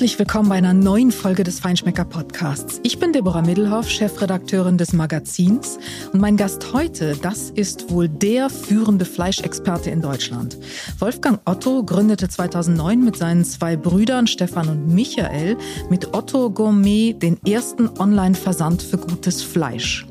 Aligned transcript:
Herzlich 0.00 0.18
willkommen 0.18 0.48
bei 0.48 0.54
einer 0.54 0.72
neuen 0.72 1.12
Folge 1.12 1.44
des 1.44 1.60
Feinschmecker 1.60 2.06
Podcasts. 2.06 2.80
Ich 2.82 2.98
bin 2.98 3.12
Deborah 3.12 3.42
Middelhoff, 3.42 3.86
Chefredakteurin 3.90 4.78
des 4.78 4.94
Magazins 4.94 5.78
und 6.14 6.20
mein 6.20 6.38
Gast 6.38 6.72
heute, 6.72 7.18
das 7.20 7.50
ist 7.50 7.90
wohl 7.90 8.08
der 8.08 8.48
führende 8.48 9.04
Fleischexperte 9.04 9.90
in 9.90 10.00
Deutschland. 10.00 10.56
Wolfgang 11.00 11.38
Otto 11.44 11.84
gründete 11.84 12.30
2009 12.30 13.04
mit 13.04 13.16
seinen 13.16 13.44
zwei 13.44 13.76
Brüdern 13.76 14.26
Stefan 14.26 14.70
und 14.70 14.88
Michael 14.88 15.58
mit 15.90 16.14
Otto 16.14 16.48
Gourmet 16.48 17.12
den 17.12 17.36
ersten 17.44 17.86
Online-Versand 17.98 18.80
für 18.80 18.96
gutes 18.96 19.42
Fleisch 19.42 20.06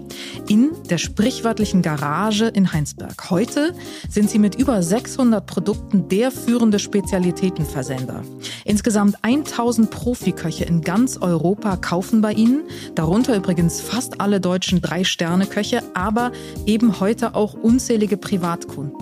in 0.47 0.71
der 0.89 0.97
sprichwörtlichen 0.97 1.81
Garage 1.81 2.47
in 2.47 2.71
Heinsberg. 2.71 3.29
Heute 3.29 3.73
sind 4.09 4.29
sie 4.29 4.39
mit 4.39 4.55
über 4.55 4.81
600 4.81 5.45
Produkten 5.45 6.09
der 6.09 6.31
führende 6.31 6.79
Spezialitätenversender. 6.79 8.23
Insgesamt 8.65 9.17
1000 9.21 9.89
Profiköche 9.89 10.65
in 10.65 10.81
ganz 10.81 11.17
Europa 11.17 11.77
kaufen 11.77 12.21
bei 12.21 12.33
ihnen, 12.33 12.63
darunter 12.95 13.35
übrigens 13.35 13.81
fast 13.81 14.21
alle 14.21 14.39
deutschen 14.39 14.81
Drei-Sterne-Köche, 14.81 15.83
aber 15.93 16.31
eben 16.65 16.99
heute 16.99 17.35
auch 17.35 17.53
unzählige 17.53 18.17
Privatkunden. 18.17 18.97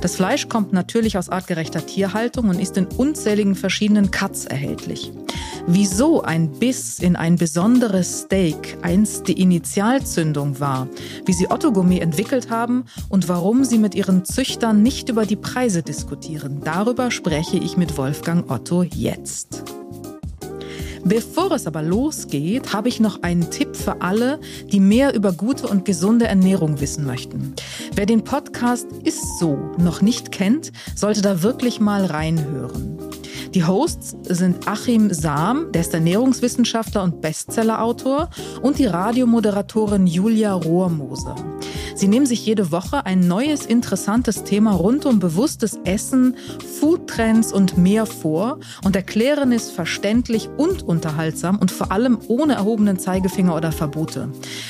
Das 0.00 0.16
Fleisch 0.16 0.48
kommt 0.48 0.72
natürlich 0.72 1.16
aus 1.16 1.30
artgerechter 1.30 1.84
Tierhaltung 1.84 2.48
und 2.48 2.60
ist 2.60 2.76
in 2.76 2.86
unzähligen 2.86 3.54
verschiedenen 3.54 4.10
Cuts 4.10 4.44
erhältlich. 4.44 5.10
Wieso 5.66 6.22
ein 6.22 6.52
Biss 6.52 7.00
in 7.00 7.16
ein 7.16 7.34
besonderes 7.34 8.20
Steak 8.20 8.78
einst 8.82 9.26
die 9.26 9.40
Initialzündung 9.40 10.45
war, 10.60 10.88
wie 11.24 11.32
sie 11.32 11.50
Otto 11.50 11.72
Gourmet 11.72 12.00
entwickelt 12.00 12.50
haben 12.50 12.84
und 13.08 13.28
warum 13.28 13.64
sie 13.64 13.78
mit 13.78 13.94
ihren 13.94 14.24
Züchtern 14.24 14.82
nicht 14.82 15.08
über 15.08 15.26
die 15.26 15.36
Preise 15.36 15.82
diskutieren, 15.82 16.60
darüber 16.64 17.10
spreche 17.10 17.56
ich 17.56 17.76
mit 17.76 17.96
Wolfgang 17.98 18.50
Otto 18.50 18.82
jetzt. 18.82 19.64
Bevor 21.08 21.52
es 21.52 21.68
aber 21.68 21.82
losgeht, 21.82 22.72
habe 22.72 22.88
ich 22.88 22.98
noch 22.98 23.22
einen 23.22 23.48
Tipp 23.52 23.76
für 23.76 24.02
alle, 24.02 24.40
die 24.72 24.80
mehr 24.80 25.14
über 25.14 25.30
gute 25.30 25.68
und 25.68 25.84
gesunde 25.84 26.26
Ernährung 26.26 26.80
wissen 26.80 27.06
möchten. 27.06 27.54
Wer 27.94 28.06
den 28.06 28.24
Podcast 28.24 28.88
Ist 29.04 29.38
so 29.38 29.56
noch 29.78 30.02
nicht 30.02 30.32
kennt, 30.32 30.72
sollte 30.96 31.22
da 31.22 31.44
wirklich 31.44 31.78
mal 31.78 32.06
reinhören. 32.06 32.98
Die 33.54 33.64
Hosts 33.64 34.16
sind 34.24 34.66
Achim 34.66 35.14
Sam, 35.14 35.70
der 35.70 35.82
ist 35.82 35.94
Ernährungswissenschaftler 35.94 37.04
und 37.04 37.20
Bestsellerautor, 37.20 38.28
und 38.60 38.80
die 38.80 38.86
Radiomoderatorin 38.86 40.08
Julia 40.08 40.54
Rohrmoser. 40.54 41.36
Sie 41.94 42.08
nehmen 42.08 42.26
sich 42.26 42.44
jede 42.44 42.70
Woche 42.70 43.06
ein 43.06 43.20
neues, 43.20 43.64
interessantes 43.64 44.44
Thema 44.44 44.72
rund 44.72 45.06
um 45.06 45.18
bewusstes 45.18 45.78
Essen, 45.84 46.36
Foodtrends 46.78 47.54
und 47.54 47.78
mehr 47.78 48.04
vor 48.04 48.58
und 48.84 48.94
erklären 48.94 49.50
es 49.50 49.70
verständlich 49.70 50.50
und 50.58 50.82
unterhaltsam 50.96 51.58
und 51.58 51.70
vor 51.70 51.92
allem 51.92 52.18
ohne 52.26 52.54
erhobenen 52.54 52.98
Zeigefinger 52.98 53.54
oder 53.54 53.70
Verbote. 53.70 54.28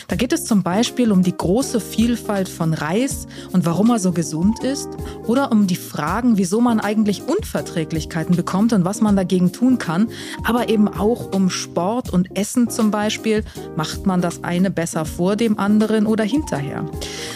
Da 0.09 0.17
geht 0.17 0.33
es 0.33 0.45
zum 0.45 0.63
Beispiel 0.63 1.13
um 1.13 1.23
die 1.23 1.37
große 1.37 1.81
Vielfalt 1.81 2.49
von 2.49 2.75
Reis 2.75 3.27
und 3.53 3.65
warum 3.65 3.91
er 3.91 3.99
so 3.99 4.13
gesund 4.13 4.63
ist 4.63 4.89
oder 5.27 5.53
um 5.53 5.67
die 5.67 5.77
Fragen, 5.77 6.37
wieso 6.37 6.61
man 6.61 6.81
eigentlich 6.81 7.23
Unverträglichkeiten 7.27 8.37
bekommt 8.37 8.73
und 8.73 8.85
was 8.85 9.01
man 9.01 9.17
dagegen 9.17 9.53
tun 9.53 9.79
kann, 9.79 10.09
aber 10.45 10.69
eben 10.69 10.89
auch 10.89 11.33
um 11.33 11.49
Sport 11.49 12.13
und 12.13 12.37
Essen 12.37 12.69
zum 12.69 12.91
Beispiel. 12.91 13.45
Macht 13.77 14.05
man 14.05 14.21
das 14.21 14.43
eine 14.43 14.71
besser 14.71 15.05
vor 15.05 15.37
dem 15.37 15.59
anderen 15.59 16.07
oder 16.07 16.25
hinterher? 16.25 16.85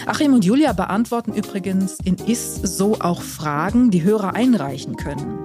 Achim 0.05 0.33
und 0.33 0.45
Julia 0.45 0.73
beantworten 0.73 1.33
übrigens 1.33 1.97
in 2.03 2.15
Is 2.15 2.55
so 2.55 2.97
auch 2.99 3.21
Fragen, 3.21 3.91
die 3.91 4.03
Hörer 4.03 4.35
einreichen 4.35 4.97
können. 4.97 5.39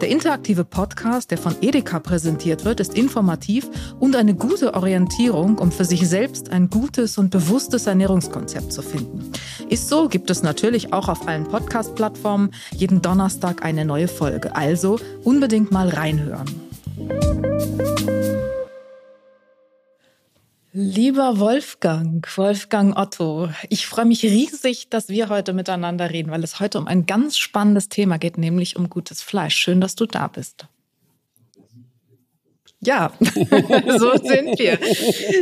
Der 0.00 0.08
interaktive 0.08 0.64
Podcast, 0.64 1.30
der 1.30 1.36
von 1.36 1.54
Edeka 1.60 2.00
präsentiert 2.00 2.64
wird, 2.64 2.80
ist 2.80 2.89
informativ 2.94 3.68
und 3.98 4.16
eine 4.16 4.34
gute 4.34 4.74
Orientierung, 4.74 5.58
um 5.58 5.72
für 5.72 5.84
sich 5.84 6.08
selbst 6.08 6.50
ein 6.50 6.70
gutes 6.70 7.18
und 7.18 7.30
bewusstes 7.30 7.86
Ernährungskonzept 7.86 8.72
zu 8.72 8.82
finden. 8.82 9.32
Ist 9.68 9.88
so 9.88 10.08
gibt 10.08 10.30
es 10.30 10.42
natürlich 10.42 10.92
auch 10.92 11.08
auf 11.08 11.26
allen 11.28 11.44
Podcast-Plattformen 11.44 12.50
jeden 12.74 13.02
Donnerstag 13.02 13.64
eine 13.64 13.84
neue 13.84 14.08
Folge. 14.08 14.56
Also 14.56 14.98
unbedingt 15.24 15.70
mal 15.70 15.88
reinhören. 15.88 16.48
Lieber 20.72 21.40
Wolfgang, 21.40 22.24
Wolfgang 22.36 22.96
Otto, 22.96 23.48
ich 23.68 23.86
freue 23.88 24.04
mich 24.04 24.22
riesig, 24.22 24.88
dass 24.88 25.08
wir 25.08 25.28
heute 25.28 25.52
miteinander 25.52 26.10
reden, 26.10 26.30
weil 26.30 26.44
es 26.44 26.60
heute 26.60 26.78
um 26.78 26.86
ein 26.86 27.06
ganz 27.06 27.36
spannendes 27.36 27.88
Thema 27.88 28.18
geht, 28.18 28.38
nämlich 28.38 28.76
um 28.76 28.88
gutes 28.88 29.20
Fleisch. 29.20 29.56
Schön, 29.56 29.80
dass 29.80 29.96
du 29.96 30.06
da 30.06 30.28
bist. 30.28 30.68
Ja, 32.82 33.12
so 33.20 34.12
sind 34.16 34.58
wir. 34.58 34.78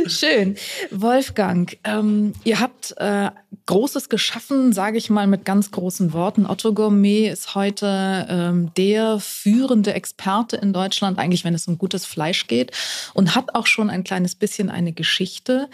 Schön. 0.09 0.55
Wolfgang, 0.91 1.77
ähm, 1.85 2.33
ihr 2.43 2.59
habt 2.59 2.93
äh, 2.97 3.31
Großes 3.65 4.09
geschaffen, 4.09 4.73
sage 4.73 4.97
ich 4.97 5.09
mal 5.09 5.25
mit 5.25 5.45
ganz 5.45 5.71
großen 5.71 6.11
Worten. 6.11 6.45
Otto 6.45 6.73
Gourmet 6.73 7.29
ist 7.29 7.55
heute 7.55 8.27
ähm, 8.29 8.71
der 8.75 9.19
führende 9.19 9.93
Experte 9.93 10.57
in 10.57 10.73
Deutschland, 10.73 11.17
eigentlich 11.17 11.45
wenn 11.45 11.53
es 11.53 11.67
um 11.67 11.77
gutes 11.77 12.05
Fleisch 12.05 12.47
geht 12.47 12.71
und 13.13 13.35
hat 13.35 13.55
auch 13.55 13.67
schon 13.67 13.89
ein 13.89 14.03
kleines 14.03 14.35
bisschen 14.35 14.69
eine 14.69 14.91
Geschichte. 14.91 15.69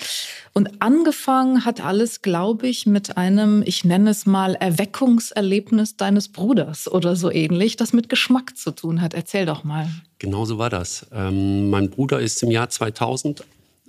Und 0.54 0.84
angefangen 0.84 1.66
hat 1.66 1.84
alles, 1.84 2.22
glaube 2.22 2.68
ich, 2.68 2.86
mit 2.86 3.18
einem, 3.18 3.64
ich 3.66 3.84
nenne 3.84 4.12
es 4.12 4.28
mal, 4.28 4.54
Erweckungserlebnis 4.54 5.98
deines 5.98 6.30
Bruders 6.30 6.88
oder 6.88 7.16
so 7.16 7.32
ähnlich, 7.32 7.76
das 7.76 7.92
mit 7.92 8.08
Geschmack 8.08 8.56
zu 8.56 8.70
tun 8.70 9.02
hat. 9.02 9.16
Erzähl 9.16 9.48
doch 9.48 9.64
mal. 9.64 9.90
Genau 10.20 10.46
so 10.46 10.58
war 10.58 10.70
das. 10.70 11.08
Ähm, 11.12 11.70
mein 11.70 11.90
Bruder 11.90 12.20
ist 12.20 12.42
im 12.44 12.52
Jahr 12.52 12.70
2000 12.70 13.44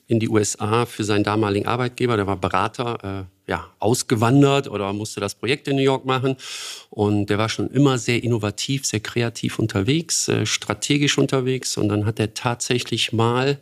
in 0.09 0.21
die 0.21 0.29
USA 0.29 0.87
für 0.87 1.05
seinen 1.05 1.25
damaligen 1.25 1.67
Arbeitgeber, 1.67 2.17
der 2.17 2.27
war 2.27 2.37
Berater, 2.37 3.27
äh, 3.47 3.51
ja, 3.51 3.67
ausgewandert 3.79 4.69
oder 4.69 4.93
musste 4.93 5.21
das 5.21 5.35
Projekt 5.35 5.69
in 5.69 5.77
New 5.77 5.83
York 5.83 6.05
machen. 6.05 6.37
Und 6.91 7.27
der 7.27 7.39
war 7.39 7.49
schon 7.49 7.71
immer 7.71 7.99
sehr 7.99 8.23
innovativ, 8.23 8.87
sehr 8.87 9.01
kreativ 9.01 9.59
unterwegs, 9.59 10.29
äh, 10.29 10.47
strategisch 10.47 11.19
unterwegs. 11.19 11.77
Und 11.77 11.89
dann 11.89 12.07
hat 12.07 12.21
er 12.21 12.35
tatsächlich 12.35 13.13
mal 13.13 13.59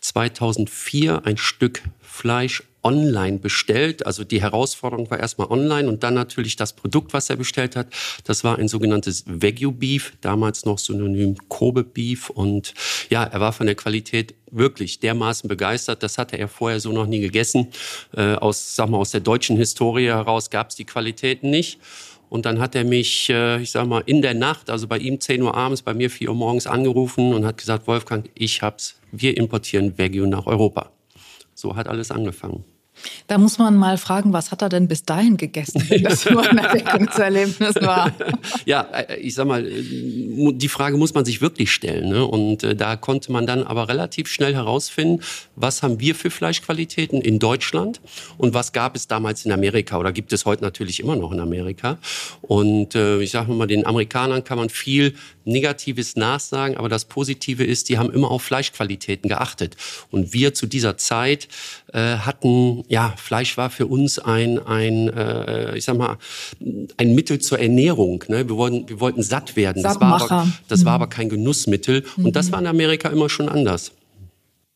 2004 0.00 1.26
ein 1.26 1.36
Stück 1.36 1.82
Fleisch 2.00 2.62
online 2.84 3.38
bestellt. 3.38 4.06
Also 4.06 4.22
die 4.24 4.40
Herausforderung 4.40 5.10
war 5.10 5.18
erstmal 5.18 5.50
online 5.50 5.88
und 5.88 6.02
dann 6.02 6.14
natürlich 6.14 6.56
das 6.56 6.74
Produkt, 6.74 7.12
was 7.12 7.30
er 7.30 7.36
bestellt 7.36 7.74
hat. 7.76 7.88
Das 8.24 8.44
war 8.44 8.58
ein 8.58 8.68
sogenanntes 8.68 9.24
Wagyu 9.26 9.72
Beef, 9.72 10.12
damals 10.20 10.64
noch 10.64 10.78
synonym 10.78 11.36
Kobe 11.48 11.82
Beef. 11.82 12.30
Und 12.30 12.74
ja, 13.10 13.24
er 13.24 13.40
war 13.40 13.52
von 13.52 13.66
der 13.66 13.74
Qualität 13.74 14.34
wirklich 14.50 15.00
dermaßen 15.00 15.48
begeistert. 15.48 16.02
Das 16.02 16.18
hatte 16.18 16.36
er 16.36 16.48
vorher 16.48 16.80
so 16.80 16.92
noch 16.92 17.06
nie 17.06 17.20
gegessen. 17.20 17.68
Äh, 18.16 18.34
aus, 18.34 18.76
sag 18.76 18.90
mal, 18.90 18.98
aus 18.98 19.10
der 19.10 19.20
deutschen 19.20 19.56
Historie 19.56 20.06
heraus 20.06 20.50
gab 20.50 20.70
es 20.70 20.76
die 20.76 20.84
Qualitäten 20.84 21.50
nicht. 21.50 21.80
Und 22.28 22.46
dann 22.46 22.58
hat 22.58 22.74
er 22.74 22.84
mich, 22.84 23.30
äh, 23.30 23.60
ich 23.60 23.70
sag 23.70 23.86
mal, 23.86 24.02
in 24.06 24.22
der 24.22 24.34
Nacht, 24.34 24.70
also 24.70 24.88
bei 24.88 24.98
ihm 24.98 25.20
10 25.20 25.42
Uhr 25.42 25.54
abends, 25.54 25.82
bei 25.82 25.94
mir 25.94 26.10
4 26.10 26.30
Uhr 26.30 26.34
morgens 26.34 26.66
angerufen 26.66 27.32
und 27.32 27.46
hat 27.46 27.58
gesagt, 27.58 27.86
Wolfgang, 27.86 28.28
ich 28.34 28.62
hab's, 28.62 28.96
wir 29.12 29.36
importieren 29.36 29.98
Wagyu 29.98 30.26
nach 30.26 30.46
Europa. 30.46 30.90
So 31.54 31.76
hat 31.76 31.86
alles 31.86 32.10
angefangen. 32.10 32.64
Da 33.26 33.38
muss 33.38 33.58
man 33.58 33.76
mal 33.76 33.98
fragen, 33.98 34.32
was 34.32 34.50
hat 34.50 34.62
er 34.62 34.68
denn 34.68 34.88
bis 34.88 35.04
dahin 35.04 35.36
gegessen, 35.36 35.84
wenn 35.88 36.02
das 36.02 36.28
nur 36.28 36.48
ein 36.48 36.58
Erweckungserlebnis 36.58 37.76
war? 37.76 38.12
ja, 38.66 38.82
äh, 38.82 39.16
ich 39.16 39.34
sag 39.34 39.46
mal, 39.46 39.66
äh, 39.66 40.52
die 40.52 40.68
Frage 40.68 40.96
muss 40.96 41.14
man 41.14 41.24
sich 41.24 41.40
wirklich 41.40 41.72
stellen. 41.72 42.08
Ne? 42.08 42.24
Und 42.24 42.62
äh, 42.62 42.74
da 42.74 42.96
konnte 42.96 43.32
man 43.32 43.46
dann 43.46 43.62
aber 43.62 43.88
relativ 43.88 44.28
schnell 44.28 44.54
herausfinden, 44.54 45.22
was 45.56 45.82
haben 45.82 46.00
wir 46.00 46.14
für 46.14 46.30
Fleischqualitäten 46.30 47.20
in 47.20 47.38
Deutschland 47.38 48.00
und 48.38 48.54
was 48.54 48.72
gab 48.72 48.96
es 48.96 49.08
damals 49.08 49.44
in 49.44 49.52
Amerika 49.52 49.98
oder 49.98 50.12
gibt 50.12 50.32
es 50.32 50.44
heute 50.44 50.62
natürlich 50.62 51.00
immer 51.00 51.16
noch 51.16 51.32
in 51.32 51.40
Amerika. 51.40 51.98
Und 52.42 52.94
ich 52.94 53.30
sage 53.30 53.52
mal, 53.52 53.66
den 53.66 53.86
Amerikanern 53.86 54.44
kann 54.44 54.58
man 54.58 54.68
viel 54.68 55.14
Negatives 55.44 56.16
nachsagen, 56.16 56.76
aber 56.76 56.88
das 56.88 57.04
Positive 57.04 57.64
ist, 57.64 57.88
die 57.88 57.98
haben 57.98 58.10
immer 58.10 58.30
auf 58.30 58.42
Fleischqualitäten 58.42 59.28
geachtet. 59.28 59.76
Und 60.10 60.32
wir 60.32 60.54
zu 60.54 60.66
dieser 60.66 60.96
Zeit 60.96 61.48
äh, 61.92 62.16
hatten, 62.18 62.84
ja, 62.94 63.12
Fleisch 63.16 63.56
war 63.56 63.70
für 63.70 63.86
uns 63.86 64.20
ein, 64.20 64.64
ein 64.64 65.08
äh, 65.08 65.76
ich 65.76 65.84
sag 65.84 65.98
mal, 65.98 66.16
ein 66.96 67.14
Mittel 67.16 67.40
zur 67.40 67.58
Ernährung. 67.58 68.22
Ne? 68.28 68.48
Wir, 68.48 68.56
wollten, 68.56 68.88
wir 68.88 69.00
wollten 69.00 69.20
satt 69.20 69.56
werden. 69.56 69.82
Das 69.82 70.00
war, 70.00 70.22
aber, 70.22 70.46
das 70.68 70.82
mhm. 70.82 70.84
war 70.84 70.92
aber 70.92 71.08
kein 71.08 71.28
Genussmittel. 71.28 72.04
Und 72.16 72.36
das 72.36 72.46
mhm. 72.46 72.52
war 72.52 72.60
in 72.60 72.66
Amerika 72.68 73.08
immer 73.08 73.28
schon 73.28 73.48
anders. 73.48 73.90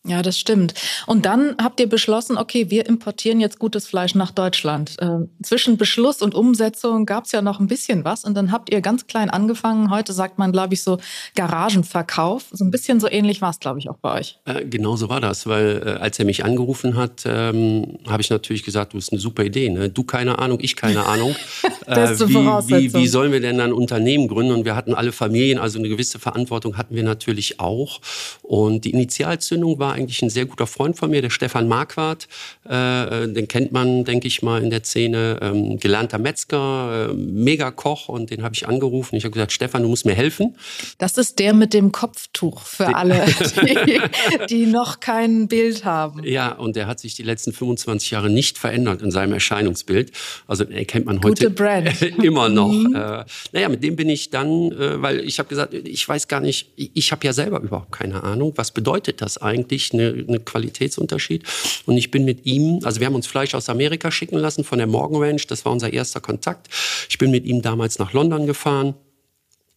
Ja, 0.08 0.22
das 0.22 0.38
stimmt. 0.38 0.74
Und 1.06 1.26
dann 1.26 1.56
habt 1.62 1.80
ihr 1.80 1.88
beschlossen, 1.88 2.38
okay, 2.38 2.70
wir 2.70 2.86
importieren 2.86 3.40
jetzt 3.40 3.58
gutes 3.58 3.86
Fleisch 3.86 4.14
nach 4.14 4.30
Deutschland. 4.30 4.96
Äh, 5.00 5.26
zwischen 5.42 5.76
Beschluss 5.76 6.22
und 6.22 6.34
Umsetzung 6.34 7.04
gab 7.04 7.24
es 7.24 7.32
ja 7.32 7.42
noch 7.42 7.60
ein 7.60 7.66
bisschen 7.66 8.04
was. 8.04 8.24
Und 8.24 8.34
dann 8.34 8.50
habt 8.50 8.72
ihr 8.72 8.80
ganz 8.80 9.06
klein 9.06 9.28
angefangen. 9.28 9.90
Heute 9.90 10.12
sagt 10.12 10.38
man, 10.38 10.50
glaube 10.50 10.74
ich, 10.74 10.82
so 10.82 10.98
Garagenverkauf. 11.34 12.46
So 12.52 12.64
ein 12.64 12.70
bisschen 12.70 13.00
so 13.00 13.08
ähnlich 13.10 13.42
war 13.42 13.50
es, 13.50 13.60
glaube 13.60 13.78
ich, 13.78 13.90
auch 13.90 13.98
bei 13.98 14.18
euch. 14.20 14.38
Äh, 14.46 14.64
genau 14.64 14.96
so 14.96 15.08
war 15.10 15.20
das, 15.20 15.46
weil 15.46 15.82
äh, 15.84 15.90
als 16.00 16.18
er 16.18 16.24
mich 16.24 16.44
angerufen 16.44 16.96
hat, 16.96 17.24
ähm, 17.26 17.98
habe 18.08 18.22
ich 18.22 18.30
natürlich 18.30 18.62
gesagt, 18.62 18.94
du 18.94 18.96
bist 18.96 19.12
eine 19.12 19.20
super 19.20 19.44
Idee. 19.44 19.68
Ne? 19.68 19.90
Du 19.90 20.04
keine 20.04 20.38
Ahnung, 20.38 20.58
ich 20.62 20.74
keine 20.74 21.04
Ahnung. 21.04 21.36
Beste 21.86 22.24
äh, 22.24 22.28
wie, 22.28 22.68
wie, 22.68 22.94
wie 22.94 23.08
sollen 23.08 23.32
wir 23.32 23.40
denn 23.40 23.60
ein 23.60 23.72
Unternehmen 23.72 24.28
gründen? 24.28 24.52
Und 24.52 24.64
wir 24.64 24.74
hatten 24.74 24.94
alle 24.94 25.12
Familien, 25.12 25.58
also 25.58 25.78
eine 25.78 25.88
gewisse 25.88 26.18
Verantwortung 26.18 26.76
hatten 26.76 26.94
wir 26.94 27.02
natürlich 27.02 27.60
auch. 27.60 28.00
Und 28.42 28.84
die 28.84 28.90
Initialzündung 28.90 29.78
war 29.78 29.97
eigentlich 29.98 30.22
ein 30.22 30.30
sehr 30.30 30.46
guter 30.46 30.66
Freund 30.66 30.96
von 30.96 31.10
mir, 31.10 31.22
der 31.22 31.30
Stefan 31.30 31.68
Marquardt. 31.68 32.28
Äh, 32.64 33.28
den 33.28 33.48
kennt 33.48 33.72
man, 33.72 34.04
denke 34.04 34.28
ich 34.28 34.42
mal, 34.42 34.62
in 34.62 34.70
der 34.70 34.84
Szene. 34.84 35.38
Ähm, 35.42 35.78
gelernter 35.78 36.18
Metzger, 36.18 37.10
äh, 37.10 37.14
mega 37.14 37.70
Koch. 37.70 38.08
Und 38.08 38.30
den 38.30 38.42
habe 38.42 38.54
ich 38.54 38.66
angerufen. 38.66 39.16
Ich 39.16 39.24
habe 39.24 39.32
gesagt, 39.32 39.52
Stefan, 39.52 39.82
du 39.82 39.88
musst 39.88 40.06
mir 40.06 40.14
helfen. 40.14 40.56
Das 40.98 41.18
ist 41.18 41.38
der 41.38 41.52
mit 41.52 41.74
dem 41.74 41.92
Kopftuch 41.92 42.62
für 42.62 42.94
alle, 42.94 43.26
die, 43.86 44.00
die 44.48 44.66
noch 44.66 45.00
kein 45.00 45.48
Bild 45.48 45.84
haben. 45.84 46.22
Ja, 46.24 46.52
und 46.52 46.76
der 46.76 46.86
hat 46.86 47.00
sich 47.00 47.14
die 47.14 47.22
letzten 47.22 47.52
25 47.52 48.10
Jahre 48.10 48.30
nicht 48.30 48.58
verändert 48.58 49.02
in 49.02 49.10
seinem 49.10 49.32
Erscheinungsbild. 49.32 50.12
Also 50.46 50.64
erkennt 50.64 51.06
man 51.06 51.16
heute 51.22 51.44
Gute 51.44 51.50
Brand. 51.50 52.00
immer 52.22 52.48
noch. 52.48 52.72
Mhm. 52.72 52.94
Äh, 52.94 53.24
naja, 53.52 53.68
mit 53.68 53.82
dem 53.82 53.96
bin 53.96 54.08
ich 54.08 54.30
dann, 54.30 54.72
äh, 54.72 55.02
weil 55.02 55.20
ich 55.20 55.38
habe 55.38 55.48
gesagt, 55.48 55.74
ich 55.74 56.08
weiß 56.08 56.28
gar 56.28 56.40
nicht, 56.40 56.70
ich, 56.76 56.90
ich 56.94 57.12
habe 57.12 57.26
ja 57.26 57.32
selber 57.32 57.60
überhaupt 57.60 57.92
keine 57.92 58.22
Ahnung, 58.22 58.52
was 58.56 58.70
bedeutet 58.70 59.20
das 59.20 59.38
eigentlich, 59.38 59.77
eine, 59.92 60.24
eine 60.26 60.40
Qualitätsunterschied. 60.40 61.44
Und 61.86 61.96
ich 61.96 62.10
bin 62.10 62.24
mit 62.24 62.46
ihm, 62.46 62.80
also 62.84 63.00
wir 63.00 63.06
haben 63.06 63.14
uns 63.14 63.26
Fleisch 63.26 63.54
aus 63.54 63.68
Amerika 63.68 64.10
schicken 64.10 64.38
lassen 64.38 64.64
von 64.64 64.78
der 64.78 64.86
Morgan 64.86 65.22
Ranch, 65.22 65.46
das 65.46 65.64
war 65.64 65.72
unser 65.72 65.92
erster 65.92 66.20
Kontakt. 66.20 66.68
Ich 67.08 67.18
bin 67.18 67.30
mit 67.30 67.44
ihm 67.44 67.62
damals 67.62 67.98
nach 67.98 68.12
London 68.12 68.46
gefahren. 68.46 68.94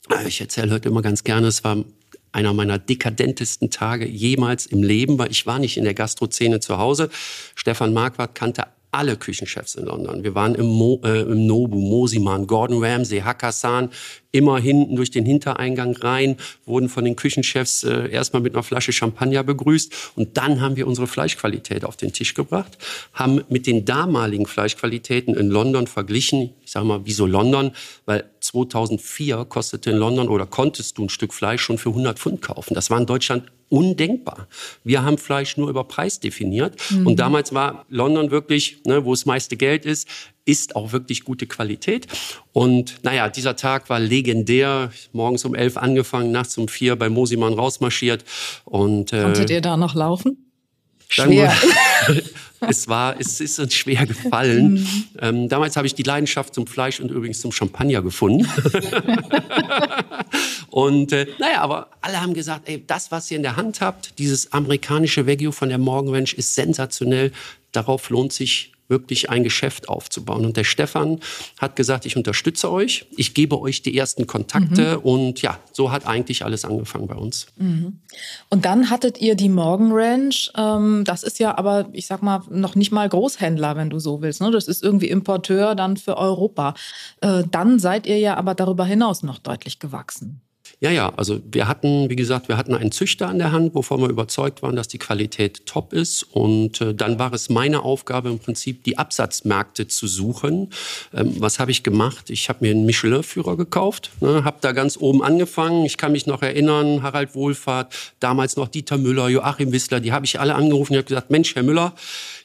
Äh, 0.09 0.27
ich 0.27 0.41
erzähle 0.41 0.71
heute 0.71 0.89
immer 0.89 1.01
ganz 1.01 1.23
gerne, 1.23 1.47
es 1.47 1.63
war 1.63 1.83
einer 2.31 2.53
meiner 2.53 2.79
dekadentesten 2.79 3.69
Tage 3.69 4.07
jemals 4.07 4.65
im 4.65 4.83
Leben, 4.83 5.17
weil 5.17 5.31
ich 5.31 5.45
war 5.45 5.59
nicht 5.59 5.77
in 5.77 5.83
der 5.83 5.93
Gastrozene 5.93 6.59
zu 6.59 6.77
Hause. 6.77 7.09
Stefan 7.55 7.93
Marquardt 7.93 8.35
kannte 8.35 8.67
alle 8.91 9.15
Küchenchefs 9.15 9.75
in 9.75 9.85
London. 9.85 10.23
Wir 10.23 10.35
waren 10.35 10.53
im, 10.55 10.65
Mo, 10.65 11.01
äh, 11.03 11.21
im 11.21 11.47
Nobu, 11.47 11.79
Mosiman, 11.79 12.45
Gordon 12.45 12.83
Ramsay, 12.83 13.21
Hakkasan, 13.21 13.89
immer 14.31 14.59
hinten 14.59 14.95
durch 14.95 15.11
den 15.11 15.25
Hintereingang 15.25 15.95
rein, 15.97 16.37
wurden 16.65 16.89
von 16.89 17.05
den 17.05 17.15
Küchenchefs 17.15 17.83
äh, 17.83 18.09
erstmal 18.09 18.41
mit 18.41 18.53
einer 18.53 18.63
Flasche 18.63 18.93
Champagner 18.93 19.43
begrüßt 19.43 20.13
und 20.15 20.37
dann 20.37 20.61
haben 20.61 20.75
wir 20.75 20.87
unsere 20.87 21.07
Fleischqualität 21.07 21.83
auf 21.85 21.97
den 21.97 22.13
Tisch 22.13 22.33
gebracht, 22.33 22.77
haben 23.13 23.43
mit 23.49 23.67
den 23.67 23.85
damaligen 23.85 24.45
Fleischqualitäten 24.45 25.35
in 25.35 25.49
London 25.49 25.87
verglichen, 25.87 26.51
ich 26.63 26.71
sage 26.71 26.85
mal, 26.85 27.01
wieso 27.03 27.25
London, 27.25 27.71
weil 28.05 28.29
2004 28.39 29.45
kostete 29.45 29.91
in 29.91 29.97
London 29.97 30.29
oder 30.29 30.45
konntest 30.45 30.97
du 30.97 31.05
ein 31.05 31.09
Stück 31.09 31.33
Fleisch 31.33 31.61
schon 31.61 31.77
für 31.77 31.89
100 31.89 32.17
Pfund 32.17 32.41
kaufen. 32.41 32.73
Das 32.73 32.89
war 32.89 32.99
in 32.99 33.05
Deutschland 33.05 33.51
undenkbar. 33.71 34.47
Wir 34.83 35.03
haben 35.03 35.17
Fleisch 35.17 35.55
nur 35.55 35.69
über 35.69 35.85
Preis 35.85 36.19
definiert. 36.19 36.75
Mhm. 36.89 37.07
Und 37.07 37.19
damals 37.19 37.53
war 37.53 37.85
London 37.89 38.29
wirklich, 38.29 38.83
ne, 38.85 39.05
wo 39.05 39.13
das 39.13 39.25
meiste 39.25 39.55
Geld 39.55 39.85
ist, 39.85 40.07
ist 40.45 40.75
auch 40.75 40.91
wirklich 40.91 41.23
gute 41.23 41.45
Qualität. 41.45 42.07
Und 42.51 43.03
naja, 43.03 43.29
dieser 43.29 43.55
Tag 43.55 43.89
war 43.89 43.99
legendär. 43.99 44.91
Morgens 45.13 45.45
um 45.45 45.55
elf 45.55 45.77
angefangen, 45.77 46.31
nachts 46.31 46.57
um 46.57 46.67
vier 46.67 46.95
bei 46.95 47.09
Mosimann 47.09 47.53
rausmarschiert. 47.53 48.25
Und, 48.65 49.13
äh, 49.13 49.23
Konntet 49.23 49.49
ihr 49.49 49.61
da 49.61 49.77
noch 49.77 49.95
laufen? 49.95 50.37
Schwer. 51.09 51.53
es 52.61 52.87
war, 52.87 53.19
es 53.19 53.41
ist 53.41 53.59
uns 53.59 53.73
schwer 53.73 54.05
gefallen. 54.05 54.73
Mhm. 54.73 55.03
Ähm, 55.19 55.49
damals 55.49 55.75
habe 55.75 55.85
ich 55.85 55.93
die 55.93 56.03
Leidenschaft 56.03 56.55
zum 56.55 56.67
Fleisch 56.67 56.99
und 57.01 57.11
übrigens 57.11 57.41
zum 57.41 57.51
Champagner 57.51 58.01
gefunden. 58.01 58.47
und 60.69 61.11
äh, 61.11 61.27
naja, 61.37 61.61
aber 61.61 61.89
alle 61.99 62.21
haben 62.21 62.33
gesagt, 62.33 62.69
ey, 62.69 62.83
das, 62.87 63.11
was 63.11 63.29
ihr 63.29 63.37
in 63.37 63.43
der 63.43 63.57
Hand 63.57 63.81
habt, 63.81 64.17
dieses 64.19 64.53
amerikanische 64.53 65.27
Wagyu 65.27 65.51
von 65.51 65.67
der 65.69 65.79
Morgan 65.79 66.15
Ranch 66.15 66.33
ist 66.33 66.55
sensationell. 66.55 67.33
Darauf 67.73 68.09
lohnt 68.09 68.31
sich 68.31 68.70
wirklich 68.91 69.31
ein 69.31 69.43
Geschäft 69.43 69.89
aufzubauen. 69.89 70.45
Und 70.45 70.57
der 70.57 70.63
Stefan 70.63 71.19
hat 71.57 71.75
gesagt, 71.75 72.05
ich 72.05 72.15
unterstütze 72.15 72.71
euch, 72.71 73.07
ich 73.17 73.33
gebe 73.33 73.59
euch 73.59 73.81
die 73.81 73.97
ersten 73.97 74.27
Kontakte 74.27 74.97
mhm. 74.97 75.03
und 75.03 75.41
ja, 75.41 75.57
so 75.71 75.91
hat 75.91 76.05
eigentlich 76.05 76.45
alles 76.45 76.63
angefangen 76.63 77.07
bei 77.07 77.15
uns. 77.15 77.47
Mhm. 77.57 77.99
Und 78.49 78.65
dann 78.65 78.91
hattet 78.91 79.19
ihr 79.19 79.33
die 79.33 79.49
Morgan 79.49 79.91
Ranch. 79.91 80.51
Ähm, 80.55 81.03
das 81.05 81.23
ist 81.23 81.39
ja 81.39 81.57
aber, 81.57 81.89
ich 81.93 82.05
sag 82.05 82.21
mal, 82.21 82.43
noch 82.51 82.75
nicht 82.75 82.91
mal 82.91 83.09
Großhändler, 83.09 83.75
wenn 83.75 83.89
du 83.89 83.97
so 83.97 84.21
willst. 84.21 84.41
Ne? 84.41 84.51
Das 84.51 84.67
ist 84.67 84.83
irgendwie 84.83 85.09
Importeur 85.09 85.73
dann 85.73 85.97
für 85.97 86.17
Europa. 86.17 86.75
Äh, 87.21 87.43
dann 87.49 87.79
seid 87.79 88.05
ihr 88.05 88.19
ja 88.19 88.35
aber 88.35 88.53
darüber 88.53 88.85
hinaus 88.85 89.23
noch 89.23 89.39
deutlich 89.39 89.79
gewachsen. 89.79 90.41
Ja, 90.83 90.89
ja, 90.89 91.13
also 91.15 91.39
wir 91.51 91.67
hatten, 91.67 92.09
wie 92.09 92.15
gesagt, 92.15 92.47
wir 92.47 92.57
hatten 92.57 92.73
einen 92.73 92.91
Züchter 92.91 93.29
an 93.29 93.37
der 93.37 93.51
Hand, 93.51 93.75
wovon 93.75 94.01
wir 94.01 94.09
überzeugt 94.09 94.63
waren, 94.63 94.75
dass 94.75 94.87
die 94.87 94.97
Qualität 94.97 95.67
top 95.67 95.93
ist. 95.93 96.23
Und 96.23 96.81
äh, 96.81 96.95
dann 96.95 97.19
war 97.19 97.31
es 97.33 97.49
meine 97.49 97.83
Aufgabe 97.83 98.29
im 98.29 98.39
Prinzip, 98.39 98.83
die 98.83 98.97
Absatzmärkte 98.97 99.87
zu 99.87 100.07
suchen. 100.07 100.71
Ähm, 101.13 101.35
was 101.37 101.59
habe 101.59 101.69
ich 101.69 101.83
gemacht? 101.83 102.31
Ich 102.31 102.49
habe 102.49 102.65
mir 102.65 102.71
einen 102.71 102.87
Michelin-Führer 102.87 103.57
gekauft, 103.57 104.09
ne, 104.21 104.43
habe 104.43 104.57
da 104.61 104.71
ganz 104.71 104.97
oben 104.97 105.21
angefangen. 105.21 105.85
Ich 105.85 105.97
kann 105.97 106.13
mich 106.13 106.25
noch 106.25 106.41
erinnern, 106.41 107.03
Harald 107.03 107.35
Wohlfahrt, 107.35 107.93
damals 108.19 108.55
noch 108.55 108.67
Dieter 108.67 108.97
Müller, 108.97 109.29
Joachim 109.29 109.71
Wissler, 109.71 109.99
die 109.99 110.11
habe 110.11 110.25
ich 110.25 110.39
alle 110.39 110.55
angerufen. 110.55 110.93
Ich 110.93 110.97
habe 110.97 111.07
gesagt, 111.07 111.29
Mensch, 111.29 111.53
Herr 111.53 111.61
Müller, 111.61 111.93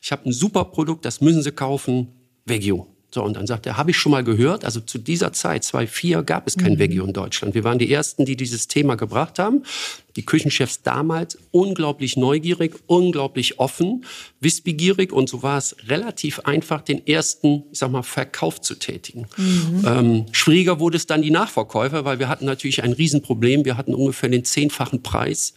ich 0.02 0.12
habe 0.12 0.28
ein 0.28 0.32
super 0.32 0.66
Produkt, 0.66 1.06
das 1.06 1.22
müssen 1.22 1.42
Sie 1.42 1.52
kaufen. 1.52 2.08
Vegio. 2.44 2.95
So, 3.16 3.22
und 3.22 3.34
dann 3.34 3.46
sagt 3.46 3.64
er, 3.64 3.78
habe 3.78 3.92
ich 3.92 3.96
schon 3.96 4.12
mal 4.12 4.22
gehört, 4.22 4.66
also 4.66 4.78
zu 4.78 4.98
dieser 4.98 5.32
Zeit, 5.32 5.64
2004, 5.64 6.22
gab 6.22 6.46
es 6.46 6.58
kein 6.58 6.74
mhm. 6.74 6.78
Veggie 6.80 6.98
in 6.98 7.14
Deutschland. 7.14 7.54
Wir 7.54 7.64
waren 7.64 7.78
die 7.78 7.90
Ersten, 7.90 8.26
die 8.26 8.36
dieses 8.36 8.68
Thema 8.68 8.94
gebracht 8.94 9.38
haben. 9.38 9.62
Die 10.16 10.26
Küchenchefs 10.26 10.82
damals 10.82 11.38
unglaublich 11.50 12.18
neugierig, 12.18 12.74
unglaublich 12.84 13.58
offen, 13.58 14.04
wissbegierig 14.40 15.14
und 15.14 15.30
so 15.30 15.42
war 15.42 15.56
es 15.56 15.74
relativ 15.88 16.40
einfach, 16.40 16.82
den 16.82 17.06
ersten, 17.06 17.64
ich 17.72 17.78
sag 17.78 17.90
mal, 17.90 18.02
Verkauf 18.02 18.60
zu 18.60 18.74
tätigen. 18.74 19.26
Mhm. 19.38 19.84
Ähm, 19.86 20.26
schwieriger 20.32 20.78
wurde 20.78 20.98
es 20.98 21.06
dann 21.06 21.22
die 21.22 21.30
Nachverkäufer, 21.30 22.04
weil 22.04 22.18
wir 22.18 22.28
hatten 22.28 22.44
natürlich 22.44 22.82
ein 22.82 22.92
Riesenproblem. 22.92 23.64
Wir 23.64 23.78
hatten 23.78 23.94
ungefähr 23.94 24.28
den 24.28 24.44
zehnfachen 24.44 25.02
Preis 25.02 25.54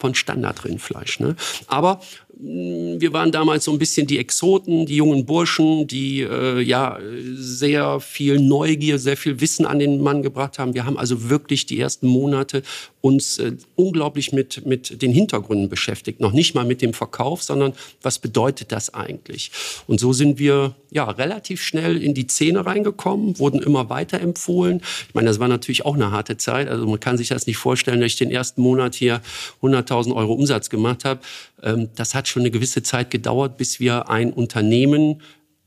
von 0.00 0.14
Standardrindfleisch. 0.14 1.20
Ne? 1.20 1.36
Aber 1.66 2.00
wir 2.40 3.12
waren 3.12 3.32
damals 3.32 3.64
so 3.64 3.72
ein 3.72 3.78
bisschen 3.78 4.06
die 4.06 4.18
Exoten, 4.18 4.86
die 4.86 4.96
jungen 4.96 5.26
Burschen, 5.26 5.88
die 5.88 6.20
äh, 6.20 6.60
ja 6.60 6.98
sehr 7.34 7.98
viel 7.98 8.38
Neugier, 8.38 9.00
sehr 9.00 9.16
viel 9.16 9.40
Wissen 9.40 9.66
an 9.66 9.80
den 9.80 10.00
Mann 10.00 10.22
gebracht 10.22 10.60
haben. 10.60 10.72
Wir 10.72 10.86
haben 10.86 10.96
also 10.96 11.30
wirklich 11.30 11.66
die 11.66 11.80
ersten 11.80 12.06
Monate 12.06 12.62
uns 13.00 13.38
äh, 13.38 13.56
unglaublich 13.74 14.32
mit, 14.32 14.64
mit 14.66 15.02
den 15.02 15.10
Hintergründen 15.10 15.68
beschäftigt. 15.68 16.20
Noch 16.20 16.32
nicht 16.32 16.54
mal 16.54 16.64
mit 16.64 16.80
dem 16.80 16.94
Verkauf, 16.94 17.42
sondern 17.42 17.72
was 18.02 18.20
bedeutet 18.20 18.70
das 18.70 18.94
eigentlich? 18.94 19.50
Und 19.88 19.98
so 19.98 20.12
sind 20.12 20.38
wir 20.38 20.76
ja 20.90 21.10
relativ 21.10 21.62
schnell 21.62 22.00
in 22.00 22.14
die 22.14 22.26
Szene 22.28 22.64
reingekommen, 22.64 23.38
wurden 23.40 23.60
immer 23.60 23.90
weiter 23.90 24.20
empfohlen. 24.20 24.80
Ich 25.08 25.14
meine, 25.14 25.26
das 25.26 25.40
war 25.40 25.48
natürlich 25.48 25.84
auch 25.84 25.94
eine 25.94 26.12
harte 26.12 26.36
Zeit. 26.36 26.68
Also 26.68 26.86
man 26.86 27.00
kann 27.00 27.18
sich 27.18 27.28
das 27.28 27.46
nicht 27.48 27.56
vorstellen, 27.56 28.00
dass 28.00 28.12
ich 28.12 28.16
den 28.16 28.30
ersten 28.30 28.62
Monat 28.62 28.94
hier 28.94 29.22
100.000 29.62 30.14
Euro 30.14 30.34
Umsatz 30.34 30.70
gemacht 30.70 31.04
habe. 31.04 31.20
Ähm, 31.62 31.90
das 31.94 32.14
hat 32.14 32.28
schon 32.28 32.42
eine 32.42 32.50
gewisse 32.50 32.82
Zeit 32.82 33.10
gedauert, 33.10 33.56
bis 33.56 33.80
wir 33.80 34.08
ein 34.08 34.32
Unternehmen, 34.32 35.22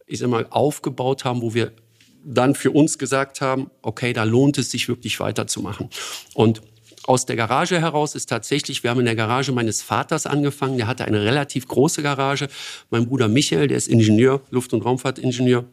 ich 0.07 0.19
sag 0.19 0.29
mal, 0.29 0.47
aufgebaut 0.49 1.25
haben, 1.25 1.41
wo 1.41 1.53
wir 1.53 1.71
dann 2.23 2.55
für 2.55 2.71
uns 2.71 2.97
gesagt 2.97 3.41
haben, 3.41 3.71
okay, 3.81 4.13
da 4.13 4.23
lohnt 4.23 4.57
es 4.57 4.71
sich 4.71 4.87
wirklich 4.87 5.19
weiterzumachen. 5.19 5.89
Und 6.33 6.61
aus 7.03 7.25
der 7.25 7.35
Garage 7.35 7.79
heraus 7.79 8.13
ist 8.13 8.27
tatsächlich, 8.27 8.83
wir 8.83 8.91
haben 8.91 8.99
in 8.99 9.05
der 9.05 9.15
Garage 9.15 9.51
meines 9.51 9.81
Vaters 9.81 10.27
angefangen, 10.27 10.77
der 10.77 10.85
hatte 10.87 11.05
eine 11.05 11.23
relativ 11.23 11.67
große 11.67 12.03
Garage. 12.03 12.47
Mein 12.91 13.07
Bruder 13.07 13.27
Michael, 13.27 13.67
der 13.67 13.77
ist 13.77 13.87
Ingenieur, 13.87 14.41
Luft- 14.51 14.73
und 14.73 14.85
Raumfahrtingenieur, 14.85 15.65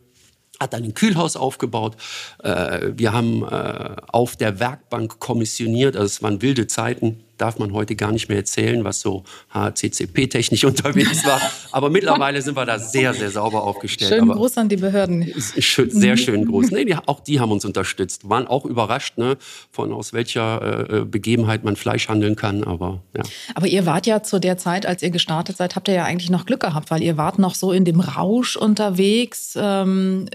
hat 0.59 0.73
dann 0.73 0.85
ein 0.85 0.95
Kühlhaus 0.95 1.37
aufgebaut. 1.37 1.97
Äh, 2.43 2.93
wir 2.97 3.13
haben 3.13 3.43
äh, 3.43 3.97
auf 4.09 4.37
der 4.37 4.59
Werkbank 4.59 5.21
kommissioniert, 5.21 5.97
also 5.97 6.07
es 6.07 6.23
waren 6.23 6.41
wilde 6.41 6.67
Zeiten 6.67 7.25
darf 7.39 7.59
man 7.59 7.73
heute 7.73 7.97
gar 7.97 8.13
nicht 8.13 8.29
mehr 8.29 8.39
erzählen, 8.39 8.85
was 8.85 9.01
so 9.01 9.25
HCCP-technisch 9.55 10.65
unterwegs 10.65 11.25
war. 11.25 11.41
Aber 11.73 11.91
mittlerweile 11.91 12.43
sind 12.43 12.57
wir 12.57 12.67
da 12.67 12.79
sehr, 12.79 13.15
sehr 13.15 13.31
sauber 13.31 13.63
aufgestellt. 13.63 14.13
Schönen 14.13 14.29
Gruß 14.29 14.59
an 14.59 14.69
die 14.69 14.77
Behörden. 14.77 15.33
Schön, 15.59 15.91
sehr 15.91 16.17
schön 16.17 16.45
groß. 16.47 16.71
Nee, 16.71 16.85
die, 16.85 16.97
auch 16.97 17.21
die 17.21 17.41
haben 17.41 17.53
uns 17.53 17.65
unterstützt. 17.65 18.29
Waren 18.29 18.47
auch 18.47 18.65
überrascht, 18.65 19.19
ne, 19.19 19.37
von 19.71 19.93
aus 19.93 20.13
welcher 20.13 20.91
äh, 20.91 21.05
Begebenheit 21.05 21.65
man 21.65 21.77
Fleisch 21.77 22.09
handeln 22.09 22.37
kann. 22.37 22.65
Aber, 22.65 23.03
ja. 23.17 23.23
aber 23.55 23.67
ihr 23.67 23.87
wart 23.87 24.07
ja 24.07 24.23
zu 24.23 24.39
der 24.39 24.59
Zeit, 24.59 24.87
als 24.87 25.03
ihr 25.03 25.11
gestartet 25.11 25.57
seid, 25.57 25.77
habt 25.77 25.89
ihr 25.89 25.95
ja 25.95 26.05
eigentlich 26.05 26.31
noch 26.31 26.47
Glück 26.47 26.61
gehabt, 26.61 26.91
weil 26.91 27.03
ihr 27.03 27.17
wart 27.17 27.39
noch 27.39 27.55
so 27.55 27.73
in 27.73 27.85
dem 27.85 28.01
Rausch 28.01 28.57
unterwegs. 28.57 29.57
Ähm, 29.61 30.27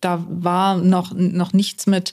da 0.00 0.24
war 0.28 0.76
noch, 0.76 1.12
noch 1.14 1.52
nichts 1.52 1.86
mit, 1.86 2.12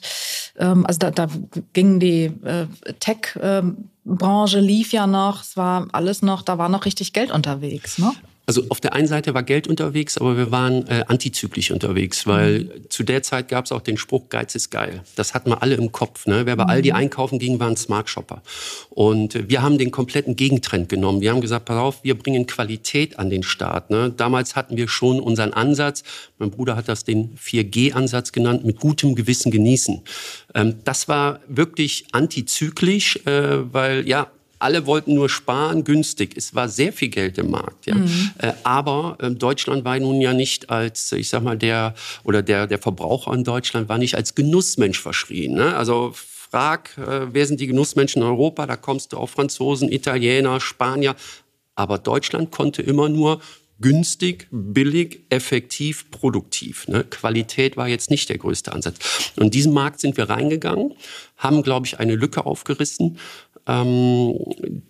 ähm, 0.58 0.84
also 0.86 0.98
da, 0.98 1.10
da 1.10 1.28
gingen 1.72 2.00
die 2.00 2.24
äh, 2.24 2.66
Tech- 3.00 3.38
ähm, 3.40 3.88
Branche 4.04 4.60
lief 4.60 4.92
ja 4.92 5.06
noch, 5.06 5.42
es 5.42 5.56
war 5.56 5.86
alles 5.92 6.22
noch, 6.22 6.42
da 6.42 6.58
war 6.58 6.68
noch 6.68 6.84
richtig 6.84 7.12
Geld 7.12 7.30
unterwegs, 7.30 7.98
ne? 7.98 8.12
Also 8.44 8.64
auf 8.70 8.80
der 8.80 8.92
einen 8.92 9.06
Seite 9.06 9.34
war 9.34 9.44
Geld 9.44 9.68
unterwegs, 9.68 10.18
aber 10.18 10.36
wir 10.36 10.50
waren 10.50 10.86
äh, 10.88 11.04
antizyklisch 11.06 11.70
unterwegs, 11.70 12.26
weil 12.26 12.64
mhm. 12.64 12.90
zu 12.90 13.04
der 13.04 13.22
Zeit 13.22 13.48
gab 13.48 13.66
es 13.66 13.72
auch 13.72 13.80
den 13.80 13.96
Spruch, 13.96 14.28
Geiz 14.30 14.56
ist 14.56 14.70
geil. 14.70 15.02
Das 15.14 15.32
hatten 15.32 15.50
wir 15.50 15.62
alle 15.62 15.76
im 15.76 15.92
Kopf. 15.92 16.26
Ne? 16.26 16.44
Wer 16.44 16.56
bei 16.56 16.64
mhm. 16.64 16.70
Aldi 16.70 16.92
einkaufen 16.92 17.38
ging, 17.38 17.60
war 17.60 17.68
ein 17.68 17.76
Smart 17.76 18.10
Shopper. 18.10 18.42
Und 18.90 19.36
äh, 19.36 19.48
wir 19.48 19.62
haben 19.62 19.78
den 19.78 19.92
kompletten 19.92 20.34
Gegentrend 20.34 20.88
genommen. 20.88 21.20
Wir 21.20 21.30
haben 21.30 21.40
gesagt, 21.40 21.66
pass 21.66 21.76
auf, 21.76 22.02
wir 22.02 22.18
bringen 22.18 22.46
Qualität 22.46 23.18
an 23.18 23.30
den 23.30 23.44
Start. 23.44 23.90
Ne? 23.90 24.12
Damals 24.16 24.56
hatten 24.56 24.76
wir 24.76 24.88
schon 24.88 25.20
unseren 25.20 25.52
Ansatz, 25.52 26.02
mein 26.38 26.50
Bruder 26.50 26.74
hat 26.74 26.88
das 26.88 27.04
den 27.04 27.36
4G-Ansatz 27.36 28.32
genannt, 28.32 28.64
mit 28.64 28.80
gutem 28.80 29.14
Gewissen 29.14 29.52
genießen. 29.52 30.02
Ähm, 30.56 30.76
das 30.82 31.06
war 31.06 31.38
wirklich 31.46 32.06
antizyklisch, 32.10 33.24
äh, 33.24 33.72
weil 33.72 34.08
ja, 34.08 34.32
alle 34.62 34.86
wollten 34.86 35.14
nur 35.14 35.28
sparen, 35.28 35.84
günstig. 35.84 36.36
Es 36.36 36.54
war 36.54 36.68
sehr 36.68 36.92
viel 36.92 37.08
Geld 37.08 37.38
im 37.38 37.50
Markt. 37.50 37.86
Ja. 37.86 37.96
Mhm. 37.96 38.30
Äh, 38.38 38.52
aber 38.62 39.18
äh, 39.20 39.30
Deutschland 39.30 39.84
war 39.84 39.98
nun 39.98 40.20
ja 40.20 40.32
nicht 40.32 40.70
als, 40.70 41.12
ich 41.12 41.28
sag 41.28 41.42
mal, 41.42 41.58
der 41.58 41.94
oder 42.24 42.42
der, 42.42 42.66
der 42.66 42.78
Verbraucher 42.78 43.32
in 43.34 43.44
Deutschland 43.44 43.88
war 43.88 43.98
nicht 43.98 44.14
als 44.14 44.34
Genussmensch 44.34 45.00
verschrien. 45.00 45.54
Ne? 45.54 45.74
Also 45.76 46.12
frag, 46.14 46.96
äh, 46.98 47.32
wer 47.32 47.46
sind 47.46 47.60
die 47.60 47.66
Genussmenschen 47.66 48.22
in 48.22 48.28
Europa? 48.28 48.66
Da 48.66 48.76
kommst 48.76 49.12
du 49.12 49.16
auf 49.16 49.30
Franzosen, 49.30 49.90
Italiener, 49.90 50.60
Spanier. 50.60 51.16
Aber 51.74 51.98
Deutschland 51.98 52.50
konnte 52.50 52.82
immer 52.82 53.08
nur 53.08 53.40
günstig, 53.80 54.46
billig, 54.50 55.24
effektiv, 55.28 56.10
produktiv. 56.10 56.88
Ne? 56.88 57.04
Qualität 57.04 57.76
war 57.76 57.88
jetzt 57.88 58.10
nicht 58.10 58.28
der 58.28 58.38
größte 58.38 58.72
Ansatz. 58.72 59.32
Und 59.36 59.44
in 59.44 59.50
diesen 59.50 59.72
Markt 59.72 60.00
sind 60.00 60.16
wir 60.16 60.30
reingegangen, 60.30 60.94
haben, 61.36 61.62
glaube 61.62 61.86
ich, 61.86 61.98
eine 61.98 62.14
Lücke 62.14 62.46
aufgerissen, 62.46 63.18
ähm, 63.66 64.38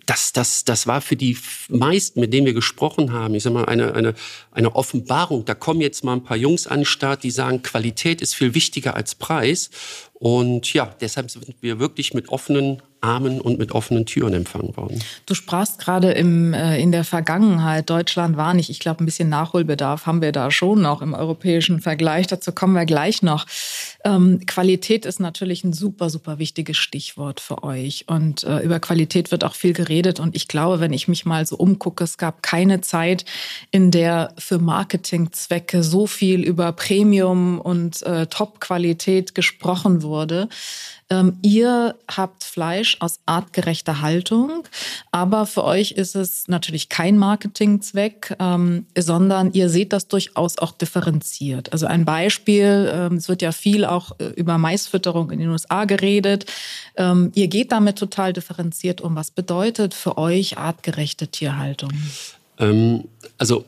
das, 0.05 0.33
das, 0.33 0.65
das 0.65 0.87
war 0.87 1.01
für 1.01 1.15
die 1.15 1.37
meisten, 1.69 2.19
mit 2.19 2.33
denen 2.33 2.45
wir 2.45 2.53
gesprochen 2.53 3.13
haben, 3.13 3.35
ich 3.35 3.43
sag 3.43 3.53
mal, 3.53 3.65
eine, 3.65 3.93
eine, 3.93 4.13
eine 4.51 4.75
Offenbarung. 4.75 5.45
Da 5.45 5.53
kommen 5.53 5.81
jetzt 5.81 6.03
mal 6.03 6.13
ein 6.13 6.23
paar 6.23 6.37
Jungs 6.37 6.67
an 6.67 6.79
den 6.79 6.85
Start, 6.85 7.23
die 7.23 7.31
sagen, 7.31 7.61
Qualität 7.61 8.21
ist 8.21 8.35
viel 8.35 8.55
wichtiger 8.55 8.95
als 8.95 9.15
Preis. 9.15 9.69
Und 10.13 10.73
ja, 10.73 10.95
deshalb 11.01 11.29
sind 11.29 11.55
wir 11.61 11.79
wirklich 11.79 12.13
mit 12.13 12.29
offenen 12.29 12.81
Armen 13.01 13.41
und 13.41 13.59
mit 13.59 13.73
offenen 13.73 14.05
Türen 14.05 14.33
empfangen 14.33 14.75
worden. 14.77 15.03
Du 15.25 15.33
sprachst 15.33 15.79
gerade 15.79 16.13
im, 16.13 16.53
äh, 16.53 16.79
in 16.79 16.93
der 16.93 17.03
Vergangenheit, 17.03 17.89
Deutschland 17.89 18.37
war 18.37 18.53
nicht. 18.53 18.69
Ich 18.69 18.79
glaube, 18.79 19.03
ein 19.03 19.05
bisschen 19.05 19.27
Nachholbedarf 19.27 20.05
haben 20.05 20.21
wir 20.21 20.31
da 20.31 20.49
schon 20.49 20.81
noch 20.81 21.01
im 21.01 21.13
europäischen 21.13 21.81
Vergleich. 21.81 22.27
Dazu 22.27 22.53
kommen 22.53 22.73
wir 22.73 22.85
gleich 22.85 23.21
noch. 23.21 23.45
Ähm, 24.05 24.41
Qualität 24.45 25.05
ist 25.05 25.19
natürlich 25.19 25.63
ein 25.63 25.73
super, 25.73 26.09
super 26.09 26.37
wichtiges 26.37 26.77
Stichwort 26.77 27.39
für 27.39 27.63
euch. 27.63 28.05
Und 28.07 28.43
äh, 28.43 28.59
über 28.59 28.79
Qualität 28.79 29.31
wird 29.31 29.43
auch 29.43 29.55
viel 29.55 29.73
geredet. 29.73 30.19
Und 30.19 30.35
ich 30.35 30.47
glaube, 30.47 30.79
wenn 30.79 30.93
ich 30.93 31.07
mich 31.07 31.25
mal 31.25 31.45
so 31.45 31.55
umgucke, 31.55 32.03
es 32.03 32.17
gab 32.17 32.43
keine 32.43 32.81
Zeit, 32.81 33.23
in 33.71 33.91
der 33.91 34.33
für 34.37 34.59
Marketingzwecke 34.59 35.83
so 35.83 36.07
viel 36.07 36.41
über 36.41 36.71
Premium 36.73 37.59
und 37.59 38.03
äh, 38.03 38.27
Top-Qualität 38.27 39.35
gesprochen 39.35 40.03
wurde. 40.03 40.49
Ähm, 41.09 41.37
ihr 41.41 41.95
habt 42.09 42.43
Fleisch 42.43 42.97
aus 42.99 43.19
artgerechter 43.25 44.01
Haltung, 44.01 44.63
aber 45.11 45.45
für 45.45 45.63
euch 45.63 45.91
ist 45.91 46.15
es 46.15 46.47
natürlich 46.47 46.89
kein 46.89 47.17
Marketingzweck, 47.17 48.35
ähm, 48.39 48.87
sondern 48.97 49.51
ihr 49.53 49.69
seht 49.69 49.93
das 49.93 50.07
durchaus 50.07 50.57
auch 50.57 50.71
differenziert. 50.71 51.71
Also 51.71 51.85
ein 51.85 52.05
Beispiel, 52.05 52.91
ähm, 52.91 53.17
es 53.17 53.29
wird 53.29 53.41
ja 53.41 53.51
viel 53.51 53.85
auch 53.93 54.19
äh, 54.19 54.25
über 54.35 54.57
Maisfütterung 54.57 55.31
in 55.31 55.39
den 55.39 55.49
USA 55.49 55.85
geredet. 55.85 56.45
Ähm, 56.97 57.31
ihr 57.35 57.47
geht 57.47 57.71
damit 57.71 57.97
total 57.97 58.33
differenziert 58.33 59.01
um. 59.01 59.15
Was 59.15 59.31
bedeutet 59.31 59.93
für 59.93 60.17
euch 60.17 60.57
artgerechte 60.57 61.27
Tierhaltung? 61.27 61.91
Ähm, 62.59 63.05
also 63.37 63.65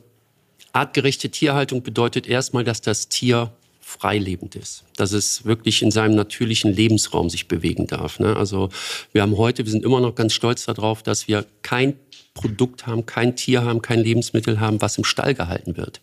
artgerechte 0.73 1.29
Tierhaltung 1.29 1.83
bedeutet 1.83 2.27
erstmal, 2.27 2.63
dass 2.63 2.81
das 2.81 3.07
Tier 3.07 3.51
freilebend 3.79 4.55
ist, 4.55 4.83
dass 4.97 5.11
es 5.11 5.45
wirklich 5.45 5.83
in 5.83 5.91
seinem 5.91 6.15
natürlichen 6.15 6.73
Lebensraum 6.73 7.29
sich 7.29 7.47
bewegen 7.47 7.85
darf. 7.85 8.19
Ne? 8.19 8.35
Also 8.35 8.69
wir 9.13 9.21
haben 9.21 9.37
heute, 9.37 9.63
wir 9.63 9.71
sind 9.71 9.85
immer 9.85 10.01
noch 10.01 10.15
ganz 10.15 10.33
stolz 10.33 10.65
darauf, 10.65 11.03
dass 11.03 11.27
wir 11.27 11.45
kein 11.61 11.93
Produkt 12.35 12.85
haben, 12.85 13.05
kein 13.05 13.35
Tier 13.35 13.63
haben, 13.63 13.81
kein 13.81 14.01
Lebensmittel 14.01 14.59
haben, 14.59 14.81
was 14.81 14.97
im 14.97 15.03
Stall 15.03 15.33
gehalten 15.33 15.77
wird. 15.77 16.01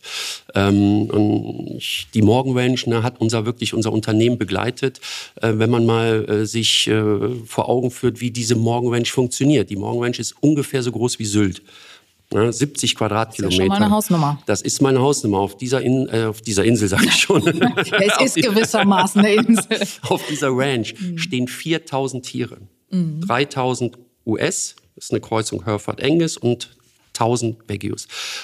Ähm, 0.55 1.03
und 1.03 1.79
die 2.13 2.21
Morgan 2.21 2.57
Ranch 2.57 2.87
ne, 2.87 3.03
hat 3.03 3.21
unser 3.21 3.45
wirklich 3.45 3.73
unser 3.73 3.93
Unternehmen 3.93 4.37
begleitet. 4.37 4.99
Äh, 5.35 5.53
wenn 5.55 5.69
man 5.69 5.85
mal 5.85 6.25
äh, 6.27 6.45
sich 6.45 6.87
äh, 6.87 7.03
vor 7.45 7.69
Augen 7.69 7.91
führt, 7.91 8.19
wie 8.19 8.31
diese 8.31 8.55
Morgan 8.55 8.93
Ranch 8.93 9.11
funktioniert. 9.11 9.69
Die 9.69 9.75
Morgan 9.75 10.03
Ranch 10.03 10.19
ist 10.19 10.35
ungefähr 10.41 10.83
so 10.83 10.91
groß 10.91 11.19
wie 11.19 11.25
Sylt. 11.25 11.61
70 12.31 12.95
Quadratkilometer. 12.95 13.45
Das 13.45 13.53
ist 13.53 13.57
schon 13.57 13.67
meine 13.67 13.91
Hausnummer. 13.91 14.39
Das 14.47 14.61
ist 14.63 14.81
meine 14.81 14.99
Hausnummer 14.99 15.37
auf 15.37 15.55
dieser, 15.55 15.81
In, 15.81 16.09
äh, 16.09 16.25
auf 16.25 16.41
dieser 16.41 16.65
Insel, 16.65 16.87
sage 16.87 17.05
ich 17.05 17.13
schon. 17.13 17.45
es 17.77 18.35
ist 18.35 18.43
gewissermaßen 18.43 19.21
eine 19.21 19.35
Insel. 19.35 19.87
auf 20.09 20.25
dieser 20.27 20.49
Ranch 20.49 20.95
mhm. 20.99 21.19
stehen 21.19 21.47
4000 21.47 22.25
Tiere. 22.25 22.57
Mhm. 22.89 23.21
3000 23.21 23.97
US, 24.25 24.75
das 24.95 25.05
ist 25.05 25.11
eine 25.11 25.21
Kreuzung 25.21 25.63
Hereford-Angus 25.65 26.37
und 26.37 26.75
1000 27.13 27.69
Wagyu. 27.69 27.95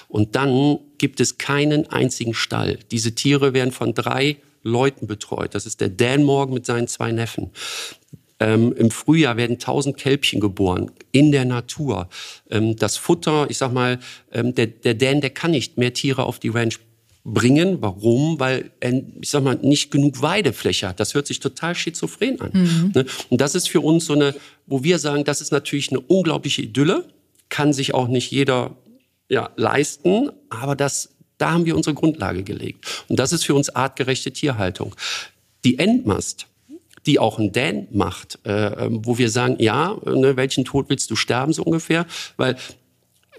Und 0.07 0.35
dann 0.35 0.79
gibt 0.97 1.19
es 1.19 1.37
keinen 1.37 1.87
einzigen 1.89 2.33
Stall. 2.33 2.79
Diese 2.91 3.15
Tiere 3.15 3.53
werden 3.53 3.71
von 3.71 3.93
drei 3.93 4.37
Leuten 4.63 5.07
betreut. 5.07 5.55
Das 5.55 5.65
ist 5.65 5.81
der 5.81 5.89
Dan 5.89 6.23
Morgan 6.23 6.53
mit 6.53 6.65
seinen 6.65 6.87
zwei 6.87 7.11
Neffen. 7.11 7.51
Ähm, 8.39 8.73
Im 8.73 8.89
Frühjahr 8.89 9.37
werden 9.37 9.53
1000 9.53 9.97
Kälbchen 9.97 10.39
geboren 10.39 10.91
in 11.11 11.31
der 11.31 11.45
Natur. 11.45 12.09
Ähm, 12.49 12.75
das 12.77 12.95
Futter, 12.95 13.47
ich 13.49 13.57
sag 13.57 13.73
mal, 13.73 13.99
ähm, 14.31 14.55
der, 14.55 14.67
der 14.67 14.93
Dan, 14.93 15.21
der 15.21 15.31
kann 15.31 15.51
nicht 15.51 15.77
mehr 15.77 15.93
Tiere 15.93 16.23
auf 16.23 16.39
die 16.39 16.49
Ranch 16.49 16.79
bringen. 17.33 17.81
Warum? 17.81 18.39
Weil 18.39 18.71
er, 18.79 19.01
ich 19.21 19.29
sag 19.29 19.43
mal, 19.43 19.55
nicht 19.55 19.91
genug 19.91 20.21
Weidefläche 20.21 20.87
hat. 20.87 20.99
Das 20.99 21.13
hört 21.13 21.27
sich 21.27 21.39
total 21.39 21.75
schizophren 21.75 22.39
an. 22.41 22.51
Mhm. 22.53 22.91
Ne? 22.93 23.05
Und 23.29 23.41
das 23.41 23.55
ist 23.55 23.69
für 23.69 23.81
uns 23.81 24.05
so 24.05 24.13
eine, 24.13 24.35
wo 24.65 24.83
wir 24.83 24.99
sagen, 24.99 25.23
das 25.23 25.41
ist 25.41 25.51
natürlich 25.51 25.89
eine 25.91 25.99
unglaubliche 25.99 26.61
Idylle, 26.61 27.05
kann 27.49 27.73
sich 27.73 27.93
auch 27.93 28.07
nicht 28.07 28.31
jeder 28.31 28.75
ja, 29.29 29.51
leisten, 29.55 30.31
aber 30.49 30.75
das, 30.75 31.09
da 31.37 31.51
haben 31.51 31.65
wir 31.65 31.75
unsere 31.75 31.93
Grundlage 31.93 32.43
gelegt. 32.43 33.05
Und 33.07 33.19
das 33.19 33.31
ist 33.31 33.45
für 33.45 33.55
uns 33.55 33.69
artgerechte 33.69 34.31
Tierhaltung. 34.31 34.95
Die 35.63 35.77
Endmast, 35.77 36.47
die 37.05 37.19
auch 37.19 37.39
ein 37.39 37.51
Dan 37.51 37.87
macht, 37.91 38.39
äh, 38.45 38.85
ähm, 38.85 39.05
wo 39.05 39.17
wir 39.17 39.29
sagen, 39.29 39.55
ja, 39.59 39.97
ne, 40.05 40.35
welchen 40.35 40.65
Tod 40.65 40.89
willst 40.89 41.09
du 41.11 41.15
sterben 41.15 41.53
so 41.53 41.63
ungefähr, 41.63 42.05
weil 42.37 42.57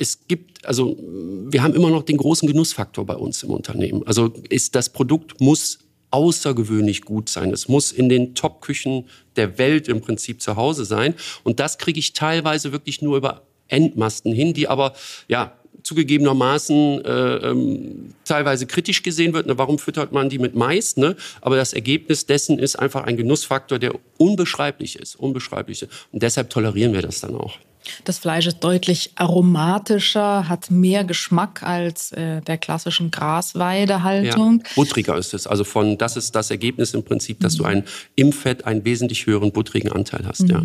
es 0.01 0.27
gibt, 0.27 0.65
also 0.65 0.97
wir 0.99 1.63
haben 1.63 1.75
immer 1.75 1.91
noch 1.91 2.03
den 2.03 2.17
großen 2.17 2.49
Genussfaktor 2.49 3.05
bei 3.05 3.15
uns 3.15 3.43
im 3.43 3.51
Unternehmen. 3.51 4.03
Also 4.07 4.33
ist 4.49 4.75
das 4.75 4.89
Produkt 4.89 5.41
muss 5.41 5.81
außergewöhnlich 6.11 7.03
gut 7.03 7.29
sein. 7.29 7.53
Es 7.53 7.69
muss 7.69 7.93
in 7.93 8.09
den 8.09 8.35
Top-Küchen 8.35 9.05
der 9.37 9.59
Welt 9.59 9.89
im 9.89 10.01
Prinzip 10.01 10.41
zu 10.41 10.57
Hause 10.57 10.87
sein. 10.87 11.15
Und 11.45 11.61
das 11.61 11.77
kriege 11.77 12.01
ich 12.01 12.15
teilweise 12.15 12.73
wirklich 12.73 13.03
nur 13.03 13.19
über 13.19 13.43
Endmasten 13.69 14.33
hin, 14.33 14.55
die 14.55 14.69
aber 14.69 14.95
ja 15.29 15.53
zugegebenermaßen 15.83 17.05
äh, 17.05 17.37
ähm, 17.37 18.15
teilweise 18.25 18.67
kritisch 18.67 19.03
gesehen 19.03 19.35
wird. 19.35 19.47
Ne, 19.47 19.59
warum 19.59 19.79
füttert 19.79 20.13
man 20.13 20.31
die 20.31 20.39
mit 20.39 20.55
Mais? 20.55 20.97
Ne? 20.97 21.15
Aber 21.43 21.57
das 21.57 21.75
Ergebnis 21.75 22.25
dessen 22.25 22.59
ist 22.59 22.77
einfach 22.77 23.05
ein 23.05 23.19
Genussfaktor, 23.19 23.79
der 23.79 23.93
unbeschreiblich 24.17 24.97
ist. 24.99 25.15
Unbeschreiblich. 25.15 25.87
Und 26.11 26.23
deshalb 26.23 26.49
tolerieren 26.49 26.95
wir 26.95 27.03
das 27.03 27.21
dann 27.21 27.37
auch. 27.37 27.59
Das 28.05 28.19
Fleisch 28.19 28.47
ist 28.47 28.61
deutlich 28.61 29.13
aromatischer, 29.15 30.49
hat 30.49 30.71
mehr 30.71 31.05
Geschmack 31.05 31.63
als 31.63 32.13
äh, 32.13 32.41
der 32.43 32.59
klassischen 32.59 33.11
Grasweidehaltung. 33.11 34.63
Ja, 34.65 34.71
buttriger 34.75 35.17
ist 35.17 35.35
es. 35.35 35.47
Also 35.47 35.65
von 35.65 35.99
das 35.99 36.17
ist 36.17 36.35
das 36.35 36.51
Ergebnis 36.51 36.95
im 36.95 37.03
Prinzip, 37.03 37.41
dass 37.41 37.55
mhm. 37.55 37.59
du 37.59 37.65
einen 37.65 37.85
im 38.17 38.33
Fett 38.33 38.67
einen 38.67 38.85
wesentlich 38.85 39.27
höheren 39.27 39.53
buttrigen 39.53 39.91
Anteil 39.93 40.27
hast. 40.27 40.43
Mhm. 40.43 40.51
Ja. 40.51 40.63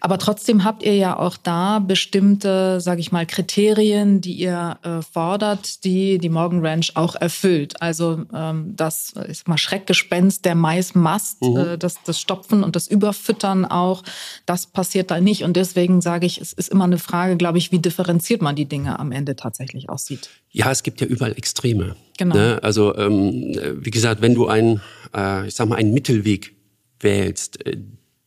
Aber 0.00 0.18
trotzdem 0.18 0.64
habt 0.64 0.82
ihr 0.82 0.96
ja 0.96 1.18
auch 1.18 1.36
da 1.36 1.78
bestimmte, 1.78 2.80
sage 2.80 3.00
ich 3.00 3.12
mal, 3.12 3.26
Kriterien, 3.26 4.20
die 4.20 4.34
ihr 4.34 4.78
äh, 4.82 5.02
fordert, 5.02 5.84
die 5.84 6.18
die 6.18 6.28
Morgan 6.28 6.64
Ranch 6.64 6.92
auch 6.94 7.14
erfüllt. 7.14 7.80
Also 7.82 8.24
ähm, 8.34 8.74
das 8.76 9.12
ist 9.28 9.48
mal 9.48 9.58
Schreckgespenst, 9.58 10.44
der 10.44 10.54
Maismast, 10.54 11.42
mhm. 11.42 11.56
äh, 11.56 11.78
das, 11.78 11.96
das 12.04 12.20
Stopfen 12.20 12.64
und 12.64 12.76
das 12.76 12.86
Überfüttern 12.88 13.64
auch, 13.64 14.02
das 14.46 14.66
passiert 14.66 15.10
da 15.10 15.20
nicht. 15.20 15.44
Und 15.44 15.56
deswegen 15.56 16.00
sage 16.00 16.26
ich, 16.26 16.45
es 16.46 16.52
ist 16.52 16.68
immer 16.68 16.84
eine 16.84 16.98
Frage, 16.98 17.36
glaube 17.36 17.58
ich, 17.58 17.72
wie 17.72 17.78
differenziert 17.78 18.42
man 18.42 18.54
die 18.54 18.66
Dinge 18.66 18.98
am 18.98 19.12
Ende 19.12 19.36
tatsächlich 19.36 19.88
aussieht. 19.88 20.30
Ja, 20.50 20.70
es 20.70 20.82
gibt 20.82 21.00
ja 21.00 21.06
überall 21.06 21.32
Extreme. 21.32 21.96
Genau. 22.18 22.36
Ne? 22.36 22.60
Also 22.62 22.96
ähm, 22.96 23.58
wie 23.80 23.90
gesagt, 23.90 24.20
wenn 24.22 24.34
du 24.34 24.46
einen, 24.46 24.80
äh, 25.14 25.48
ich 25.48 25.54
sag 25.54 25.68
mal, 25.68 25.76
einen 25.76 25.92
Mittelweg 25.92 26.54
wählst, 27.00 27.66
äh, 27.66 27.78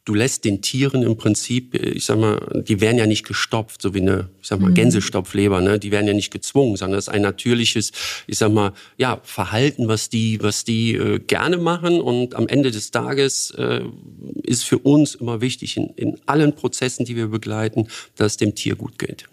du 0.10 0.16
lässt 0.16 0.44
den 0.44 0.64
Tieren 0.64 1.04
im 1.04 1.18
Prinzip, 1.18 1.76
äh, 1.76 1.90
ich 1.90 2.06
sag 2.06 2.18
mal, 2.18 2.64
die 2.68 2.82
werden 2.82 2.98
ja 2.98 3.06
nicht 3.06 3.28
gestopft, 3.28 3.82
so 3.82 3.94
wie 3.94 4.02
eine, 4.02 4.30
ich 4.42 4.48
sag 4.48 4.60
mal, 4.60 4.72
mhm. 4.72 4.74
Gänsestopfleber, 4.74 5.62
ne? 5.62 5.78
Die 5.78 5.92
werden 5.92 6.08
ja 6.08 6.14
nicht 6.14 6.32
gezwungen, 6.32 6.76
sondern 6.78 6.98
das 6.98 7.08
ist 7.08 7.14
ein 7.14 7.22
natürliches, 7.22 7.92
ich 8.26 8.40
sag 8.40 8.52
mal, 8.52 8.74
ja, 8.98 9.20
Verhalten, 9.24 9.88
was 9.88 10.10
die, 10.10 10.42
was 10.42 10.64
die 10.64 10.96
äh, 10.96 11.20
gerne 11.20 11.58
machen. 11.58 12.02
Und 12.02 12.34
am 12.34 12.48
Ende 12.48 12.72
des 12.72 12.90
Tages 12.90 13.52
äh, 13.52 13.82
ist 14.42 14.64
für 14.64 14.80
uns 14.80 15.14
immer 15.14 15.42
wichtig, 15.42 15.78
in, 15.78 15.90
in 15.90 16.18
allen 16.26 16.54
Prozessen, 16.54 17.06
die 17.06 17.16
wir 17.16 17.28
begleiten, 17.28 17.88
dass 18.16 18.34
es 18.34 18.38
dem 18.38 18.56
Tier 18.56 18.76
gut 18.76 18.98
geht. 18.98 19.26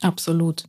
Absolut. 0.00 0.66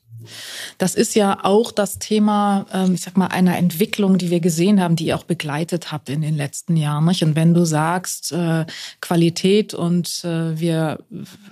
Das 0.77 0.95
ist 0.95 1.15
ja 1.15 1.39
auch 1.43 1.71
das 1.71 1.99
Thema, 1.99 2.65
ähm, 2.73 2.93
ich 2.93 3.01
sag 3.01 3.17
mal, 3.17 3.27
einer 3.27 3.57
Entwicklung, 3.57 4.17
die 4.17 4.29
wir 4.29 4.39
gesehen 4.39 4.81
haben, 4.81 4.95
die 4.95 5.07
ihr 5.07 5.15
auch 5.15 5.23
begleitet 5.23 5.91
habt 5.91 6.09
in 6.09 6.21
den 6.21 6.35
letzten 6.35 6.75
Jahren. 6.75 7.07
Und 7.07 7.35
wenn 7.35 7.53
du 7.53 7.65
sagst, 7.65 8.31
äh, 8.31 8.65
Qualität 9.01 9.73
und 9.73 10.23
äh, 10.23 10.59
wir 10.59 10.99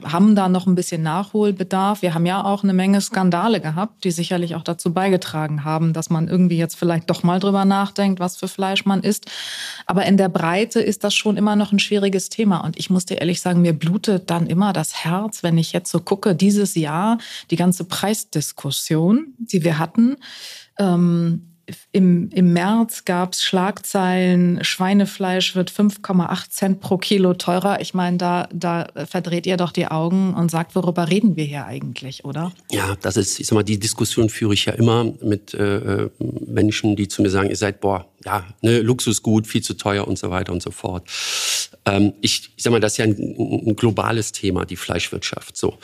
haben 0.03 0.35
da 0.35 0.49
noch 0.49 0.67
ein 0.67 0.75
bisschen 0.75 1.01
Nachholbedarf, 1.03 2.01
wir 2.01 2.13
haben 2.13 2.25
ja 2.25 2.43
auch 2.43 2.63
eine 2.63 2.73
Menge 2.73 3.01
Skandale 3.01 3.59
gehabt, 3.59 4.03
die 4.03 4.11
sicherlich 4.11 4.55
auch 4.55 4.63
dazu 4.63 4.93
beigetragen 4.93 5.63
haben, 5.63 5.93
dass 5.93 6.09
man 6.09 6.27
irgendwie 6.27 6.57
jetzt 6.57 6.75
vielleicht 6.75 7.09
doch 7.09 7.23
mal 7.23 7.39
drüber 7.39 7.65
nachdenkt, 7.65 8.19
was 8.19 8.37
für 8.37 8.47
Fleisch 8.47 8.85
man 8.85 9.01
isst. 9.01 9.25
Aber 9.85 10.05
in 10.05 10.17
der 10.17 10.29
Breite 10.29 10.79
ist 10.79 11.03
das 11.03 11.15
schon 11.15 11.37
immer 11.37 11.55
noch 11.55 11.71
ein 11.71 11.79
schwieriges 11.79 12.29
Thema. 12.29 12.59
Und 12.59 12.77
ich 12.77 12.89
muss 12.89 13.05
dir 13.05 13.19
ehrlich 13.19 13.41
sagen, 13.41 13.61
mir 13.61 13.73
blutet 13.73 14.29
dann 14.29 14.47
immer 14.47 14.73
das 14.73 14.93
Herz, 15.03 15.43
wenn 15.43 15.57
ich 15.57 15.73
jetzt 15.73 15.91
so 15.91 15.99
gucke, 15.99 16.35
dieses 16.35 16.75
Jahr, 16.75 17.17
die 17.49 17.55
ganze 17.55 17.83
Preisdiskussion 17.83 18.56
Diskussion, 18.57 19.35
die 19.37 19.63
wir 19.63 19.77
hatten. 19.77 20.17
Ähm, 20.79 21.53
im, 21.91 22.29
Im 22.29 22.53
März 22.53 23.03
gab 23.03 23.33
es 23.33 23.43
Schlagzeilen, 23.43 24.63
Schweinefleisch 24.63 25.53
wird 25.53 25.69
5,8 25.69 26.49
Cent 26.49 26.79
pro 26.79 26.97
Kilo 26.97 27.33
teurer. 27.33 27.81
Ich 27.81 27.93
meine, 27.93 28.15
da, 28.15 28.47
da 28.53 28.87
verdreht 29.05 29.45
ihr 29.45 29.57
doch 29.57 29.73
die 29.73 29.87
Augen 29.87 30.33
und 30.33 30.49
sagt, 30.49 30.75
worüber 30.75 31.09
reden 31.09 31.35
wir 31.35 31.43
hier 31.43 31.65
eigentlich, 31.65 32.23
oder? 32.23 32.53
Ja, 32.71 32.95
das 33.01 33.17
ist, 33.17 33.41
ich 33.41 33.47
sag 33.47 33.55
mal, 33.55 33.63
die 33.63 33.79
Diskussion 33.79 34.29
führe 34.29 34.53
ich 34.53 34.65
ja 34.65 34.73
immer 34.73 35.11
mit 35.21 35.53
äh, 35.55 36.09
Menschen, 36.19 36.95
die 36.95 37.09
zu 37.09 37.21
mir 37.21 37.29
sagen, 37.29 37.49
ihr 37.49 37.57
seid, 37.57 37.81
boah, 37.81 38.07
ja, 38.23 38.45
ne, 38.61 38.79
Luxusgut, 38.79 39.45
viel 39.45 39.61
zu 39.61 39.73
teuer 39.73 40.07
und 40.07 40.17
so 40.17 40.29
weiter 40.29 40.53
und 40.53 40.63
so 40.63 40.71
fort. 40.71 41.03
Ähm, 41.87 42.13
ich, 42.21 42.51
ich 42.55 42.63
sag 42.63 42.71
mal, 42.71 42.79
das 42.79 42.93
ist 42.93 42.97
ja 42.97 43.05
ein, 43.05 43.17
ein 43.67 43.75
globales 43.75 44.33
Thema, 44.33 44.65
die 44.65 44.75
Fleischwirtschaft, 44.75 45.55
so. 45.57 45.77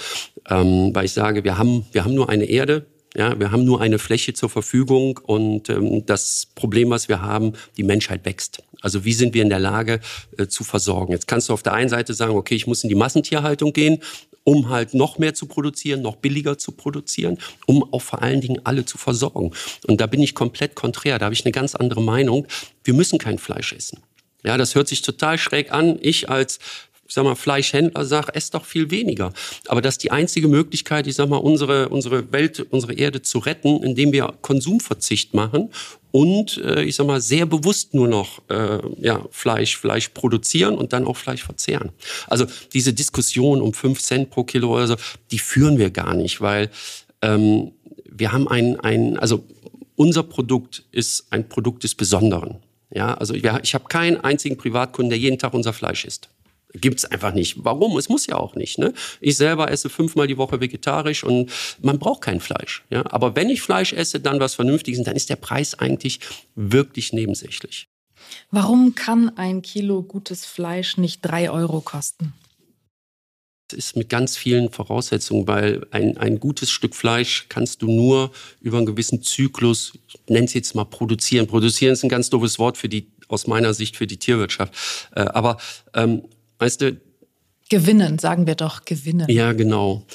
Ähm, 0.49 0.93
weil 0.93 1.05
ich 1.05 1.13
sage, 1.13 1.43
wir 1.43 1.57
haben, 1.57 1.85
wir 1.93 2.03
haben 2.03 2.13
nur 2.13 2.29
eine 2.29 2.45
Erde, 2.45 2.85
ja, 3.15 3.39
wir 3.39 3.51
haben 3.51 3.63
nur 3.63 3.79
eine 3.79 3.99
Fläche 3.99 4.33
zur 4.33 4.49
Verfügung 4.49 5.19
und 5.23 5.69
ähm, 5.69 6.05
das 6.05 6.47
Problem, 6.55 6.89
was 6.89 7.07
wir 7.09 7.21
haben, 7.21 7.53
die 7.77 7.83
Menschheit 7.83 8.25
wächst. 8.25 8.63
Also 8.81 9.05
wie 9.05 9.13
sind 9.13 9.33
wir 9.33 9.43
in 9.43 9.49
der 9.49 9.59
Lage 9.59 10.01
äh, 10.37 10.47
zu 10.47 10.63
versorgen? 10.63 11.13
Jetzt 11.13 11.27
kannst 11.27 11.47
du 11.47 11.53
auf 11.53 11.63
der 11.63 11.73
einen 11.73 11.89
Seite 11.89 12.13
sagen, 12.13 12.35
okay, 12.35 12.55
ich 12.55 12.67
muss 12.67 12.83
in 12.83 12.89
die 12.89 12.95
Massentierhaltung 12.95 13.71
gehen, 13.71 13.99
um 14.43 14.69
halt 14.69 14.93
noch 14.93 15.19
mehr 15.19 15.33
zu 15.33 15.45
produzieren, 15.45 16.01
noch 16.01 16.17
billiger 16.17 16.57
zu 16.57 16.73
produzieren, 16.73 17.37
um 17.65 17.93
auch 17.93 18.01
vor 18.01 18.21
allen 18.21 18.41
Dingen 18.41 18.59
alle 18.65 18.83
zu 18.83 18.97
versorgen. 18.97 19.51
Und 19.87 20.01
da 20.01 20.07
bin 20.07 20.21
ich 20.21 20.35
komplett 20.35 20.75
konträr, 20.75 21.17
da 21.17 21.25
habe 21.25 21.35
ich 21.35 21.45
eine 21.45 21.53
ganz 21.53 21.75
andere 21.75 22.01
Meinung. 22.01 22.47
Wir 22.83 22.93
müssen 22.93 23.19
kein 23.19 23.37
Fleisch 23.37 23.71
essen. 23.71 23.99
Ja, 24.43 24.57
das 24.57 24.75
hört 24.75 24.87
sich 24.87 25.01
total 25.01 25.37
schräg 25.37 25.71
an. 25.71 25.97
Ich 26.01 26.29
als 26.29 26.59
ich 27.13 27.15
sag 27.15 27.25
mal, 27.25 27.35
Fleischhändler 27.35 28.05
sage, 28.05 28.33
ess 28.33 28.49
doch 28.49 28.65
viel 28.65 28.89
weniger. 28.89 29.33
Aber 29.67 29.81
das 29.83 29.95
ist 29.95 30.03
die 30.03 30.09
einzige 30.09 30.47
Möglichkeit, 30.47 31.05
ich 31.05 31.13
sag 31.13 31.29
mal, 31.29 31.37
unsere, 31.37 31.89
unsere 31.89 32.31
Welt, 32.31 32.65
unsere 32.71 32.93
Erde 32.93 33.21
zu 33.21 33.37
retten, 33.39 33.83
indem 33.83 34.11
wir 34.13 34.33
Konsumverzicht 34.41 35.33
machen 35.35 35.69
und, 36.09 36.57
äh, 36.57 36.83
ich 36.83 36.95
sag 36.95 37.05
mal, 37.05 37.21
sehr 37.21 37.45
bewusst 37.45 37.93
nur 37.93 38.07
noch 38.07 38.41
äh, 38.49 38.79
ja, 38.99 39.23
Fleisch, 39.31 39.77
Fleisch 39.77 40.09
produzieren 40.09 40.75
und 40.75 40.93
dann 40.93 41.05
auch 41.05 41.17
Fleisch 41.17 41.43
verzehren. 41.43 41.91
Also 42.27 42.45
diese 42.73 42.93
Diskussion 42.93 43.61
um 43.61 43.73
fünf 43.73 44.01
Cent 44.01 44.29
pro 44.29 44.43
Kilo 44.43 44.73
oder 44.73 44.87
so, 44.87 44.95
die 45.31 45.39
führen 45.39 45.77
wir 45.77 45.91
gar 45.91 46.13
nicht, 46.13 46.41
weil 46.41 46.69
ähm, 47.21 47.73
wir 48.05 48.31
haben 48.31 48.47
ein, 48.47 48.79
ein, 48.79 49.17
also 49.19 49.43
unser 49.95 50.23
Produkt 50.23 50.83
ist 50.91 51.27
ein 51.31 51.49
Produkt 51.49 51.83
des 51.83 51.95
Besonderen. 51.95 52.57
Ja, 52.93 53.15
also 53.15 53.33
ich, 53.33 53.43
ich 53.43 53.73
habe 53.73 53.85
keinen 53.89 54.21
einzigen 54.21 54.57
Privatkunden, 54.57 55.09
der 55.09 55.19
jeden 55.19 55.39
Tag 55.39 55.53
unser 55.53 55.73
Fleisch 55.73 56.05
isst. 56.05 56.29
Gibt's 56.75 57.05
einfach 57.05 57.33
nicht. 57.33 57.63
Warum? 57.63 57.97
Es 57.97 58.09
muss 58.09 58.25
ja 58.25 58.35
auch 58.35 58.55
nicht. 58.55 58.79
Ne? 58.79 58.93
Ich 59.21 59.37
selber 59.37 59.69
esse 59.69 59.89
fünfmal 59.89 60.25
die 60.25 60.37
Woche 60.37 60.59
vegetarisch 60.59 61.23
und 61.23 61.51
man 61.81 61.99
braucht 61.99 62.21
kein 62.21 62.39
Fleisch. 62.39 62.83
Ja? 62.89 63.03
Aber 63.11 63.35
wenn 63.35 63.49
ich 63.49 63.61
Fleisch 63.61 63.93
esse, 63.93 64.19
dann 64.19 64.39
was 64.39 64.55
Vernünftiges, 64.55 65.03
dann 65.03 65.15
ist 65.15 65.29
der 65.29 65.35
Preis 65.35 65.77
eigentlich 65.77 66.19
wirklich 66.55 67.13
nebensächlich. 67.13 67.87
Warum 68.49 68.95
kann 68.95 69.37
ein 69.37 69.61
Kilo 69.61 70.01
gutes 70.01 70.45
Fleisch 70.45 70.97
nicht 70.97 71.21
drei 71.21 71.51
Euro 71.51 71.81
kosten? 71.81 72.33
Ist 73.73 73.97
mit 73.97 74.09
ganz 74.09 74.37
vielen 74.37 74.71
Voraussetzungen, 74.71 75.47
weil 75.47 75.85
ein, 75.91 76.17
ein 76.17 76.39
gutes 76.39 76.69
Stück 76.69 76.95
Fleisch 76.95 77.47
kannst 77.49 77.81
du 77.81 77.87
nur 77.87 78.31
über 78.61 78.77
einen 78.77 78.85
gewissen 78.85 79.21
Zyklus, 79.21 79.93
nenn 80.29 80.45
es 80.45 80.53
jetzt 80.53 80.75
mal 80.75 80.85
produzieren. 80.85 81.47
Produzieren 81.47 81.93
ist 81.93 82.03
ein 82.03 82.09
ganz 82.09 82.29
doofes 82.29 82.59
Wort 82.59 82.77
für 82.77 82.89
die, 82.89 83.07
aus 83.27 83.47
meiner 83.47 83.73
Sicht 83.73 83.97
für 83.97 84.07
die 84.07 84.17
Tierwirtschaft. 84.17 84.73
Äh, 85.15 85.21
aber 85.21 85.57
ähm, 85.93 86.23
Weißt 86.63 86.79
du? 86.79 86.97
Gewinnen, 87.69 88.19
sagen 88.19 88.47
wir 88.47 88.55
doch, 88.55 88.85
gewinnen. 88.85 89.27
Ja, 89.29 89.51
genau. 89.51 90.05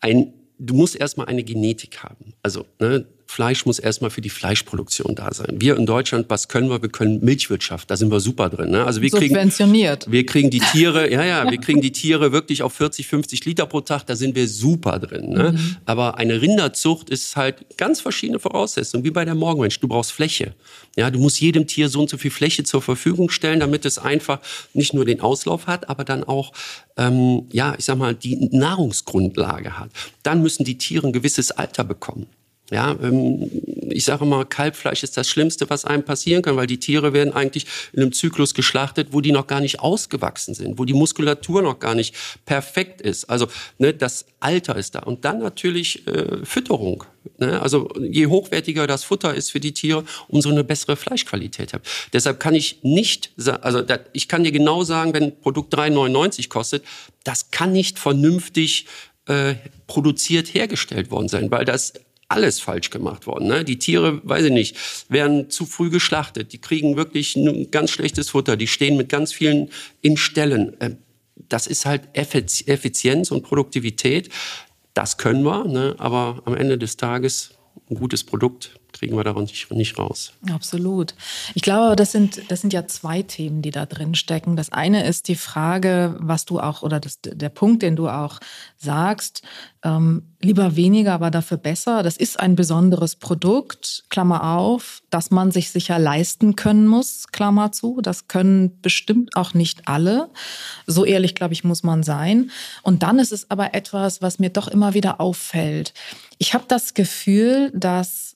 Ein, 0.00 0.32
du 0.58 0.74
musst 0.74 0.96
erstmal 0.96 1.28
eine 1.28 1.44
Genetik 1.44 2.02
haben. 2.02 2.34
Also, 2.42 2.66
ne, 2.80 3.06
Fleisch 3.34 3.66
muss 3.66 3.80
erstmal 3.80 4.10
für 4.10 4.20
die 4.20 4.30
Fleischproduktion 4.30 5.16
da 5.16 5.34
sein. 5.34 5.56
Wir 5.58 5.76
in 5.76 5.86
Deutschland, 5.86 6.26
was 6.28 6.46
können 6.46 6.70
wir? 6.70 6.80
Wir 6.82 6.88
können 6.88 7.18
Milchwirtschaft, 7.24 7.90
da 7.90 7.96
sind 7.96 8.12
wir 8.12 8.20
super 8.20 8.48
drin. 8.48 8.70
Ne? 8.70 8.84
Also 8.84 9.02
wir 9.02 9.10
Subventioniert. 9.10 10.04
Kriegen, 10.04 10.12
wir 10.12 10.24
kriegen 10.24 10.50
die 10.50 10.60
Tiere, 10.60 11.10
ja, 11.10 11.24
ja, 11.24 11.50
wir 11.50 11.58
kriegen 11.60 11.80
die 11.80 11.90
Tiere 11.90 12.30
wirklich 12.30 12.62
auf 12.62 12.74
40, 12.74 13.08
50 13.08 13.44
Liter 13.44 13.66
pro 13.66 13.80
Tag, 13.80 14.06
da 14.06 14.14
sind 14.14 14.36
wir 14.36 14.46
super 14.46 15.00
drin. 15.00 15.30
Ne? 15.30 15.50
Mhm. 15.50 15.76
Aber 15.84 16.16
eine 16.16 16.40
Rinderzucht 16.40 17.10
ist 17.10 17.34
halt 17.34 17.76
ganz 17.76 18.00
verschiedene 18.00 18.38
Voraussetzungen, 18.38 19.02
wie 19.02 19.10
bei 19.10 19.24
der 19.24 19.34
Morgenmensch. 19.34 19.80
Du 19.80 19.88
brauchst 19.88 20.12
Fläche. 20.12 20.54
Ja, 20.94 21.10
du 21.10 21.18
musst 21.18 21.40
jedem 21.40 21.66
Tier 21.66 21.88
so 21.88 22.02
und 22.02 22.10
so 22.10 22.18
viel 22.18 22.30
Fläche 22.30 22.62
zur 22.62 22.82
Verfügung 22.82 23.30
stellen, 23.30 23.58
damit 23.58 23.84
es 23.84 23.98
einfach 23.98 24.38
nicht 24.74 24.94
nur 24.94 25.04
den 25.04 25.20
Auslauf 25.20 25.66
hat, 25.66 25.88
aber 25.88 26.04
dann 26.04 26.22
auch, 26.22 26.52
ähm, 26.96 27.48
ja, 27.50 27.74
ich 27.76 27.84
sag 27.84 27.98
mal, 27.98 28.14
die 28.14 28.48
Nahrungsgrundlage 28.52 29.76
hat. 29.76 29.90
Dann 30.22 30.40
müssen 30.40 30.62
die 30.62 30.78
Tiere 30.78 31.08
ein 31.08 31.12
gewisses 31.12 31.50
Alter 31.50 31.82
bekommen. 31.82 32.28
Ja, 32.70 32.96
ähm, 33.02 33.50
ich 33.90 34.04
sage 34.04 34.24
mal, 34.24 34.46
Kalbfleisch 34.46 35.02
ist 35.02 35.18
das 35.18 35.28
Schlimmste, 35.28 35.68
was 35.68 35.84
einem 35.84 36.02
passieren 36.02 36.42
kann, 36.42 36.56
weil 36.56 36.66
die 36.66 36.78
Tiere 36.78 37.12
werden 37.12 37.34
eigentlich 37.34 37.66
in 37.92 38.00
einem 38.00 38.12
Zyklus 38.12 38.54
geschlachtet, 38.54 39.08
wo 39.10 39.20
die 39.20 39.32
noch 39.32 39.46
gar 39.46 39.60
nicht 39.60 39.80
ausgewachsen 39.80 40.54
sind, 40.54 40.78
wo 40.78 40.86
die 40.86 40.94
Muskulatur 40.94 41.60
noch 41.60 41.78
gar 41.78 41.94
nicht 41.94 42.14
perfekt 42.46 43.02
ist. 43.02 43.26
Also 43.26 43.48
ne, 43.78 43.92
das 43.92 44.24
Alter 44.40 44.76
ist 44.76 44.94
da. 44.94 45.00
Und 45.00 45.26
dann 45.26 45.40
natürlich 45.40 46.06
äh, 46.06 46.44
Fütterung. 46.44 47.04
Ne? 47.38 47.60
Also 47.60 47.90
je 48.00 48.28
hochwertiger 48.28 48.86
das 48.86 49.04
Futter 49.04 49.34
ist 49.34 49.50
für 49.50 49.60
die 49.60 49.74
Tiere, 49.74 50.04
umso 50.28 50.48
eine 50.48 50.64
bessere 50.64 50.96
Fleischqualität 50.96 51.74
habt. 51.74 51.86
Deshalb 52.14 52.40
kann 52.40 52.54
ich 52.54 52.78
nicht, 52.82 53.32
also 53.60 53.82
ich 54.14 54.26
kann 54.26 54.42
dir 54.42 54.52
genau 54.52 54.84
sagen, 54.84 55.12
wenn 55.12 55.38
Produkt 55.38 55.74
3,99 55.74 56.48
kostet, 56.48 56.84
das 57.24 57.50
kann 57.50 57.72
nicht 57.72 57.98
vernünftig 57.98 58.86
äh, 59.26 59.54
produziert 59.86 60.52
hergestellt 60.52 61.10
worden 61.10 61.28
sein, 61.28 61.50
weil 61.50 61.64
das 61.64 61.94
alles 62.34 62.60
falsch 62.60 62.90
gemacht 62.90 63.26
worden. 63.26 63.46
Ne? 63.46 63.64
Die 63.64 63.78
Tiere, 63.78 64.20
weiß 64.24 64.46
ich 64.46 64.52
nicht, 64.52 64.76
werden 65.08 65.50
zu 65.50 65.66
früh 65.66 65.88
geschlachtet. 65.88 66.52
Die 66.52 66.60
kriegen 66.60 66.96
wirklich 66.96 67.36
ein 67.36 67.70
ganz 67.70 67.90
schlechtes 67.90 68.30
Futter. 68.30 68.56
Die 68.56 68.66
stehen 68.66 68.96
mit 68.96 69.08
ganz 69.08 69.32
vielen 69.32 69.70
in 70.02 70.16
Stellen. 70.16 70.76
Ähm, 70.80 70.98
das 71.48 71.66
ist 71.66 71.86
halt 71.86 72.02
Effizienz 72.12 73.30
und 73.30 73.42
Produktivität. 73.42 74.30
Das 74.94 75.16
können 75.16 75.42
wir, 75.44 75.64
ne? 75.64 75.94
aber 75.98 76.42
am 76.44 76.54
Ende 76.54 76.78
des 76.78 76.96
Tages 76.96 77.50
ein 77.90 77.96
gutes 77.96 78.24
Produkt 78.24 78.78
kriegen 78.94 79.16
wir 79.16 79.24
da 79.24 79.32
nicht, 79.34 79.70
nicht 79.70 79.98
raus. 79.98 80.32
Absolut. 80.50 81.14
Ich 81.54 81.62
glaube, 81.62 81.96
das 81.96 82.12
sind, 82.12 82.50
das 82.50 82.60
sind 82.60 82.72
ja 82.72 82.86
zwei 82.86 83.22
Themen, 83.22 83.60
die 83.60 83.72
da 83.72 83.86
drin 83.86 84.14
stecken. 84.14 84.56
Das 84.56 84.72
eine 84.72 85.04
ist 85.04 85.28
die 85.28 85.34
Frage, 85.34 86.16
was 86.20 86.46
du 86.46 86.60
auch, 86.60 86.82
oder 86.82 87.00
das, 87.00 87.18
der 87.20 87.48
Punkt, 87.48 87.82
den 87.82 87.96
du 87.96 88.08
auch 88.08 88.38
sagst, 88.78 89.42
ähm, 89.82 90.22
lieber 90.40 90.76
weniger, 90.76 91.12
aber 91.12 91.30
dafür 91.30 91.56
besser. 91.56 92.02
Das 92.02 92.16
ist 92.16 92.38
ein 92.38 92.54
besonderes 92.54 93.16
Produkt, 93.16 94.04
Klammer 94.10 94.56
auf, 94.56 95.02
das 95.10 95.30
man 95.30 95.50
sich 95.50 95.70
sicher 95.70 95.98
leisten 95.98 96.54
können 96.54 96.86
muss, 96.86 97.26
Klammer 97.32 97.72
zu. 97.72 98.00
Das 98.00 98.28
können 98.28 98.80
bestimmt 98.80 99.36
auch 99.36 99.54
nicht 99.54 99.88
alle. 99.88 100.30
So 100.86 101.04
ehrlich, 101.04 101.34
glaube 101.34 101.52
ich, 101.52 101.64
muss 101.64 101.82
man 101.82 102.02
sein. 102.04 102.50
Und 102.82 103.02
dann 103.02 103.18
ist 103.18 103.32
es 103.32 103.50
aber 103.50 103.74
etwas, 103.74 104.22
was 104.22 104.38
mir 104.38 104.50
doch 104.50 104.68
immer 104.68 104.94
wieder 104.94 105.20
auffällt. 105.20 105.92
Ich 106.38 106.54
habe 106.54 106.64
das 106.68 106.94
Gefühl, 106.94 107.72
dass 107.74 108.33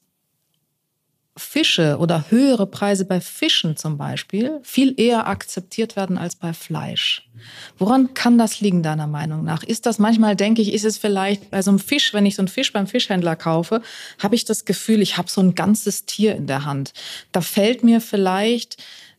Fische 1.39 1.99
oder 1.99 2.31
höhere 2.31 2.67
Preise 2.67 3.05
bei 3.05 3.21
Fischen 3.21 3.77
zum 3.77 3.97
Beispiel 3.97 4.61
viel 4.63 4.99
eher 5.01 5.27
akzeptiert 5.27 5.97
werden 5.97 6.19
als 6.19 6.37
bei 6.37 6.53
Fleisch. 6.53 7.29
Woran 7.79 8.15
kann 8.15 8.39
das 8.39 8.61
liegen, 8.61 8.83
deiner 8.83 9.07
Meinung 9.07 9.45
nach? 9.45 9.63
Ist 9.63 9.87
das 9.87 9.99
manchmal, 9.99 10.37
denke 10.37 10.63
ich, 10.63 10.73
ist 10.73 10.85
es 10.85 10.99
vielleicht 10.99 11.51
bei 11.51 11.63
so 11.63 11.71
einem 11.71 11.79
Fisch, 11.79 12.13
wenn 12.13 12.27
ich 12.27 12.35
so 12.35 12.43
einen 12.43 12.49
Fisch 12.49 12.73
beim 12.73 12.87
Fischhändler 12.87 13.37
kaufe, 13.37 13.83
habe 14.19 14.35
ich 14.35 14.45
das 14.45 14.65
Gefühl, 14.65 15.01
ich 15.01 15.17
habe 15.17 15.31
so 15.31 15.41
ein 15.41 15.55
ganzes 15.55 16.05
Tier 16.05 16.35
in 16.35 16.47
der 16.47 16.65
Hand. 16.65 16.93
Da 17.33 17.41
fällt 17.41 17.85
mir 17.85 18.01
vielleicht 18.01 18.77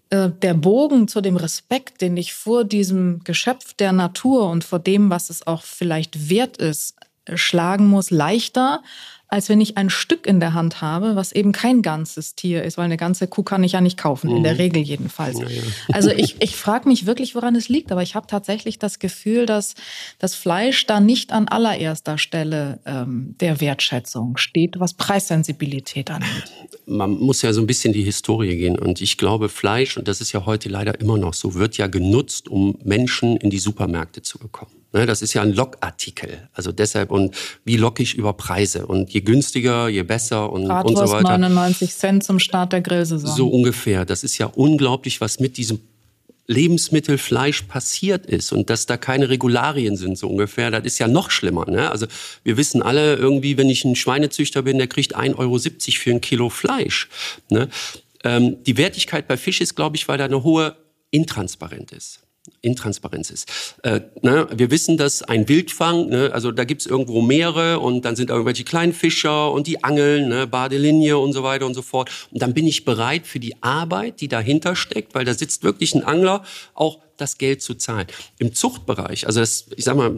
äh, 0.10 0.30
der 0.30 0.54
Bogen 0.56 1.08
zu 1.08 1.22
dem 1.22 1.38
Respekt, 1.38 2.02
den 2.02 2.18
ich 2.18 2.34
vor 2.34 2.64
diesem 2.64 3.24
Geschöpf 3.24 3.74
der 3.74 3.94
Natur 3.94 4.50
und 4.50 4.64
vor 4.64 4.80
dem, 4.80 5.10
was 5.10 5.30
es 5.30 5.46
auch 5.46 5.64
vielleicht 5.64 6.30
wert 6.30 6.58
ist, 6.58 6.96
schlagen 7.36 7.88
muss, 7.88 8.10
leichter, 8.10 8.82
als 9.30 9.48
wenn 9.48 9.62
ich 9.62 9.78
ein 9.78 9.92
Stück 9.92 10.26
in 10.26 10.39
der 10.39 10.56
Hand 10.56 10.82
habe, 10.82 11.15
was 11.15 11.32
eben 11.32 11.52
kein 11.52 11.84
ganzes 11.84 12.34
Tier 12.34 12.63
ist, 12.63 12.78
weil 12.78 12.86
eine 12.86 12.98
ganze 12.98 13.28
Kuh 13.28 13.44
kann 13.44 13.63
ich 13.63 13.74
ja 13.74 13.82
nicht 13.82 13.98
kaufen, 13.98 14.32
mhm. 14.32 14.38
in 14.38 14.44
der 14.44 14.54
mhm. 14.54 14.60
Regel 14.60 14.82
jedenfalls. 14.82 15.39
Ja, 15.39 15.48
ja. 15.48 15.62
Also 15.94 16.10
ich, 16.10 16.42
ich 16.42 16.56
frage 16.56 16.89
mich 16.89 17.06
wirklich, 17.06 17.36
woran 17.36 17.56
es 17.56 17.70
liegt, 17.70 17.92
aber 17.92 18.02
ich 18.02 18.15
habe 18.15 18.26
tatsächlich 18.26 18.80
das 18.80 18.98
Gefühl, 18.98 19.46
dass 19.46 19.76
das 20.18 20.34
Fleisch 20.34 20.86
da 20.88 21.00
nicht 21.00 21.32
an 21.32 21.48
allererster 21.48 22.18
Stelle 22.18 22.80
ähm, 22.86 23.36
der 23.39 23.62
Wertschätzung 23.62 24.38
steht, 24.38 24.80
was 24.80 24.96
Preissensibilität 24.96 26.10
angeht. 26.10 26.30
Man 26.88 27.12
muss 27.12 27.44
ja 27.44 27.54
so 27.54 27.62
ein 27.62 27.68
bisschen 27.68 27.94
die 27.94 28.04
Historie 28.04 28.58
gehen 28.58 28.80
und 28.80 29.00
ich 29.00 29.18
glaube, 29.18 29.48
Fleisch, 29.50 29.98
und 29.98 30.08
das 30.08 30.22
ist 30.22 30.32
ja 30.32 30.48
heute 30.48 30.70
leider 30.70 31.00
immer 31.00 31.18
noch 31.18 31.36
so, 31.36 31.54
wird 31.54 31.78
ja 31.78 31.86
genutzt, 31.86 32.48
um 32.48 32.78
Menschen 32.84 33.38
in 33.38 33.52
die 33.52 33.60
Supermärkte 33.60 34.24
zu 34.24 34.39
bekommen. 34.39 34.72
Ne, 34.91 35.06
das 35.06 35.21
ist 35.21 35.36
ja 35.36 35.43
ein 35.43 35.54
Logartikel. 35.54 36.49
Also 36.54 36.71
deshalb 36.71 37.12
und 37.12 37.36
wie 37.63 37.78
locke 37.78 38.02
ich 38.02 38.15
über 38.15 38.34
Preise 38.34 38.88
und 38.88 39.12
je 39.12 39.21
günstiger, 39.21 39.88
je 39.88 40.02
besser 40.02 40.52
und, 40.52 40.69
und 40.69 40.97
so 40.97 41.12
weiter. 41.12 41.38
99 41.38 41.93
Cent 41.93 42.23
zum 42.23 42.39
Start 42.39 42.73
der 42.73 42.82
Grillsaison. 42.82 43.36
So 43.36 43.49
ungefähr. 43.49 44.06
Das 44.06 44.23
ist 44.23 44.39
ja 44.39 44.47
unglaublich, 44.47 45.21
was 45.21 45.39
mit 45.39 45.58
diesem 45.58 45.80
Lebensmittelfleisch 46.49 47.62
passiert 47.63 48.25
ist 48.25 48.52
und 48.52 48.71
dass 48.71 48.88
da 48.88 48.97
keine 48.97 49.30
Regularien 49.30 49.95
sind, 49.95 50.17
so 50.17 50.28
ungefähr, 50.28 50.71
das 50.71 50.84
ist 50.84 50.97
ja 50.97 51.08
noch 51.08 51.30
schlimmer. 51.30 51.69
Ne? 51.69 51.91
Also 51.91 52.08
wir 52.43 52.58
wissen 52.58 52.82
alle 52.82 53.15
irgendwie, 53.15 53.58
wenn 53.58 53.69
ich 53.69 53.86
ein 53.86 53.95
Schweinezüchter 53.95 54.63
bin, 54.63 54.80
der 54.80 54.88
kriegt 54.88 55.15
1,70 55.15 55.38
Euro 55.38 55.60
für 55.60 56.10
ein 56.10 56.21
Kilo 56.21 56.49
Fleisch. 56.49 57.08
Ne? 57.52 57.69
Ähm, 58.23 58.63
die 58.63 58.78
Wertigkeit 58.78 59.28
bei 59.28 59.38
Fisch 59.38 59.62
ist, 59.62 59.75
glaube 59.75 59.95
ich, 59.95 60.08
weil 60.08 60.17
da 60.17 60.25
eine 60.25 60.41
hohe 60.41 60.75
Intransparenz 61.12 61.91
ist. 61.91 62.19
Intransparenz 62.62 63.30
ist. 63.30 63.76
Äh, 63.84 64.02
ne, 64.22 64.48
wir 64.54 64.72
wissen, 64.72 64.98
dass 64.98 65.22
ein 65.24 65.48
Wildfang, 65.48 66.10
ne, 66.10 66.32
also 66.34 66.52
da 66.52 66.63
gibt's 66.63 66.86
irgendwo 66.86 67.22
Meere 67.22 67.80
und 67.80 68.06
dann 68.06 68.15
sind 68.15 68.30
irgendwelche 68.30 68.63
kleinen 68.63 68.93
Fischer 68.93 69.52
und 69.52 69.67
die 69.67 69.84
angeln, 69.84 70.30
ne, 70.30 70.48
Badelinie 70.48 71.17
und 71.17 71.34
so 71.34 71.43
weiter 71.43 71.65
und 71.65 71.74
so 71.74 71.82
fort. 71.82 72.10
Und 72.32 72.41
dann 72.41 72.54
bin 72.54 72.67
ich 72.67 72.86
bereit 72.86 73.28
für 73.28 73.39
die 73.39 73.62
Arbeit, 73.62 74.22
die 74.22 74.28
dahinter 74.28 74.76
steckt, 74.76 75.15
weil 75.15 75.26
da 75.26 75.34
sitzt 75.34 75.63
wirklich 75.63 75.95
ein 75.95 76.04
Angler, 76.04 76.43
auch 76.74 77.00
das 77.17 77.38
Geld 77.38 77.62
zu 77.62 77.76
zahlen. 77.76 78.08
Im 78.38 78.54
Zuchtbereich, 78.54 79.28
also 79.28 79.39
das, 79.39 79.67
ich 79.76 79.84
sag 79.84 79.95
mal, 79.95 80.12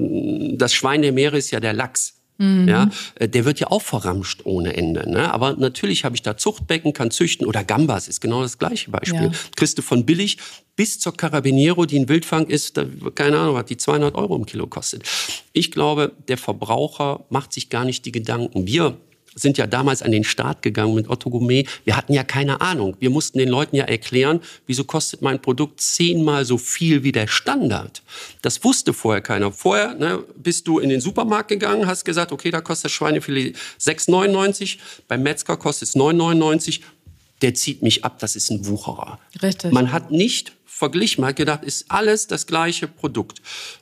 das 0.56 0.74
Schwein 0.74 1.02
der 1.02 1.12
Meere 1.12 1.38
ist 1.38 1.52
ja 1.52 1.60
der 1.60 1.74
Lachs. 1.74 2.21
Mhm. 2.42 2.68
Ja, 2.68 2.90
äh, 3.16 3.30
der 3.30 3.46
wird 3.46 3.60
ja 3.60 3.68
auch 3.68 3.84
verramscht 3.84 4.42
ohne 4.46 4.76
Ende. 4.76 5.08
Ne? 5.10 5.32
Aber 5.32 5.54
natürlich 5.54 6.04
habe 6.04 6.16
ich 6.16 6.24
da 6.24 6.38
Zuchtbecken, 6.38 6.92
kann 6.92 7.12
züchten 7.12 7.46
oder 7.46 7.64
Gambas 7.64 8.08
ist 8.08 8.20
genau 8.20 8.42
das 8.42 8.58
gleiche 8.58 8.90
Beispiel. 8.90 9.32
Ja. 9.32 9.68
Du 9.76 9.82
von 9.84 10.06
billig 10.06 10.38
bis 10.76 11.00
zur 11.00 11.16
Carabiniero, 11.16 11.86
die 11.86 12.00
ein 12.00 12.10
Wildfang 12.10 12.48
ist, 12.48 12.78
da, 12.78 12.86
keine 13.14 13.38
Ahnung, 13.38 13.56
was 13.56 13.66
die 13.66 13.78
200 13.78 14.16
Euro 14.16 14.36
im 14.36 14.48
Kilo 14.48 14.66
kostet. 14.66 15.04
Ich 15.54 15.72
glaube, 15.72 16.14
der 16.28 16.38
Verbraucher 16.38 17.26
macht 17.30 17.54
sich 17.54 17.70
gar 17.70 17.86
nicht 17.86 18.06
die 18.06 18.12
Gedanken. 18.12 18.66
Wir 18.66 18.98
sind 19.36 19.58
ja 19.58 19.68
damals 19.68 20.02
an 20.02 20.12
den 20.12 20.24
Start 20.24 20.62
gegangen 20.62 20.94
mit 20.94 21.10
Otto 21.10 21.30
Gourmet. 21.30 21.66
Wir 21.86 21.96
hatten 21.96 22.14
ja 22.14 22.24
keine 22.24 22.62
Ahnung. 22.62 22.98
Wir 23.00 23.10
mussten 23.10 23.38
den 23.38 23.50
Leuten 23.50 23.76
ja 23.76 23.86
erklären, 23.86 24.42
wieso 24.68 24.84
kostet 24.84 25.22
mein 25.22 25.42
Produkt 25.42 25.80
zehnmal 25.82 26.46
so 26.46 26.58
viel 26.58 27.04
wie 27.04 27.12
der 27.12 27.28
Standard. 27.28 28.02
Das 28.42 28.64
wusste 28.64 28.94
vorher 28.94 29.22
keiner. 29.22 29.52
Vorher 29.52 29.94
ne, 29.96 30.24
bist 30.36 30.68
du 30.68 30.80
in 30.80 30.90
den 30.90 31.02
Supermarkt 31.02 31.50
gegangen, 31.50 31.88
hast 31.88 32.04
gesagt, 32.04 32.32
okay, 32.32 32.52
da 32.52 32.62
kostet 32.62 32.86
das 32.86 32.92
Schweinefilet 32.92 33.56
6,99, 33.80 34.78
beim 35.08 35.24
Metzger 35.24 35.58
kostet 35.58 35.90
es 35.90 35.96
9,99. 35.96 36.82
Der 37.42 37.56
zieht 37.56 37.82
mich 37.82 38.06
ab, 38.06 38.20
das 38.20 38.36
ist 38.36 38.52
ein 38.52 38.68
Wucherer. 38.68 39.20
Richtig. 39.42 39.72
Man 39.72 39.92
hat 39.92 40.12
nicht 40.12 40.52
verglichen. 40.82 41.22
Man 41.22 41.30
hat 41.30 41.36
gedacht, 41.36 41.64
ist 41.64 41.86
alles 41.90 42.28
das 42.28 42.48
gleiche 42.48 42.88
Produkt. 42.88 43.42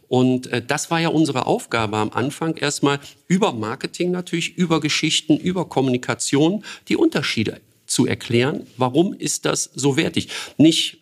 Und 0.09 0.47
äh, 0.47 0.61
das 0.65 0.91
war 0.91 0.99
ja 0.99 1.09
unsere 1.09 1.45
Aufgabe 1.45 1.97
am 1.97 2.11
Anfang, 2.11 2.57
erstmal 2.57 2.99
über 3.27 3.53
Marketing 3.53 4.11
natürlich, 4.11 4.57
über 4.57 4.81
Geschichten, 4.81 5.37
über 5.37 5.69
Kommunikation 5.69 6.65
die 6.89 6.97
Unterschiede 6.97 7.61
zu 7.85 8.05
erklären. 8.05 8.67
Warum 8.75 9.13
ist 9.13 9.45
das 9.45 9.69
so 9.73 9.95
wertig? 9.95 10.29
Nicht 10.57 10.99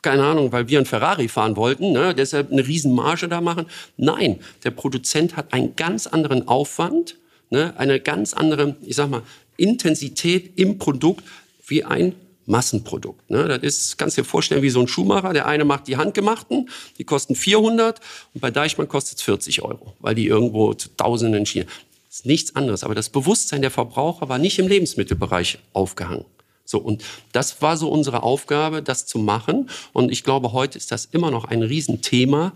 keine 0.00 0.24
Ahnung, 0.24 0.52
weil 0.52 0.68
wir 0.68 0.78
ein 0.78 0.86
Ferrari 0.86 1.26
fahren 1.26 1.56
wollten, 1.56 1.90
ne, 1.90 2.14
deshalb 2.14 2.52
eine 2.52 2.66
Riesenmarge 2.66 3.28
da 3.28 3.40
machen. 3.40 3.66
Nein, 3.96 4.38
der 4.62 4.70
Produzent 4.70 5.36
hat 5.36 5.52
einen 5.52 5.74
ganz 5.74 6.06
anderen 6.06 6.46
Aufwand, 6.46 7.16
ne, 7.50 7.74
eine 7.76 7.98
ganz 7.98 8.32
andere, 8.32 8.76
ich 8.82 8.94
sag 8.94 9.10
mal, 9.10 9.22
Intensität 9.56 10.56
im 10.56 10.78
Produkt 10.78 11.24
wie 11.66 11.82
ein 11.82 12.14
Massenprodukt. 12.48 13.30
Ne? 13.30 13.46
Das 13.46 13.62
ist, 13.62 13.98
kannst 13.98 14.16
dir 14.16 14.24
vorstellen, 14.24 14.62
wie 14.62 14.70
so 14.70 14.80
ein 14.80 14.88
Schuhmacher. 14.88 15.32
Der 15.32 15.46
eine 15.46 15.64
macht 15.64 15.86
die 15.86 15.96
handgemachten, 15.96 16.68
die 16.98 17.04
kosten 17.04 17.34
400 17.34 18.00
und 18.34 18.40
bei 18.40 18.50
Deichmann 18.50 18.88
kostet 18.88 19.18
es 19.18 19.22
40 19.24 19.62
Euro, 19.62 19.94
weil 20.00 20.14
die 20.14 20.26
irgendwo 20.26 20.74
zu 20.74 20.88
Tausenden 20.96 21.46
schienen. 21.46 21.68
Das 22.08 22.20
ist 22.20 22.26
nichts 22.26 22.56
anderes. 22.56 22.84
Aber 22.84 22.94
das 22.94 23.10
Bewusstsein 23.10 23.60
der 23.60 23.70
Verbraucher 23.70 24.28
war 24.28 24.38
nicht 24.38 24.58
im 24.58 24.66
Lebensmittelbereich 24.66 25.58
aufgehangen. 25.74 26.24
So, 26.64 26.78
und 26.78 27.02
das 27.32 27.62
war 27.62 27.76
so 27.76 27.90
unsere 27.90 28.22
Aufgabe, 28.22 28.82
das 28.82 29.06
zu 29.06 29.18
machen. 29.18 29.70
Und 29.92 30.10
ich 30.10 30.22
glaube, 30.22 30.52
heute 30.52 30.76
ist 30.76 30.92
das 30.92 31.06
immer 31.06 31.30
noch 31.30 31.44
ein 31.44 31.62
Riesenthema. 31.62 32.52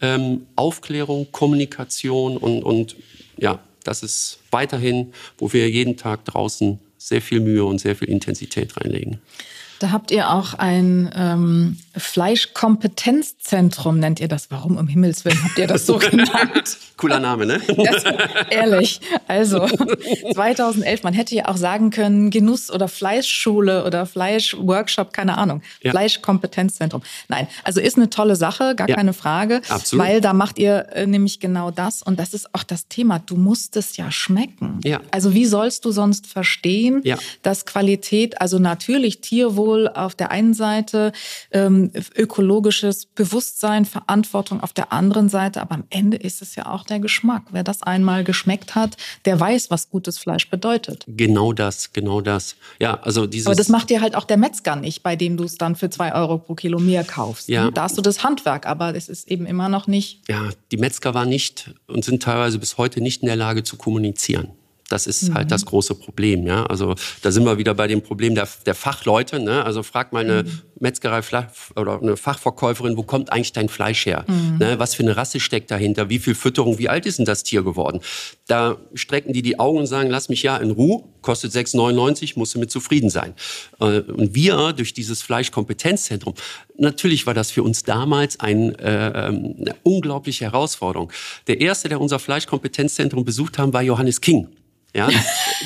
Ähm, 0.00 0.46
Aufklärung, 0.54 1.28
Kommunikation 1.32 2.36
und, 2.36 2.62
und 2.62 2.96
ja, 3.36 3.60
das 3.82 4.02
ist 4.02 4.38
weiterhin, 4.50 5.12
wo 5.38 5.52
wir 5.52 5.68
jeden 5.70 5.96
Tag 5.96 6.24
draußen 6.24 6.80
sehr 7.06 7.22
viel 7.22 7.38
Mühe 7.38 7.64
und 7.64 7.78
sehr 7.78 7.94
viel 7.94 8.08
Intensität 8.08 8.76
reinlegen. 8.76 9.20
Da 9.78 9.92
habt 9.92 10.10
ihr 10.10 10.30
auch 10.30 10.54
ein 10.54 11.08
ähm, 11.14 11.78
Fleischkompetenzzentrum, 11.96 13.98
nennt 13.98 14.20
ihr 14.20 14.28
das. 14.28 14.50
Warum 14.50 14.76
um 14.76 14.88
Himmels 14.88 15.24
Willen 15.24 15.42
habt 15.42 15.58
ihr 15.58 15.66
das 15.66 15.86
so 15.86 15.98
genannt? 15.98 16.76
Cooler 16.96 17.20
Name, 17.20 17.46
ne? 17.46 17.60
Das, 17.66 18.04
ehrlich. 18.50 19.00
Also 19.28 19.66
2011, 19.66 21.02
man 21.02 21.14
hätte 21.14 21.34
ja 21.34 21.48
auch 21.48 21.56
sagen 21.56 21.90
können 21.90 22.30
Genuss- 22.30 22.70
oder 22.70 22.88
Fleischschule 22.88 23.84
oder 23.84 24.06
Fleischworkshop, 24.06 25.12
keine 25.12 25.36
Ahnung. 25.36 25.62
Ja. 25.82 25.90
Fleischkompetenzzentrum. 25.90 27.02
Nein, 27.28 27.48
also 27.64 27.80
ist 27.80 27.96
eine 27.96 28.10
tolle 28.10 28.36
Sache, 28.36 28.74
gar 28.74 28.88
ja. 28.88 28.96
keine 28.96 29.12
Frage. 29.12 29.60
Absolut. 29.68 30.04
Weil 30.04 30.20
da 30.20 30.32
macht 30.32 30.58
ihr 30.58 30.86
äh, 30.92 31.06
nämlich 31.06 31.40
genau 31.40 31.70
das. 31.70 32.02
Und 32.02 32.18
das 32.18 32.34
ist 32.34 32.54
auch 32.54 32.62
das 32.62 32.88
Thema. 32.88 33.18
Du 33.18 33.36
musst 33.36 33.76
es 33.76 33.96
ja 33.96 34.10
schmecken. 34.10 34.80
Ja. 34.84 35.00
Also 35.10 35.34
wie 35.34 35.46
sollst 35.46 35.84
du 35.84 35.90
sonst 35.90 36.26
verstehen, 36.26 37.00
ja. 37.04 37.18
dass 37.42 37.66
Qualität, 37.66 38.40
also 38.40 38.58
natürlich 38.58 39.20
Tierwohl, 39.20 39.46
Tierwohl 39.46 39.88
auf 39.88 40.14
der 40.14 40.30
einen 40.30 40.54
Seite, 40.54 41.12
ähm, 41.94 42.02
ökologisches 42.16 43.06
Bewusstsein, 43.06 43.84
Verantwortung 43.84 44.60
auf 44.60 44.72
der 44.72 44.92
anderen 44.92 45.28
Seite. 45.28 45.60
Aber 45.60 45.74
am 45.74 45.84
Ende 45.90 46.16
ist 46.16 46.42
es 46.42 46.54
ja 46.54 46.66
auch 46.66 46.84
der 46.84 47.00
Geschmack. 47.00 47.42
Wer 47.50 47.64
das 47.64 47.82
einmal 47.82 48.24
geschmeckt 48.24 48.74
hat, 48.74 48.96
der 49.24 49.38
weiß, 49.38 49.70
was 49.70 49.90
gutes 49.90 50.18
Fleisch 50.18 50.48
bedeutet. 50.50 51.04
Genau 51.08 51.52
das, 51.52 51.92
genau 51.92 52.20
das. 52.20 52.56
Ja, 52.80 53.00
also 53.02 53.26
dieses. 53.26 53.46
Aber 53.46 53.56
das 53.56 53.68
macht 53.68 53.90
dir 53.90 54.00
halt 54.00 54.14
auch 54.14 54.24
der 54.24 54.36
Metzger 54.36 54.76
nicht, 54.76 55.02
bei 55.02 55.16
dem 55.16 55.36
du 55.36 55.44
es 55.44 55.56
dann 55.56 55.76
für 55.76 55.90
zwei 55.90 56.14
Euro 56.14 56.38
pro 56.38 56.54
Kilo 56.54 56.78
mehr 56.78 57.04
kaufst. 57.04 57.48
Ja. 57.48 57.70
Da 57.70 57.82
hast 57.82 57.96
du 57.96 58.02
das 58.02 58.22
Handwerk, 58.22 58.66
aber 58.66 58.94
es 58.94 59.08
ist 59.08 59.28
eben 59.28 59.46
immer 59.46 59.68
noch 59.68 59.86
nicht. 59.86 60.28
Ja, 60.28 60.50
die 60.72 60.76
Metzger 60.76 61.14
waren 61.14 61.28
nicht 61.28 61.74
und 61.86 62.04
sind 62.04 62.22
teilweise 62.22 62.58
bis 62.58 62.78
heute 62.78 63.00
nicht 63.00 63.22
in 63.22 63.26
der 63.26 63.36
Lage 63.36 63.62
zu 63.62 63.76
kommunizieren. 63.76 64.50
Das 64.88 65.08
ist 65.08 65.30
mhm. 65.30 65.34
halt 65.34 65.50
das 65.50 65.66
große 65.66 65.94
Problem. 65.96 66.46
Ja? 66.46 66.64
Also 66.66 66.94
da 67.22 67.32
sind 67.32 67.44
wir 67.44 67.58
wieder 67.58 67.74
bei 67.74 67.88
dem 67.88 68.02
Problem 68.02 68.34
der, 68.34 68.48
der 68.66 68.74
Fachleute. 68.74 69.40
Ne? 69.40 69.64
Also 69.64 69.82
frag 69.82 70.12
mal 70.12 70.24
eine 70.24 70.44
mhm. 70.44 70.62
Metzgerei 70.78 71.22
oder 71.74 72.00
eine 72.00 72.16
Fachverkäuferin, 72.16 72.96
wo 72.96 73.02
kommt 73.02 73.32
eigentlich 73.32 73.52
dein 73.52 73.68
Fleisch 73.68 74.06
her? 74.06 74.24
Mhm. 74.28 74.58
Ne? 74.58 74.78
Was 74.78 74.94
für 74.94 75.02
eine 75.02 75.16
Rasse 75.16 75.40
steckt 75.40 75.70
dahinter? 75.70 76.08
Wie 76.08 76.20
viel 76.20 76.36
Fütterung? 76.36 76.78
Wie 76.78 76.88
alt 76.88 77.04
ist 77.06 77.18
denn 77.18 77.24
das 77.24 77.42
Tier 77.42 77.64
geworden? 77.64 78.00
Da 78.46 78.76
strecken 78.94 79.32
die 79.32 79.42
die 79.42 79.58
Augen 79.58 79.78
und 79.78 79.86
sagen, 79.86 80.08
lass 80.08 80.28
mich 80.28 80.44
ja 80.44 80.56
in 80.56 80.70
Ruhe, 80.70 81.02
kostet 81.20 81.52
6,99, 81.52 82.34
musst 82.36 82.54
du 82.54 82.60
mit 82.60 82.70
zufrieden 82.70 83.10
sein. 83.10 83.34
Äh, 83.80 84.00
und 84.00 84.34
wir 84.34 84.72
durch 84.72 84.94
dieses 84.94 85.20
Fleischkompetenzzentrum, 85.22 86.34
natürlich 86.78 87.26
war 87.26 87.34
das 87.34 87.50
für 87.50 87.64
uns 87.64 87.82
damals 87.82 88.38
ein, 88.38 88.74
äh, 88.76 89.28
ähm, 89.28 89.56
eine 89.58 89.74
unglaubliche 89.82 90.44
Herausforderung. 90.44 91.10
Der 91.48 91.60
erste, 91.60 91.88
der 91.88 92.00
unser 92.00 92.20
Fleischkompetenzzentrum 92.20 93.24
besucht 93.24 93.58
haben, 93.58 93.72
war 93.72 93.82
Johannes 93.82 94.20
King 94.20 94.48
ja, 94.96 95.10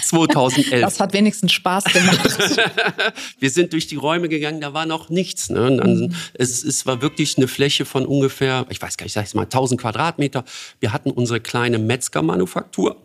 2011. 0.03 0.81
Das 0.81 1.01
hat 1.01 1.13
wenigstens 1.13 1.53
Spaß 1.53 1.85
gemacht. 1.85 2.39
wir 3.39 3.51
sind 3.51 3.73
durch 3.73 3.87
die 3.87 3.97
Räume 3.97 4.29
gegangen, 4.29 4.61
da 4.61 4.75
war 4.75 4.87
noch 4.87 5.09
nichts. 5.09 5.51
Ne? 5.51 5.77
Dann, 5.77 5.97
mhm. 5.97 6.15
es, 6.35 6.65
es 6.65 6.87
war 6.87 7.01
wirklich 7.01 7.37
eine 7.37 7.49
Fläche 7.49 7.85
von 7.85 8.07
ungefähr, 8.07 8.67
ich 8.71 8.83
weiß 8.83 8.97
gar 8.97 9.05
nicht, 9.05 9.17
ich 9.17 9.29
sag 9.29 9.35
mal 9.35 9.43
1000 9.43 9.81
Quadratmeter. 9.81 10.45
Wir 10.81 10.93
hatten 10.93 11.11
unsere 11.11 11.41
kleine 11.41 11.79
Metzgermanufaktur 11.79 12.97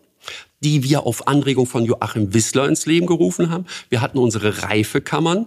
die 0.61 0.83
wir 0.83 1.05
auf 1.05 1.27
Anregung 1.27 1.67
von 1.67 1.85
Joachim 1.85 2.33
Wissler 2.33 2.67
ins 2.67 2.87
Leben 2.87 3.05
gerufen 3.05 3.51
haben. 3.51 3.65
Wir 3.89 4.01
hatten 4.01 4.17
unsere 4.17 4.63
Reifekammern. 4.63 5.45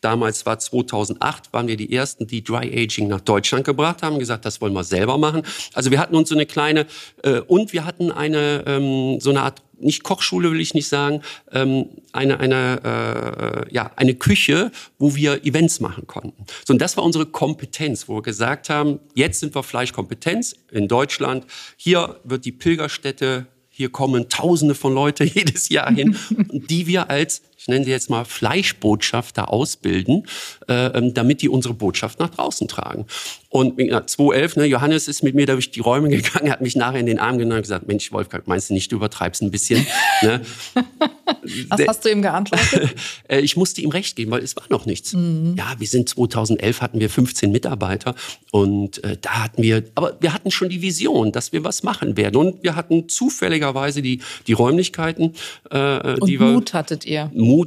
Damals 0.00 0.46
war 0.46 0.58
2008, 0.58 1.52
waren 1.52 1.68
wir 1.68 1.76
die 1.76 1.92
ersten, 1.92 2.26
die 2.26 2.42
Dry 2.42 2.70
Aging 2.72 3.08
nach 3.08 3.20
Deutschland 3.20 3.64
gebracht 3.64 4.02
haben, 4.02 4.18
gesagt, 4.18 4.44
das 4.44 4.60
wollen 4.60 4.72
wir 4.72 4.84
selber 4.84 5.18
machen. 5.18 5.42
Also 5.74 5.90
wir 5.90 5.98
hatten 5.98 6.14
uns 6.14 6.28
so 6.28 6.34
eine 6.34 6.46
kleine 6.46 6.86
äh, 7.22 7.40
und 7.40 7.72
wir 7.72 7.84
hatten 7.84 8.12
eine 8.12 8.64
ähm, 8.66 9.20
so 9.20 9.30
eine 9.30 9.42
Art 9.42 9.62
nicht 9.80 10.02
Kochschule 10.02 10.50
will 10.50 10.60
ich 10.60 10.74
nicht 10.74 10.88
sagen, 10.88 11.22
ähm, 11.52 11.86
eine, 12.12 12.40
eine, 12.40 13.66
äh, 13.68 13.74
ja, 13.74 13.90
eine 13.96 14.14
Küche, 14.14 14.70
wo 14.98 15.14
wir 15.14 15.44
Events 15.44 15.80
machen 15.80 16.06
konnten. 16.06 16.44
So, 16.66 16.72
und 16.72 16.80
das 16.80 16.96
war 16.96 17.04
unsere 17.04 17.26
Kompetenz, 17.26 18.08
wo 18.08 18.16
wir 18.16 18.22
gesagt 18.22 18.70
haben, 18.70 19.00
jetzt 19.14 19.40
sind 19.40 19.54
wir 19.54 19.62
Fleischkompetenz 19.62 20.56
in 20.70 20.88
Deutschland. 20.88 21.46
Hier 21.76 22.20
wird 22.24 22.44
die 22.44 22.52
Pilgerstätte 22.52 23.46
Hier 23.70 23.90
kommen 23.90 24.28
Tausende 24.28 24.74
von 24.74 24.92
Leute 24.92 25.22
jedes 25.38 25.68
Jahr 25.68 25.92
hin, 25.92 26.16
die 26.52 26.86
wir 26.86 27.10
als 27.10 27.42
ich 27.58 27.68
nenne 27.68 27.84
sie 27.84 27.90
jetzt 27.90 28.08
mal 28.08 28.24
Fleischbotschafter 28.24 29.52
ausbilden, 29.52 30.26
äh, 30.68 30.86
ähm, 30.86 31.12
damit 31.12 31.42
die 31.42 31.48
unsere 31.48 31.74
Botschaft 31.74 32.18
nach 32.20 32.30
draußen 32.30 32.68
tragen. 32.68 33.06
Und 33.50 33.80
ja, 33.80 34.06
2011, 34.06 34.56
ne, 34.56 34.64
Johannes 34.66 35.08
ist 35.08 35.22
mit 35.22 35.34
mir 35.34 35.46
durch 35.46 35.70
die 35.70 35.80
Räume 35.80 36.08
gegangen, 36.10 36.50
hat 36.50 36.60
mich 36.60 36.76
nachher 36.76 37.00
in 37.00 37.06
den 37.06 37.18
Arm 37.18 37.38
genommen 37.38 37.58
und 37.58 37.62
gesagt, 37.62 37.88
Mensch, 37.88 38.12
Wolfgang, 38.12 38.46
meinst 38.46 38.70
du 38.70 38.74
nicht, 38.74 38.92
du 38.92 38.96
übertreibst 38.96 39.42
ein 39.42 39.50
bisschen? 39.50 39.86
ne? 40.22 40.40
Was 41.68 41.80
hast 41.86 42.04
du 42.04 42.10
ihm 42.10 42.22
geantwortet? 42.22 42.94
Äh, 43.28 43.40
ich 43.40 43.56
musste 43.56 43.80
ihm 43.80 43.90
recht 43.90 44.16
geben, 44.16 44.30
weil 44.30 44.42
es 44.42 44.56
war 44.56 44.64
noch 44.70 44.86
nichts. 44.86 45.12
Mhm. 45.12 45.54
Ja, 45.56 45.74
wir 45.78 45.86
sind 45.86 46.08
2011 46.08 46.80
hatten 46.80 47.00
wir 47.00 47.10
15 47.10 47.50
Mitarbeiter 47.50 48.14
und 48.52 49.02
äh, 49.04 49.16
da 49.20 49.44
hatten 49.44 49.62
wir, 49.62 49.84
aber 49.94 50.16
wir 50.20 50.32
hatten 50.32 50.50
schon 50.50 50.68
die 50.68 50.80
Vision, 50.82 51.32
dass 51.32 51.52
wir 51.52 51.64
was 51.64 51.82
machen 51.82 52.16
werden 52.16 52.36
und 52.36 52.62
wir 52.62 52.74
hatten 52.74 53.08
zufälligerweise 53.08 54.02
die 54.02 54.20
die 54.46 54.52
Räumlichkeiten, 54.52 55.34
äh, 55.70 56.14
und 56.14 56.28
die 56.28 56.38
Mut 56.38 56.72
wir, 56.72 56.78
hattet 56.78 57.04
ihr. 57.04 57.30
Mut, 57.34 57.57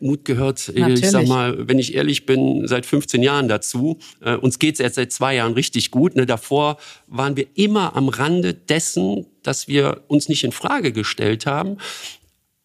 Mut 0.00 0.24
gehört, 0.24 0.70
Natürlich. 0.74 1.04
ich 1.04 1.10
sag 1.10 1.26
mal, 1.26 1.68
wenn 1.68 1.78
ich 1.78 1.94
ehrlich 1.94 2.26
bin, 2.26 2.66
seit 2.66 2.86
15 2.86 3.22
Jahren 3.22 3.48
dazu. 3.48 3.98
Äh, 4.20 4.36
uns 4.36 4.58
geht's 4.58 4.78
jetzt 4.78 4.96
seit 4.96 5.12
zwei 5.12 5.34
Jahren 5.36 5.54
richtig 5.54 5.90
gut. 5.90 6.14
Ne? 6.16 6.26
Davor 6.26 6.78
waren 7.06 7.36
wir 7.36 7.46
immer 7.54 7.96
am 7.96 8.08
Rande 8.08 8.54
dessen, 8.54 9.26
dass 9.42 9.68
wir 9.68 10.02
uns 10.08 10.28
nicht 10.28 10.44
in 10.44 10.52
Frage 10.52 10.92
gestellt 10.92 11.46
haben, 11.46 11.78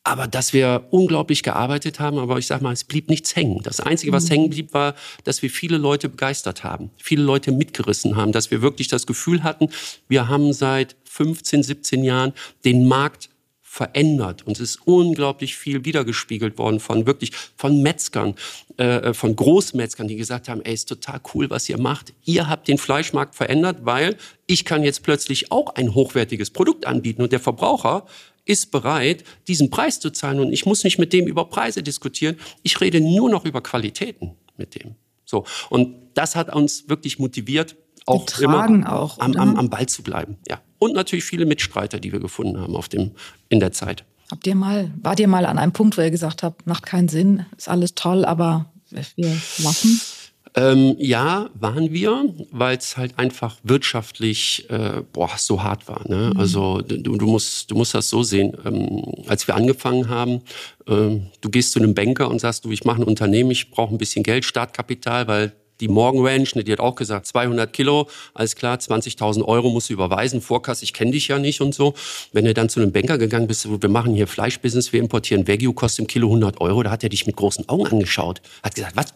aber 0.04 0.28
dass 0.28 0.54
wir 0.54 0.88
unglaublich 0.92 1.44
gearbeitet 1.44 2.00
haben. 2.00 2.18
Aber 2.18 2.38
ich 2.38 2.48
sag 2.48 2.62
mal, 2.62 2.74
es 2.74 2.84
blieb 2.84 3.10
nichts 3.10 3.36
hängen. 3.36 3.62
Das 3.64 3.80
Einzige, 3.80 4.12
was 4.12 4.26
mhm. 4.26 4.30
hängen 4.30 4.50
blieb, 4.50 4.74
war, 4.74 4.96
dass 5.24 5.42
wir 5.42 5.50
viele 5.50 5.78
Leute 5.78 6.10
begeistert 6.10 6.64
haben, 6.64 6.92
viele 6.98 7.24
Leute 7.24 7.52
mitgerissen 7.52 8.16
haben, 8.16 8.32
dass 8.32 8.52
wir 8.52 8.62
wirklich 8.62 8.88
das 8.88 9.08
Gefühl 9.08 9.44
hatten, 9.44 9.70
wir 10.08 10.28
haben 10.28 10.54
seit 10.54 10.96
15, 11.06 11.64
17 11.64 12.04
Jahren 12.04 12.34
den 12.64 12.88
Markt 12.88 13.30
verändert. 13.78 14.42
Und 14.48 14.60
es 14.60 14.72
ist 14.72 14.80
unglaublich 14.86 15.56
viel 15.56 15.86
wiedergespiegelt 15.86 16.58
worden 16.58 16.80
von 16.80 17.06
wirklich 17.06 17.32
von 17.56 17.84
Metzgern, 17.84 18.34
äh, 18.78 19.14
von 19.14 19.36
Großmetzgern, 19.36 20.08
die 20.08 20.16
gesagt 20.16 20.50
haben, 20.50 20.62
ey, 20.66 20.74
ist 20.74 20.90
total 20.90 21.22
cool, 21.34 21.52
was 21.52 21.70
ihr 21.70 21.80
macht. 21.80 22.12
Ihr 22.26 22.50
habt 22.50 22.68
den 22.68 22.80
Fleischmarkt 22.80 23.36
verändert, 23.36 23.78
weil 23.84 24.18
ich 24.48 24.66
kann 24.66 24.84
jetzt 24.84 25.04
plötzlich 25.04 25.52
auch 25.52 25.76
ein 25.76 25.94
hochwertiges 25.94 26.50
Produkt 26.50 26.88
anbieten 26.88 27.22
und 27.22 27.32
der 27.32 27.40
Verbraucher 27.40 28.08
ist 28.46 28.72
bereit, 28.72 29.24
diesen 29.48 29.70
Preis 29.70 30.00
zu 30.00 30.10
zahlen 30.10 30.40
und 30.40 30.52
ich 30.52 30.66
muss 30.66 30.84
nicht 30.84 30.98
mit 30.98 31.14
dem 31.14 31.28
über 31.28 31.46
Preise 31.46 31.84
diskutieren. 31.84 32.38
Ich 32.64 32.82
rede 32.82 33.00
nur 33.00 33.30
noch 33.30 33.46
über 33.46 33.62
Qualitäten 33.62 34.32
mit 34.58 34.74
dem. 34.74 34.96
So. 35.24 35.46
Und 35.70 35.96
das 36.16 36.36
hat 36.36 36.56
uns 36.56 36.90
wirklich 36.90 37.20
motiviert, 37.20 37.76
auch 38.08 38.40
immer 38.40 38.92
auch, 38.92 39.20
am, 39.20 39.36
am, 39.36 39.58
am 39.58 39.70
Ball 39.70 39.88
zu 39.88 40.04
bleiben. 40.04 40.38
Ja. 40.48 40.60
Und 40.80 40.94
natürlich 40.94 41.26
viele 41.26 41.46
Mitstreiter, 41.46 42.00
die 42.00 42.12
wir 42.12 42.20
gefunden 42.20 42.60
haben 42.60 42.76
auf 42.76 42.88
dem, 42.88 43.12
in 43.50 43.60
der 43.60 43.72
Zeit. 43.72 44.04
Habt 44.30 44.46
ihr 44.46 44.56
mal, 44.56 44.92
wart 45.02 45.20
ihr 45.20 45.28
mal 45.28 45.46
an 45.46 45.58
einem 45.58 45.72
Punkt, 45.72 45.98
wo 45.98 46.02
ihr 46.02 46.12
gesagt 46.12 46.44
habt, 46.44 46.68
macht 46.68 46.86
keinen 46.86 47.08
Sinn, 47.08 47.46
ist 47.58 47.70
alles 47.70 47.96
toll, 47.96 48.26
aber 48.26 48.66
wir 48.90 49.38
lassen? 49.60 50.02
Ähm, 50.56 50.96
ja, 50.98 51.50
waren 51.54 51.94
wir, 51.94 52.34
weil 52.52 52.78
es 52.78 52.98
halt 52.98 53.20
einfach 53.20 53.58
wirtschaftlich 53.64 54.68
äh, 54.70 55.04
boah, 55.14 55.30
so 55.38 55.62
hart 55.62 55.88
war. 55.88 56.08
Ne? 56.10 56.32
Mhm. 56.34 56.40
Also 56.40 56.82
du, 56.82 56.98
du, 56.98 57.28
musst, 57.28 57.70
du 57.70 57.76
musst 57.76 57.94
das 57.94 58.10
so 58.10 58.24
sehen. 58.24 58.58
Ähm, 58.66 59.04
als 59.28 59.48
wir 59.48 59.56
angefangen 59.56 60.10
haben, 60.10 60.42
ähm, 60.88 61.28
du 61.42 61.50
gehst 61.50 61.74
zu 61.74 61.80
einem 61.80 61.94
Banker 61.94 62.28
und 62.30 62.42
sagst, 62.42 62.66
du, 62.66 62.72
ich 62.72 62.86
mache 62.86 63.02
ein 63.02 63.04
Unternehmen, 63.04 63.52
ich 63.52 63.70
brauche 63.70 63.94
ein 63.94 64.00
bisschen 64.00 64.24
Geld, 64.24 64.46
Startkapital, 64.46 65.28
weil 65.28 65.54
die 65.80 65.88
Morgan 65.88 66.26
Ranch, 66.26 66.56
ne, 66.56 66.64
die 66.64 66.72
hat 66.72 66.80
auch 66.80 66.96
gesagt, 66.96 67.26
200 67.28 67.72
Kilo, 67.72 68.08
alles 68.34 68.56
klar, 68.56 68.78
20.000 68.78 69.44
Euro 69.44 69.70
musst 69.70 69.90
du 69.90 69.94
überweisen, 69.94 70.42
Vorkasse, 70.42 70.84
ich 70.84 70.94
kenne 70.94 71.12
dich 71.12 71.28
ja 71.28 71.40
nicht 71.40 71.62
und 71.62 71.74
so. 71.74 71.94
Wenn 72.32 72.46
du 72.46 72.54
dann 72.54 72.70
zu 72.70 72.80
einem 72.80 72.92
Banker 72.92 73.18
gegangen 73.18 73.48
bist, 73.48 73.68
wir 73.70 73.90
machen 73.90 74.14
hier 74.14 74.28
Fleischbusiness, 74.28 74.94
wir 74.94 75.00
importieren 75.00 75.48
Wagyu, 75.48 75.74
kostet 75.74 76.00
im 76.00 76.08
Kilo 76.08 76.28
100 76.28 76.62
Euro, 76.62 76.84
da 76.84 76.92
hat 76.92 77.04
er 77.04 77.10
dich 77.10 77.26
mit 77.28 77.36
großen 77.36 77.68
Augen 77.70 77.88
angeschaut, 77.88 78.42
hat 78.64 78.76
gesagt, 78.76 78.96
was, 78.96 79.14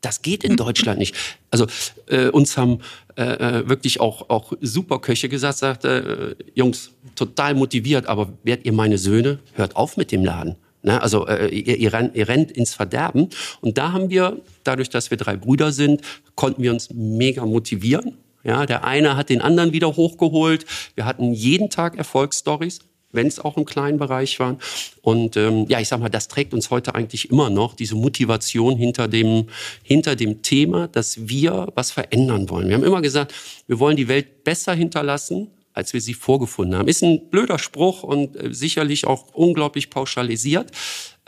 das 0.00 0.22
geht 0.22 0.44
in 0.44 0.56
Deutschland 0.56 0.98
nicht. 0.98 1.14
Also 1.50 1.66
äh, 2.06 2.28
uns 2.28 2.56
haben 2.56 2.80
äh, 3.16 3.22
äh 3.22 3.68
wirklich 3.68 4.00
auch, 4.00 4.28
auch 4.30 4.52
super 4.60 5.00
Köche 5.00 5.28
gesagt, 5.28 5.58
sagte, 5.58 6.36
äh, 6.38 6.44
Jungs, 6.54 6.92
total 7.14 7.54
motiviert, 7.54 8.06
aber 8.06 8.32
werdet 8.44 8.64
ihr 8.66 8.72
meine 8.72 8.98
Söhne, 8.98 9.40
hört 9.54 9.76
auf 9.76 9.96
mit 9.96 10.12
dem 10.12 10.24
Laden. 10.24 10.56
Ne? 10.82 11.00
Also 11.00 11.26
äh, 11.26 11.48
ihr, 11.48 11.76
ihr, 11.76 11.92
rennt, 11.92 12.14
ihr 12.14 12.28
rennt 12.28 12.52
ins 12.52 12.74
Verderben. 12.74 13.28
Und 13.60 13.78
da 13.78 13.92
haben 13.92 14.10
wir, 14.10 14.38
dadurch, 14.64 14.90
dass 14.90 15.10
wir 15.10 15.18
drei 15.18 15.36
Brüder 15.36 15.72
sind, 15.72 16.02
konnten 16.34 16.62
wir 16.62 16.72
uns 16.72 16.90
mega 16.90 17.44
motivieren. 17.44 18.16
Ja, 18.44 18.66
der 18.66 18.84
eine 18.84 19.16
hat 19.16 19.30
den 19.30 19.40
anderen 19.40 19.72
wieder 19.72 19.96
hochgeholt. 19.96 20.64
Wir 20.94 21.04
hatten 21.04 21.32
jeden 21.32 21.70
Tag 21.70 21.98
Erfolgsstories, 21.98 22.78
wenn 23.10 23.26
es 23.26 23.40
auch 23.40 23.56
im 23.56 23.64
kleinen 23.64 23.98
Bereich 23.98 24.38
waren. 24.38 24.58
Und 25.02 25.36
ähm, 25.36 25.66
ja, 25.68 25.80
ich 25.80 25.88
sag 25.88 26.00
mal, 26.00 26.08
das 26.08 26.28
trägt 26.28 26.54
uns 26.54 26.70
heute 26.70 26.94
eigentlich 26.94 27.30
immer 27.30 27.50
noch 27.50 27.74
diese 27.74 27.96
Motivation 27.96 28.76
hinter 28.76 29.08
dem 29.08 29.48
hinter 29.82 30.14
dem 30.14 30.42
Thema, 30.42 30.88
dass 30.88 31.28
wir 31.28 31.68
was 31.74 31.90
verändern 31.90 32.48
wollen. 32.48 32.68
Wir 32.68 32.76
haben 32.76 32.84
immer 32.84 33.02
gesagt, 33.02 33.34
wir 33.66 33.80
wollen 33.80 33.96
die 33.96 34.08
Welt 34.08 34.44
besser 34.44 34.72
hinterlassen, 34.72 35.50
als 35.78 35.92
wir 35.92 36.00
sie 36.00 36.14
vorgefunden 36.14 36.76
haben. 36.76 36.88
Ist 36.88 37.02
ein 37.02 37.30
blöder 37.30 37.58
Spruch 37.58 38.02
und 38.02 38.36
äh, 38.36 38.52
sicherlich 38.52 39.06
auch 39.06 39.32
unglaublich 39.32 39.90
pauschalisiert. 39.90 40.72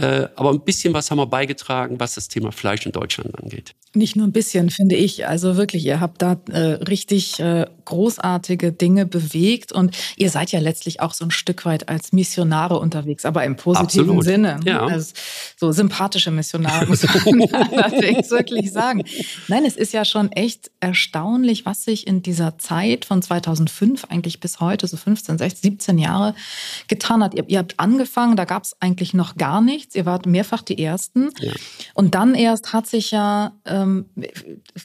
Äh, 0.00 0.28
aber 0.36 0.50
ein 0.50 0.60
bisschen 0.60 0.94
was 0.94 1.10
haben 1.10 1.18
wir 1.18 1.26
beigetragen, 1.26 2.00
was 2.00 2.14
das 2.14 2.28
Thema 2.28 2.52
Fleisch 2.52 2.86
in 2.86 2.92
Deutschland 2.92 3.38
angeht. 3.38 3.74
Nicht 3.92 4.14
nur 4.14 4.26
ein 4.26 4.32
bisschen, 4.32 4.70
finde 4.70 4.94
ich. 4.94 5.26
Also 5.26 5.56
wirklich, 5.56 5.84
ihr 5.84 6.00
habt 6.00 6.22
da 6.22 6.40
äh, 6.50 6.58
richtig 6.58 7.40
äh, 7.40 7.66
großartige 7.84 8.70
Dinge 8.70 9.04
bewegt 9.04 9.72
und 9.72 9.96
ihr 10.16 10.30
seid 10.30 10.52
ja 10.52 10.60
letztlich 10.60 11.00
auch 11.00 11.12
so 11.12 11.24
ein 11.24 11.32
Stück 11.32 11.64
weit 11.64 11.88
als 11.88 12.12
Missionare 12.12 12.78
unterwegs, 12.78 13.24
aber 13.24 13.44
im 13.44 13.56
positiven 13.56 14.16
Absolut. 14.16 14.24
Sinne. 14.24 14.60
Ja. 14.64 14.86
Also, 14.86 15.12
so 15.56 15.72
sympathische 15.72 16.30
Missionare, 16.30 16.86
muss 16.88 17.02
man 17.02 17.42
allerdings 17.52 18.30
wirklich 18.30 18.70
sagen. 18.70 19.02
Nein, 19.48 19.64
es 19.64 19.76
ist 19.76 19.92
ja 19.92 20.04
schon 20.04 20.30
echt 20.32 20.70
erstaunlich, 20.78 21.66
was 21.66 21.82
sich 21.82 22.06
in 22.06 22.22
dieser 22.22 22.58
Zeit 22.58 23.04
von 23.04 23.20
2005 23.22 24.04
eigentlich 24.04 24.38
bis 24.38 24.60
heute, 24.60 24.86
so 24.86 24.96
15, 24.96 25.36
16, 25.36 25.72
17 25.72 25.98
Jahre, 25.98 26.36
getan 26.86 27.24
hat. 27.24 27.34
Ihr, 27.34 27.44
ihr 27.48 27.58
habt 27.58 27.74
angefangen, 27.80 28.36
da 28.36 28.44
gab 28.44 28.62
es 28.62 28.76
eigentlich 28.78 29.14
noch 29.14 29.34
gar 29.34 29.60
nichts. 29.60 29.89
Ihr 29.94 30.06
wart 30.06 30.26
mehrfach 30.26 30.62
die 30.62 30.82
Ersten. 30.82 31.30
Ja. 31.40 31.52
Und 31.94 32.14
dann 32.14 32.34
erst 32.34 32.72
hat 32.72 32.86
sich 32.86 33.10
ja 33.10 33.52
ähm, 33.64 34.06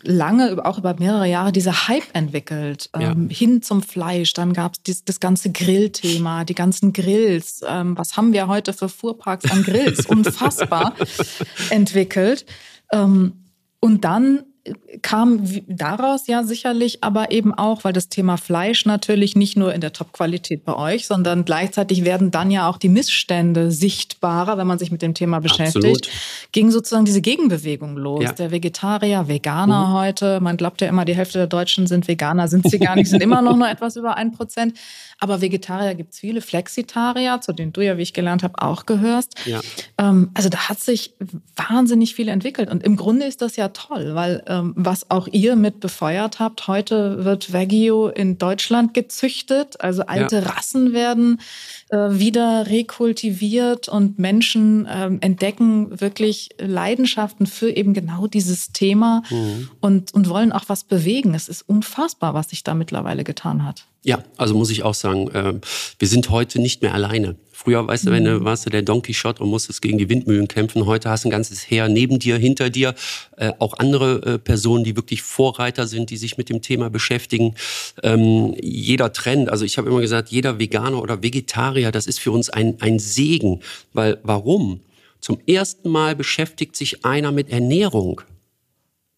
lange, 0.02 0.66
auch 0.66 0.78
über 0.78 0.96
mehrere 0.98 1.28
Jahre, 1.28 1.52
dieser 1.52 1.88
Hype 1.88 2.14
entwickelt 2.14 2.90
ähm, 2.94 3.30
ja. 3.30 3.36
hin 3.36 3.62
zum 3.62 3.82
Fleisch. 3.82 4.34
Dann 4.34 4.54
gab 4.54 4.74
es 4.88 5.04
das, 5.04 5.20
ganze 5.20 5.52
Grillthema, 5.52 6.44
die 6.44 6.56
ganzen 6.56 6.94
Grills. 6.94 7.62
Ähm, 7.68 7.98
was 7.98 8.18
haben 8.18 8.34
wir 8.34 8.48
heute 8.48 8.74
für 8.74 8.90
Fuhrparks 8.90 9.52
an 9.52 9.64
Grills? 9.64 10.06
Unfassbar 10.08 10.96
entwickelt. 11.70 12.46
Ähm, 12.92 13.34
und 13.80 14.04
dann 14.04 14.44
kam 15.02 15.42
daraus 15.68 16.26
ja 16.28 16.44
sicherlich 16.44 17.04
aber 17.04 17.32
eben 17.32 17.54
auch, 17.54 17.84
weil 17.84 17.94
das 17.94 18.10
Thema 18.10 18.38
Fleisch 18.38 18.86
natürlich 18.86 19.36
nicht 19.36 19.58
nur 19.58 19.74
in 19.74 19.82
der 19.82 19.94
Top-Qualität 19.94 20.66
bei 20.66 20.76
euch, 20.76 21.06
sondern 21.06 21.46
gleichzeitig 21.46 22.04
werden 22.04 22.32
dann 22.32 22.50
ja 22.50 22.68
auch 22.68 22.78
die 22.78 22.90
Missstände 22.90 23.72
sichtbarer, 23.72 24.58
wenn 24.58 24.66
man 24.66 24.80
sich 24.80 24.92
mit 24.92 25.04
dem 25.04 25.14
Thema 25.14 25.40
beschäftigt, 25.40 26.08
Absolut. 26.08 26.10
ging 26.52 26.72
sozusagen 26.72 27.06
diese 27.06 27.22
Gegenbewegung 27.22 27.96
los. 27.98 28.24
Ja. 28.24 28.32
Der 28.32 28.52
Vegetarier, 28.52 29.28
Veganer 29.28 29.88
mhm. 29.88 29.94
heute, 29.94 30.40
man 30.40 30.58
glaubt 30.58 30.82
ja 30.82 30.88
immer, 30.88 31.06
die 31.06 31.16
Hälfte 31.16 31.38
der 31.38 31.48
Deutschen 31.48 31.86
sind 31.86 32.08
Veganer, 32.08 32.48
sind 32.48 32.68
sie 32.68 32.80
gar 32.80 32.96
nicht, 32.96 33.10
sind 33.10 33.22
immer 33.22 33.44
noch 33.44 33.56
nur 33.56 33.70
etwas 33.70 33.96
über 33.96 34.18
ein 34.18 34.32
Prozent. 34.32 34.78
Aber 35.20 35.42
Vegetarier 35.42 35.96
gibt 35.96 36.14
es 36.14 36.20
viele, 36.20 36.42
Flexitarier, 36.42 37.40
zu 37.42 37.54
denen 37.54 37.72
du 37.72 37.82
ja, 37.82 37.98
wie 37.98 38.02
ich 38.02 38.14
gelernt 38.14 38.44
habe, 38.44 38.62
auch 38.62 38.86
gehörst. 38.86 39.36
Ja. 39.46 39.62
Ähm, 39.98 40.32
also 40.34 40.50
da 40.50 40.70
hat 40.70 40.80
sich 40.80 41.14
wahnsinnig 41.56 42.16
viel 42.16 42.28
entwickelt. 42.28 42.70
Und 42.70 42.84
im 42.84 42.96
Grunde 42.96 43.26
ist 43.26 43.42
das 43.42 43.56
ja 43.56 43.70
toll, 43.70 44.16
weil 44.16 44.44
was 44.64 45.10
auch 45.10 45.28
ihr 45.32 45.56
mit 45.56 45.80
befeuert 45.80 46.40
habt, 46.40 46.68
heute 46.68 47.24
wird 47.26 47.54
Wagyu 47.54 48.08
in 48.08 48.38
Deutschland 48.38 48.94
gezüchtet. 48.94 49.82
Also 49.82 50.04
alte 50.04 50.38
ja. 50.38 50.44
Rassen 50.44 50.94
werden 50.94 51.40
äh, 51.90 51.98
wieder 51.98 52.68
rekultiviert 52.68 53.90
und 53.90 54.20
Menschen 54.20 54.88
ähm, 54.92 55.18
entdecken 55.22 56.00
wirklich 56.00 56.50
Leidenschaften 56.60 57.48
für 57.48 57.70
eben 57.70 57.94
genau 57.94 58.28
dieses 58.28 58.72
Thema 58.72 59.24
mhm. 59.30 59.70
und, 59.82 60.14
und 60.14 60.30
wollen 60.30 60.52
auch 60.52 60.66
was 60.68 60.84
bewegen. 60.84 61.34
Es 61.34 61.50
ist 61.50 61.62
unfassbar, 61.64 62.34
was 62.34 62.50
sich 62.50 62.64
da 62.64 62.74
mittlerweile 62.74 63.24
getan 63.24 63.66
hat. 63.66 63.86
Ja, 64.04 64.24
also 64.38 64.54
muss 64.54 64.70
ich 64.70 64.84
auch 64.84 64.94
sagen, 64.94 65.30
äh, 65.32 65.56
wir 65.98 66.08
sind 66.08 66.30
heute 66.30 66.62
nicht 66.62 66.84
mehr 66.84 66.94
alleine. 66.94 67.36
Früher, 67.58 67.88
weißt 67.88 68.08
du, 68.08 68.12
wenn 68.12 68.26
du 68.26 68.42
mhm. 68.42 68.44
warst 68.44 68.66
du 68.66 68.70
der 68.70 68.82
Donkey 68.82 69.14
Shot 69.14 69.40
und 69.40 69.50
musstest 69.50 69.82
gegen 69.82 69.98
die 69.98 70.10
Windmühlen 70.10 70.50
kämpfen. 70.50 70.86
Heute 70.86 71.10
hast 71.10 71.24
du 71.24 71.30
ein 71.30 71.32
ganzes 71.32 71.62
Heer 71.72 71.88
neben 71.88 72.20
dir, 72.20 72.36
hinter 72.36 72.70
dir, 72.70 72.96
äh, 73.38 73.54
auch 73.60 73.76
andere 73.80 74.34
äh, 74.34 74.38
Personen, 74.38 74.84
die 74.84 74.98
wirklich 74.98 75.22
Vorreiter 75.22 75.88
sind, 75.88 76.10
die 76.10 76.18
sich 76.18 76.38
mit 76.38 76.50
dem 76.50 76.62
Thema 76.62 76.90
beschäftigen. 76.90 77.56
Ähm, 78.04 78.56
jeder 78.62 79.14
Trend, 79.14 79.50
also 79.50 79.64
ich 79.64 79.78
habe 79.78 79.90
immer 79.90 80.02
gesagt, 80.02 80.30
jeder 80.30 80.60
Veganer 80.60 81.02
oder 81.02 81.24
Vegetarier, 81.24 81.94
das 81.94 82.08
ist 82.08 82.20
für 82.20 82.32
uns 82.32 82.50
ein, 82.50 82.76
ein 82.82 83.00
Segen. 83.00 83.62
Weil 83.94 84.20
warum? 84.24 84.82
Zum 85.22 85.40
ersten 85.48 85.90
Mal 85.90 86.14
beschäftigt 86.14 86.76
sich 86.76 87.06
einer 87.06 87.32
mit 87.32 87.50
Ernährung. 87.50 88.20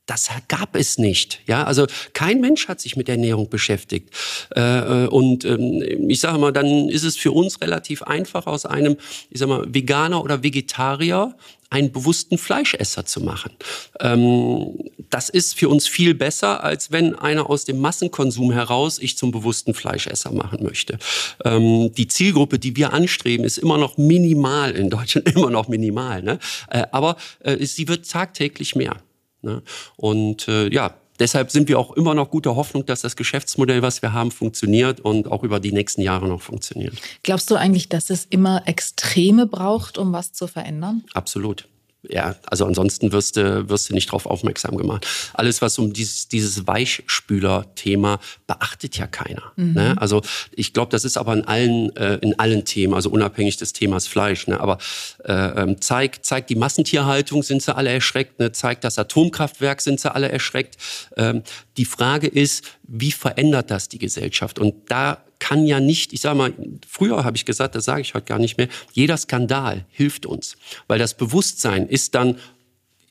Das 0.07 0.29
gab 0.47 0.75
es 0.75 0.97
nicht. 0.97 1.41
Ja, 1.47 1.65
also 1.65 1.85
kein 2.13 2.39
Mensch 2.41 2.67
hat 2.67 2.79
sich 2.79 2.95
mit 2.95 3.09
Ernährung 3.09 3.49
beschäftigt. 3.49 4.09
Äh, 4.55 4.61
äh, 5.03 5.07
und 5.07 5.45
ähm, 5.45 6.09
ich 6.09 6.21
sage 6.21 6.39
mal, 6.39 6.53
dann 6.53 6.89
ist 6.89 7.03
es 7.03 7.17
für 7.17 7.33
uns 7.33 7.61
relativ 7.61 8.01
einfach, 8.01 8.47
aus 8.47 8.65
einem, 8.65 8.97
ich 9.29 9.39
sag 9.39 9.49
mal, 9.49 9.65
Veganer 9.67 10.23
oder 10.23 10.43
Vegetarier 10.43 11.35
einen 11.69 11.91
bewussten 11.91 12.37
Fleischesser 12.37 13.05
zu 13.05 13.19
machen. 13.19 13.51
Ähm, 13.99 14.79
das 15.09 15.27
ist 15.27 15.55
für 15.55 15.67
uns 15.67 15.89
viel 15.89 16.13
besser, 16.13 16.63
als 16.63 16.93
wenn 16.93 17.13
einer 17.13 17.49
aus 17.49 17.65
dem 17.65 17.79
Massenkonsum 17.79 18.53
heraus 18.53 18.99
ich 18.99 19.17
zum 19.17 19.31
bewussten 19.31 19.73
Fleischesser 19.73 20.31
machen 20.31 20.63
möchte. 20.63 20.97
Ähm, 21.43 21.91
die 21.93 22.07
Zielgruppe, 22.07 22.59
die 22.59 22.77
wir 22.77 22.93
anstreben, 22.93 23.45
ist 23.45 23.57
immer 23.57 23.77
noch 23.77 23.97
minimal 23.97 24.71
in 24.71 24.89
Deutschland, 24.89 25.29
immer 25.35 25.49
noch 25.49 25.67
minimal. 25.67 26.23
Ne? 26.23 26.39
Äh, 26.69 26.83
aber 26.91 27.17
sie 27.59 27.87
wird 27.89 28.09
tagtäglich 28.09 28.75
mehr. 28.75 28.95
Ne? 29.41 29.61
Und 29.95 30.47
äh, 30.47 30.71
ja, 30.73 30.95
deshalb 31.19 31.51
sind 31.51 31.69
wir 31.69 31.79
auch 31.79 31.91
immer 31.91 32.13
noch 32.13 32.29
guter 32.31 32.55
Hoffnung, 32.55 32.85
dass 32.85 33.01
das 33.01 33.15
Geschäftsmodell, 33.15 33.81
was 33.81 34.01
wir 34.01 34.13
haben, 34.13 34.31
funktioniert 34.31 34.99
und 34.99 35.31
auch 35.31 35.43
über 35.43 35.59
die 35.59 35.71
nächsten 35.71 36.01
Jahre 36.01 36.27
noch 36.27 36.41
funktioniert. 36.41 36.95
Glaubst 37.23 37.49
du 37.49 37.55
eigentlich, 37.55 37.89
dass 37.89 38.09
es 38.09 38.25
immer 38.25 38.67
Extreme 38.67 39.47
braucht, 39.47 39.97
um 39.97 40.13
was 40.13 40.33
zu 40.33 40.47
verändern? 40.47 41.03
Absolut 41.13 41.67
ja, 42.09 42.35
also 42.45 42.65
ansonsten 42.65 43.11
wirst 43.11 43.37
du, 43.37 43.69
wirst 43.69 43.89
du 43.89 43.93
nicht 43.93 44.09
darauf 44.09 44.25
aufmerksam 44.25 44.77
gemacht. 44.77 45.05
Alles, 45.33 45.61
was 45.61 45.77
um 45.79 45.93
dieses, 45.93 46.27
dieses 46.27 46.67
Weichspüler-Thema 46.67 48.19
beachtet 48.45 48.97
ja 48.97 49.07
keiner. 49.07 49.51
Mhm. 49.55 49.73
Ne? 49.73 49.95
Also 49.97 50.21
ich 50.51 50.73
glaube, 50.73 50.91
das 50.91 51.05
ist 51.05 51.17
aber 51.17 51.33
in 51.33 51.45
allen, 51.45 51.95
äh, 51.95 52.15
in 52.17 52.37
allen 52.39 52.65
Themen, 52.65 52.93
also 52.93 53.09
unabhängig 53.09 53.57
des 53.57 53.73
Themas 53.73 54.07
Fleisch. 54.07 54.47
Ne? 54.47 54.59
Aber 54.59 54.77
äh, 55.25 55.33
ähm, 55.33 55.81
zeigt 55.81 56.25
zeig 56.25 56.47
die 56.47 56.55
Massentierhaltung, 56.55 57.43
sind 57.43 57.61
sie 57.61 57.75
alle 57.75 57.89
erschreckt. 57.89 58.39
Ne? 58.39 58.51
Zeigt 58.51 58.83
das 58.83 58.97
Atomkraftwerk, 58.97 59.81
sind 59.81 59.99
sie 59.99 60.13
alle 60.13 60.29
erschreckt. 60.29 60.77
Ähm, 61.15 61.43
die 61.77 61.85
Frage 61.85 62.27
ist, 62.27 62.63
wie 62.87 63.11
verändert 63.11 63.69
das 63.69 63.89
die 63.89 63.99
Gesellschaft? 63.99 64.59
Und 64.59 64.89
da 64.89 65.23
kann 65.39 65.65
ja 65.65 65.79
nicht, 65.79 66.13
ich 66.13 66.21
sage 66.21 66.37
mal, 66.37 66.53
früher 66.87 67.23
habe 67.23 67.37
ich 67.37 67.45
gesagt, 67.45 67.75
das 67.75 67.85
sage 67.85 68.01
ich 68.01 68.13
heute 68.13 68.25
gar 68.25 68.39
nicht 68.39 68.57
mehr, 68.57 68.69
jeder 68.93 69.17
Skandal 69.17 69.85
hilft 69.91 70.25
uns, 70.25 70.57
weil 70.87 70.99
das 70.99 71.15
Bewusstsein 71.15 71.87
ist 71.87 72.15
dann, 72.15 72.37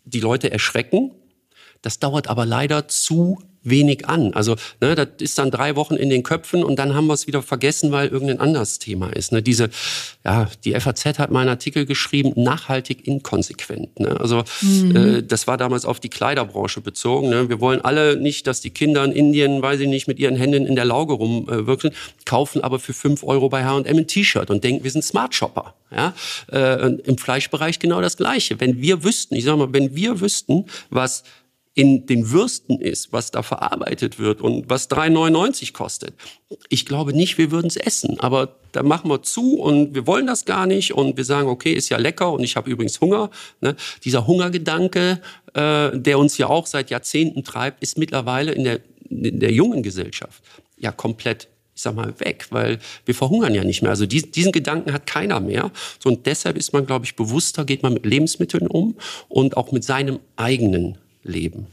die 0.05 0.21
Leute 0.21 0.51
erschrecken, 0.51 1.12
das 1.83 1.99
dauert 1.99 2.29
aber 2.29 2.47
leider 2.47 2.89
zu 2.89 3.43
wenig 3.69 4.09
an. 4.09 4.33
Also 4.35 4.57
ne, 4.81 4.95
das 4.95 5.09
ist 5.19 5.39
dann 5.39 5.51
drei 5.51 5.77
Wochen 5.77 5.97
in 5.97 6.11
den 6.11 6.23
Köpfen 6.23 6.65
und 6.65 6.79
dann 6.79 6.95
haben 6.95 7.07
wir 7.07 7.15
es 7.15 7.27
wieder 7.27 7.43
vergessen, 7.43 7.93
weil 7.93 8.09
irgendein 8.09 8.41
anderes 8.41 8.79
Thema 8.79 9.11
ist. 9.11 9.33
Ne? 9.33 9.43
Diese, 9.43 9.71
ja, 10.25 10.49
die 10.65 10.79
FAZ 10.79 11.19
hat 11.19 11.31
mal 11.31 11.41
einen 11.41 11.51
Artikel 11.51 11.87
geschrieben, 11.87 12.33
nachhaltig 12.37 13.07
inkonsequent. 13.07 14.01
Ne? 14.01 14.19
Also 14.21 14.45
mhm. 14.63 14.97
äh, 14.97 15.23
das 15.23 15.47
war 15.47 15.57
damals 15.57 15.85
auf 15.85 16.01
die 16.01 16.09
Kleiderbranche 16.09 16.81
bezogen. 16.81 17.29
Ne? 17.29 17.49
Wir 17.49 17.61
wollen 17.61 17.81
alle 17.81 18.17
nicht, 18.17 18.47
dass 18.47 18.61
die 18.61 18.71
Kinder 18.71 19.05
in 19.05 19.13
Indien, 19.13 19.63
weil 19.63 19.79
sie 19.79 19.87
nicht 19.87 20.09
mit 20.09 20.19
ihren 20.19 20.37
Händen 20.37 20.67
in 20.67 20.77
der 20.77 20.85
Lauge 20.85 21.15
rumwirken, 21.15 21.91
äh, 21.91 21.95
kaufen 22.25 22.63
aber 22.63 22.79
für 22.79 22.93
fünf 22.93 23.25
Euro 23.25 23.49
bei 23.49 23.65
H&M 23.65 23.97
ein 23.97 24.07
T-Shirt 24.07 24.51
und 24.51 24.65
denken, 24.65 24.85
wir 24.85 24.91
sind 24.91 25.03
Smart 25.03 25.35
Shopper. 25.35 25.75
Ja? 25.91 26.15
Äh, 26.53 26.95
Im 27.05 27.19
Fleischbereich 27.19 27.79
genau 27.79 28.01
das 28.01 28.17
Gleiche. 28.17 28.61
Wenn 28.61 28.81
wir 28.81 29.05
wüssten, 29.05 29.35
ich 29.35 29.45
sag 29.45 29.57
mal, 29.57 29.73
wenn 29.73 29.95
wir 29.95 30.21
wüssten, 30.21 30.67
was 30.91 31.25
in 31.77 32.07
den 32.07 32.31
Würsten 32.31 32.81
ist, 32.81 33.12
was 33.12 33.31
da 33.31 33.43
verarbeitet 33.43 34.19
wird 34.19 34.41
und 34.41 34.71
was 34.71 34.89
3,99 34.91 35.75
kostet. 35.75 36.15
Ich 36.71 36.87
glaube 36.87 37.12
nicht, 37.12 37.37
wir 37.37 37.51
würden 37.51 37.67
es 37.67 37.77
essen, 37.77 38.19
aber 38.19 38.57
da 38.73 38.83
machen 38.83 39.11
wir 39.11 39.23
zu 39.23 39.59
und 39.59 39.95
wir 39.95 40.07
wollen 40.07 40.27
das 40.27 40.47
gar 40.47 40.67
nicht 40.67 40.95
und 40.95 41.19
wir 41.19 41.25
sagen, 41.27 41.49
okay, 41.49 41.75
ist 41.75 41.91
ja 41.91 41.99
lecker 41.99 42.33
und 42.33 42.43
ich 42.43 42.57
habe 42.57 42.71
übrigens 42.71 43.03
Hunger. 43.03 43.31
Ne? 43.61 43.77
Dieser 44.05 44.27
Hungergedanke, 44.27 45.21
äh, 45.53 45.91
der 45.93 46.19
uns 46.19 46.39
ja 46.39 46.47
auch 46.47 46.65
seit 46.65 46.89
Jahrzehnten 46.89 47.45
treibt, 47.45 47.83
ist 47.83 47.99
mittlerweile 47.99 48.53
in 48.53 48.65
der, 48.65 48.81
in 49.11 49.39
der 49.39 49.53
jungen 49.53 49.83
Gesellschaft 49.83 50.43
ja 50.79 50.93
komplett 50.93 51.49
ich 51.75 51.83
sag 51.83 51.95
mal, 51.95 52.19
weg, 52.21 52.47
weil 52.49 52.79
wir 53.05 53.15
verhungern 53.15 53.55
ja 53.55 53.62
nicht 53.62 53.83
mehr. 53.83 53.91
Also 53.91 54.07
diesen, 54.07 54.33
diesen 54.33 54.51
Gedanken 54.51 54.95
hat 54.95 55.07
keiner 55.07 55.41
mehr. 55.41 55.71
So, 56.03 56.09
und 56.09 56.25
deshalb 56.25 56.57
ist 56.57 56.73
man, 56.73 56.87
glaube 56.87 57.05
ich, 57.05 57.17
bewusster, 57.17 57.67
geht 57.67 57.83
man 57.83 57.93
mit 57.93 58.07
Lebensmitteln 58.07 58.67
um 58.67 58.97
und 59.29 59.59
auch 59.59 59.73
mit 59.73 59.85
seinem 59.85 60.21
eigenen 60.37 60.97
leben. 61.27 61.67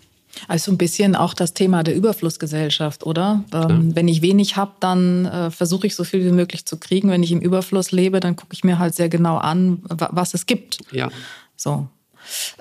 Also 0.48 0.72
ein 0.72 0.78
bisschen 0.78 1.16
auch 1.16 1.34
das 1.34 1.54
Thema 1.54 1.84
der 1.84 1.96
Überflussgesellschaft, 1.96 3.06
oder? 3.06 3.44
Ähm, 3.54 3.96
wenn 3.96 4.08
ich 4.08 4.22
wenig 4.22 4.56
habe, 4.56 4.72
dann 4.80 5.26
äh, 5.26 5.52
versuche 5.52 5.88
ich 5.88 5.96
so 5.96 6.04
viel 6.04 6.26
wie 6.26 6.32
möglich 6.32 6.66
zu 6.66 6.78
kriegen. 6.78 7.10
Wenn 7.10 7.24
ich 7.24 7.32
im 7.32 7.40
Überfluss 7.40 7.92
lebe, 7.92 8.20
dann 8.20 8.36
gucke 8.36 8.54
ich 8.54 8.64
mir 8.64 8.80
halt 8.80 8.96
sehr 8.96 9.10
genau 9.10 9.38
an, 9.38 9.84
was 9.88 10.34
es 10.34 10.46
gibt. 10.46 10.80
Ja. 10.92 11.10
So. 11.56 11.88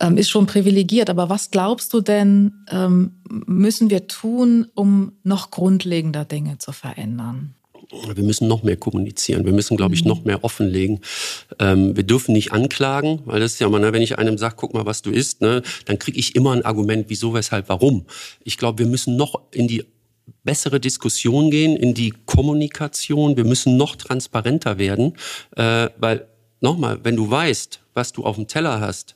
Ähm, 0.00 0.16
ist 0.16 0.28
schon 0.28 0.46
privilegiert, 0.46 1.08
aber 1.08 1.28
was 1.28 1.50
glaubst 1.50 1.92
du 1.92 2.00
denn, 2.00 2.52
ähm, 2.68 3.12
müssen 3.28 3.90
wir 3.90 4.08
tun, 4.08 4.66
um 4.74 5.12
noch 5.22 5.50
grundlegender 5.50 6.24
Dinge 6.24 6.58
zu 6.58 6.72
verändern? 6.72 7.54
Wir 8.14 8.24
müssen 8.24 8.48
noch 8.48 8.62
mehr 8.62 8.76
kommunizieren. 8.76 9.44
Wir 9.44 9.52
müssen, 9.52 9.76
glaube 9.76 9.94
ich, 9.94 10.04
noch 10.04 10.24
mehr 10.24 10.44
offenlegen. 10.44 11.00
Ähm, 11.58 11.96
wir 11.96 12.04
dürfen 12.04 12.32
nicht 12.32 12.52
anklagen, 12.52 13.20
weil 13.24 13.40
das 13.40 13.54
ist 13.54 13.60
ja 13.60 13.68
mal, 13.68 13.80
ne, 13.80 13.92
wenn 13.92 14.02
ich 14.02 14.18
einem 14.18 14.38
sage, 14.38 14.54
guck 14.56 14.74
mal, 14.74 14.86
was 14.86 15.02
du 15.02 15.10
isst, 15.10 15.40
ne, 15.40 15.62
dann 15.84 15.98
kriege 15.98 16.18
ich 16.18 16.34
immer 16.34 16.52
ein 16.52 16.64
Argument, 16.64 17.06
wieso, 17.08 17.34
weshalb, 17.34 17.68
warum. 17.68 18.06
Ich 18.44 18.58
glaube, 18.58 18.80
wir 18.80 18.86
müssen 18.86 19.16
noch 19.16 19.40
in 19.52 19.68
die 19.68 19.84
bessere 20.44 20.80
Diskussion 20.80 21.50
gehen, 21.50 21.76
in 21.76 21.94
die 21.94 22.12
Kommunikation. 22.26 23.36
Wir 23.36 23.44
müssen 23.44 23.76
noch 23.76 23.96
transparenter 23.96 24.78
werden, 24.78 25.14
äh, 25.56 25.88
weil 25.98 26.26
nochmal, 26.60 27.00
wenn 27.02 27.16
du 27.16 27.30
weißt, 27.30 27.80
was 27.94 28.12
du 28.12 28.24
auf 28.24 28.36
dem 28.36 28.48
Teller 28.48 28.80
hast, 28.80 29.14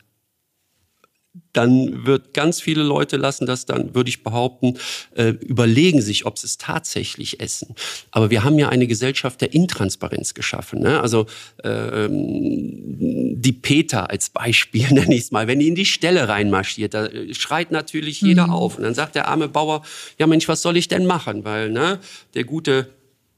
dann 1.52 2.04
wird 2.04 2.34
ganz 2.34 2.60
viele 2.60 2.82
Leute 2.82 3.16
lassen 3.16 3.46
das 3.46 3.64
dann, 3.64 3.94
würde 3.94 4.10
ich 4.10 4.22
behaupten, 4.22 4.78
äh, 5.14 5.28
überlegen 5.28 6.02
sich, 6.02 6.26
ob 6.26 6.38
sie 6.38 6.46
es 6.46 6.58
tatsächlich 6.58 7.40
essen. 7.40 7.74
Aber 8.10 8.30
wir 8.30 8.44
haben 8.44 8.58
ja 8.58 8.68
eine 8.68 8.86
Gesellschaft 8.86 9.40
der 9.40 9.54
Intransparenz 9.54 10.34
geschaffen. 10.34 10.80
Ne? 10.80 11.00
Also 11.00 11.26
äh, 11.62 12.08
die 12.10 13.52
Peter 13.52 14.10
als 14.10 14.28
Beispiel 14.28 14.86
nenne 14.90 15.14
ich 15.14 15.22
es 15.22 15.30
mal, 15.30 15.46
wenn 15.46 15.58
die 15.58 15.68
in 15.68 15.74
die 15.74 15.86
Stelle 15.86 16.28
reinmarschiert, 16.28 16.94
da 16.94 17.06
äh, 17.06 17.32
schreit 17.34 17.70
natürlich 17.70 18.20
jeder 18.20 18.48
mhm. 18.48 18.52
auf. 18.52 18.76
Und 18.76 18.84
dann 18.84 18.94
sagt 18.94 19.14
der 19.14 19.28
arme 19.28 19.48
Bauer, 19.48 19.82
ja 20.18 20.26
Mensch, 20.26 20.48
was 20.48 20.62
soll 20.62 20.76
ich 20.76 20.88
denn 20.88 21.06
machen? 21.06 21.44
Weil 21.44 21.70
ne, 21.70 22.00
der 22.34 22.44
gute 22.44 22.95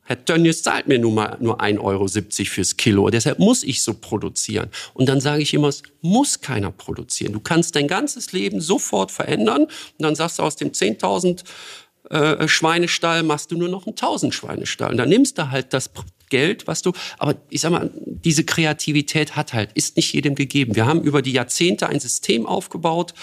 Herr 0.08 0.24
Tönnies 0.24 0.62
zahlt 0.62 0.88
mir 0.88 0.98
nun 0.98 1.16
mal 1.16 1.36
nur 1.38 1.60
1,70 1.60 1.80
Euro 1.82 2.08
fürs 2.08 2.78
Kilo. 2.78 3.10
Deshalb 3.10 3.38
muss 3.38 3.62
ich 3.62 3.82
so 3.82 3.92
produzieren. 3.92 4.70
Und 4.94 5.06
dann 5.06 5.20
sage 5.20 5.42
ich 5.42 5.52
immer, 5.52 5.68
es 5.68 5.82
muss 6.00 6.40
keiner 6.40 6.70
produzieren. 6.70 7.34
Du 7.34 7.40
kannst 7.40 7.76
dein 7.76 7.86
ganzes 7.88 8.32
Leben 8.32 8.62
sofort 8.62 9.12
verändern. 9.12 9.64
Und 9.64 9.70
dann 9.98 10.14
sagst 10.14 10.38
du 10.38 10.44
aus 10.44 10.56
dem 10.56 10.70
10.000 10.70 11.44
äh, 12.10 12.48
Schweinestall 12.48 13.22
machst 13.22 13.50
du 13.50 13.56
nur 13.56 13.68
noch 13.68 13.86
einen 13.86 13.94
1000 13.94 14.34
Schweinestall. 14.34 14.90
Und 14.90 14.96
dann 14.96 15.08
nimmst 15.08 15.38
du 15.38 15.50
halt 15.50 15.72
das 15.72 15.90
Geld, 16.28 16.66
was 16.66 16.82
du, 16.82 16.92
aber 17.18 17.36
ich 17.48 17.60
sag 17.60 17.70
mal, 17.70 17.90
diese 17.94 18.44
Kreativität 18.44 19.36
hat 19.36 19.54
halt, 19.54 19.70
ist 19.72 19.96
nicht 19.96 20.12
jedem 20.12 20.34
gegeben. 20.34 20.76
Wir 20.76 20.86
haben 20.86 21.02
über 21.02 21.22
die 21.22 21.32
Jahrzehnte 21.32 21.88
ein 21.88 22.00
System 22.00 22.46
aufgebaut, 22.46 23.14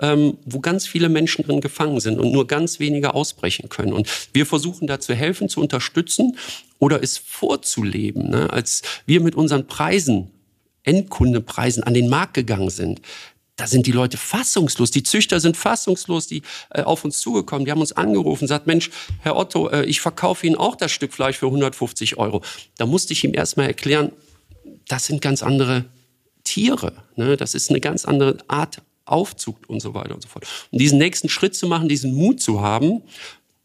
ähm, 0.00 0.38
wo 0.44 0.60
ganz 0.60 0.86
viele 0.86 1.08
Menschen 1.08 1.44
drin 1.44 1.60
gefangen 1.60 2.00
sind 2.00 2.18
und 2.18 2.32
nur 2.32 2.46
ganz 2.46 2.80
wenige 2.80 3.14
ausbrechen 3.14 3.68
können. 3.68 3.92
Und 3.92 4.08
wir 4.32 4.46
versuchen 4.46 4.86
da 4.86 5.00
zu 5.00 5.14
helfen, 5.14 5.48
zu 5.48 5.60
unterstützen 5.60 6.36
oder 6.78 7.02
es 7.02 7.18
vorzuleben. 7.18 8.30
Ne? 8.30 8.50
Als 8.50 8.82
wir 9.06 9.20
mit 9.20 9.34
unseren 9.34 9.66
Preisen 9.66 10.30
Endkundenpreisen 10.84 11.82
an 11.82 11.94
den 11.94 12.08
Markt 12.08 12.34
gegangen 12.34 12.70
sind, 12.70 13.00
da 13.56 13.66
sind 13.66 13.86
die 13.86 13.92
Leute 13.92 14.16
fassungslos. 14.16 14.90
Die 14.90 15.02
Züchter 15.02 15.38
sind 15.38 15.56
fassungslos, 15.56 16.26
die 16.26 16.42
äh, 16.70 16.82
auf 16.82 17.04
uns 17.04 17.20
zugekommen. 17.20 17.64
Die 17.64 17.70
haben 17.70 17.80
uns 17.80 17.92
angerufen, 17.92 18.48
sagt, 18.48 18.66
Mensch, 18.66 18.90
Herr 19.20 19.36
Otto, 19.36 19.68
äh, 19.68 19.84
ich 19.84 20.00
verkaufe 20.00 20.46
Ihnen 20.46 20.56
auch 20.56 20.74
das 20.76 20.92
Stück 20.92 21.12
Fleisch 21.12 21.38
für 21.38 21.46
150 21.46 22.18
Euro. 22.18 22.42
Da 22.76 22.86
musste 22.86 23.12
ich 23.12 23.22
ihm 23.22 23.34
erstmal 23.34 23.66
erklären, 23.66 24.12
das 24.88 25.06
sind 25.06 25.22
ganz 25.22 25.42
andere 25.42 25.84
Tiere. 26.42 27.04
Ne? 27.16 27.36
Das 27.36 27.54
ist 27.54 27.70
eine 27.70 27.80
ganz 27.80 28.04
andere 28.04 28.38
Art 28.48 28.82
Aufzug 29.06 29.58
und 29.68 29.80
so 29.80 29.94
weiter 29.94 30.14
und 30.14 30.22
so 30.22 30.28
fort. 30.28 30.46
Und 30.70 30.80
diesen 30.80 30.98
nächsten 30.98 31.28
Schritt 31.28 31.54
zu 31.54 31.66
machen, 31.66 31.88
diesen 31.88 32.14
Mut 32.14 32.40
zu 32.40 32.62
haben, 32.62 33.02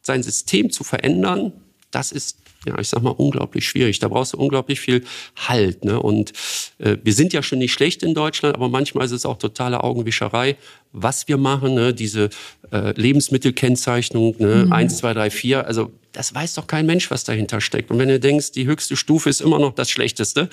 sein 0.01 0.21
System 0.21 0.69
zu 0.71 0.83
verändern, 0.83 1.53
das 1.91 2.11
ist 2.11 2.37
ja, 2.65 2.77
ich 2.77 2.89
sag 2.89 3.01
mal, 3.01 3.11
unglaublich 3.11 3.67
schwierig. 3.67 3.99
Da 3.99 4.09
brauchst 4.09 4.33
du 4.33 4.37
unglaublich 4.37 4.79
viel 4.79 5.03
Halt. 5.35 5.85
Ne? 5.85 6.01
Und 6.01 6.33
äh, 6.79 6.97
wir 7.03 7.13
sind 7.13 7.31
ja 7.31 7.41
schon 7.41 7.59
nicht 7.59 7.73
schlecht 7.73 8.03
in 8.03 8.13
Deutschland, 8.13 8.55
aber 8.55 8.69
manchmal 8.69 9.05
ist 9.05 9.11
es 9.11 9.25
auch 9.25 9.37
totale 9.37 9.83
Augenwischerei, 9.83 10.57
was 10.91 11.27
wir 11.27 11.37
machen. 11.37 11.73
Ne? 11.73 11.93
Diese 11.93 12.29
äh, 12.71 12.91
Lebensmittelkennzeichnung, 12.99 14.35
ne? 14.39 14.65
Mhm. 14.65 14.73
1, 14.73 14.97
2, 14.97 15.13
3, 15.13 15.29
4. 15.29 15.67
Also 15.67 15.91
das 16.11 16.33
weiß 16.33 16.55
doch 16.55 16.67
kein 16.67 16.85
Mensch, 16.85 17.09
was 17.11 17.23
dahinter 17.23 17.61
steckt. 17.61 17.91
Und 17.91 17.99
wenn 17.99 18.09
du 18.09 18.19
denkst, 18.19 18.51
die 18.51 18.65
höchste 18.65 18.97
Stufe 18.97 19.29
ist 19.29 19.41
immer 19.41 19.59
noch 19.59 19.73
das 19.73 19.89
Schlechteste, 19.89 20.49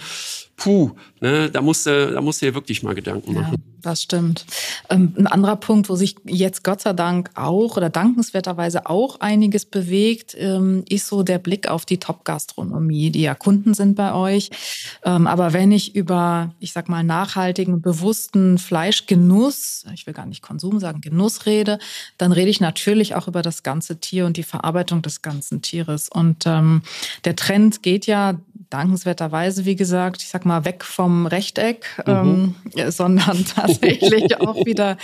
puh, 0.56 0.92
ne? 1.20 1.50
da 1.50 1.60
musst 1.60 1.86
du, 1.86 2.12
da 2.12 2.20
musst 2.20 2.42
du 2.42 2.46
dir 2.46 2.54
wirklich 2.54 2.82
mal 2.82 2.94
Gedanken 2.94 3.34
machen. 3.34 3.56
Ja 3.56 3.75
Das 3.86 4.02
stimmt. 4.02 4.44
Ähm, 4.90 5.14
ein 5.16 5.28
anderer 5.28 5.54
Punkt, 5.54 5.88
wo 5.88 5.94
sich 5.94 6.16
jetzt 6.24 6.64
Gott 6.64 6.80
sei 6.80 6.92
Dank 6.92 7.30
auch 7.36 7.76
oder 7.76 7.88
dankenswerterweise 7.88 8.86
auch 8.86 9.20
einiges 9.20 9.64
bewegt, 9.64 10.34
ähm, 10.36 10.82
ist 10.88 11.06
so 11.06 11.22
der 11.22 11.38
Blick 11.38 11.68
auf 11.68 11.84
die 11.84 11.98
Top-Gastronomie, 11.98 13.10
die 13.12 13.22
ja 13.22 13.36
Kunden 13.36 13.74
sind 13.74 13.94
bei 13.94 14.12
euch. 14.12 14.50
Ähm, 15.04 15.28
aber 15.28 15.52
wenn 15.52 15.70
ich 15.70 15.94
über, 15.94 16.52
ich 16.58 16.72
sag 16.72 16.88
mal, 16.88 17.04
nachhaltigen, 17.04 17.80
bewussten 17.80 18.58
Fleischgenuss, 18.58 19.84
ich 19.94 20.08
will 20.08 20.14
gar 20.14 20.26
nicht 20.26 20.42
Konsum 20.42 20.80
sagen, 20.80 21.00
Genuss 21.00 21.46
rede, 21.46 21.78
dann 22.18 22.32
rede 22.32 22.50
ich 22.50 22.60
natürlich 22.60 23.14
auch 23.14 23.28
über 23.28 23.42
das 23.42 23.62
ganze 23.62 24.00
Tier 24.00 24.26
und 24.26 24.36
die 24.36 24.42
Verarbeitung 24.42 25.00
des 25.00 25.22
ganzen 25.22 25.62
Tieres. 25.62 26.08
Und 26.08 26.44
der 26.44 27.36
Trend 27.36 27.82
geht 27.84 28.06
ja 28.06 28.40
dankenswerterweise, 28.70 29.64
wie 29.64 29.76
gesagt, 29.76 30.22
ich 30.22 30.28
sag 30.28 30.44
mal, 30.44 30.64
weg 30.64 30.84
vom 30.84 31.26
Rechteck, 31.26 31.86
mhm. 32.06 32.54
ähm, 32.74 32.90
sondern 32.90 33.44
tatsächlich 33.44 34.40
auch 34.40 34.64
wieder 34.66 34.96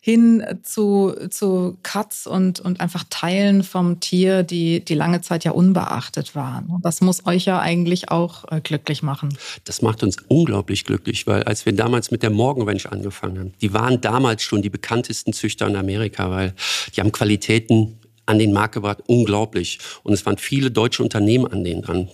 hin 0.00 0.44
zu, 0.62 1.14
zu 1.30 1.78
Cuts 1.82 2.26
und, 2.26 2.58
und 2.60 2.80
einfach 2.80 3.04
Teilen 3.08 3.62
vom 3.62 4.00
Tier, 4.00 4.42
die, 4.42 4.84
die 4.84 4.94
lange 4.94 5.20
Zeit 5.20 5.44
ja 5.44 5.52
unbeachtet 5.52 6.34
waren. 6.34 6.78
Das 6.82 7.00
muss 7.00 7.24
euch 7.26 7.44
ja 7.44 7.60
eigentlich 7.60 8.10
auch 8.10 8.50
äh, 8.50 8.60
glücklich 8.60 9.02
machen. 9.02 9.36
Das 9.64 9.80
macht 9.80 10.02
uns 10.02 10.16
unglaublich 10.28 10.84
glücklich, 10.84 11.26
weil 11.26 11.44
als 11.44 11.66
wir 11.66 11.72
damals 11.72 12.10
mit 12.10 12.22
der 12.22 12.30
Morgenranch 12.30 12.90
angefangen 12.90 13.38
haben, 13.38 13.54
die 13.60 13.72
waren 13.72 14.00
damals 14.00 14.42
schon 14.42 14.62
die 14.62 14.70
bekanntesten 14.70 15.32
Züchter 15.32 15.68
in 15.68 15.76
Amerika, 15.76 16.30
weil 16.30 16.54
die 16.96 17.00
haben 17.00 17.12
Qualitäten 17.12 17.98
an 18.26 18.38
den 18.38 18.52
Markt 18.52 18.74
gebracht, 18.74 18.98
unglaublich. 19.06 19.78
Und 20.02 20.12
es 20.12 20.24
waren 20.26 20.38
viele 20.38 20.70
deutsche 20.70 21.02
Unternehmen 21.02 21.46
an 21.46 21.64
denen 21.64 21.82
dran. 21.82 22.08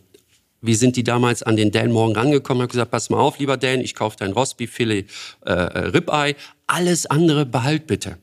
Wie 0.60 0.74
sind 0.74 0.96
die 0.96 1.04
damals 1.04 1.42
an 1.42 1.56
den 1.56 1.70
Dan 1.70 1.92
Morgan 1.92 2.16
rangekommen? 2.16 2.62
Haben 2.62 2.68
gesagt, 2.68 2.90
pass 2.90 3.10
mal 3.10 3.18
auf, 3.18 3.38
lieber 3.38 3.56
Dan, 3.56 3.80
ich 3.80 3.94
kaufe 3.94 4.16
dein 4.18 4.32
Rostbeef-Filet, 4.32 5.06
äh, 5.46 5.52
äh, 5.52 5.78
Ribeye, 5.88 6.34
alles 6.66 7.06
andere 7.06 7.46
behalt 7.46 7.86
bitte. 7.86 8.18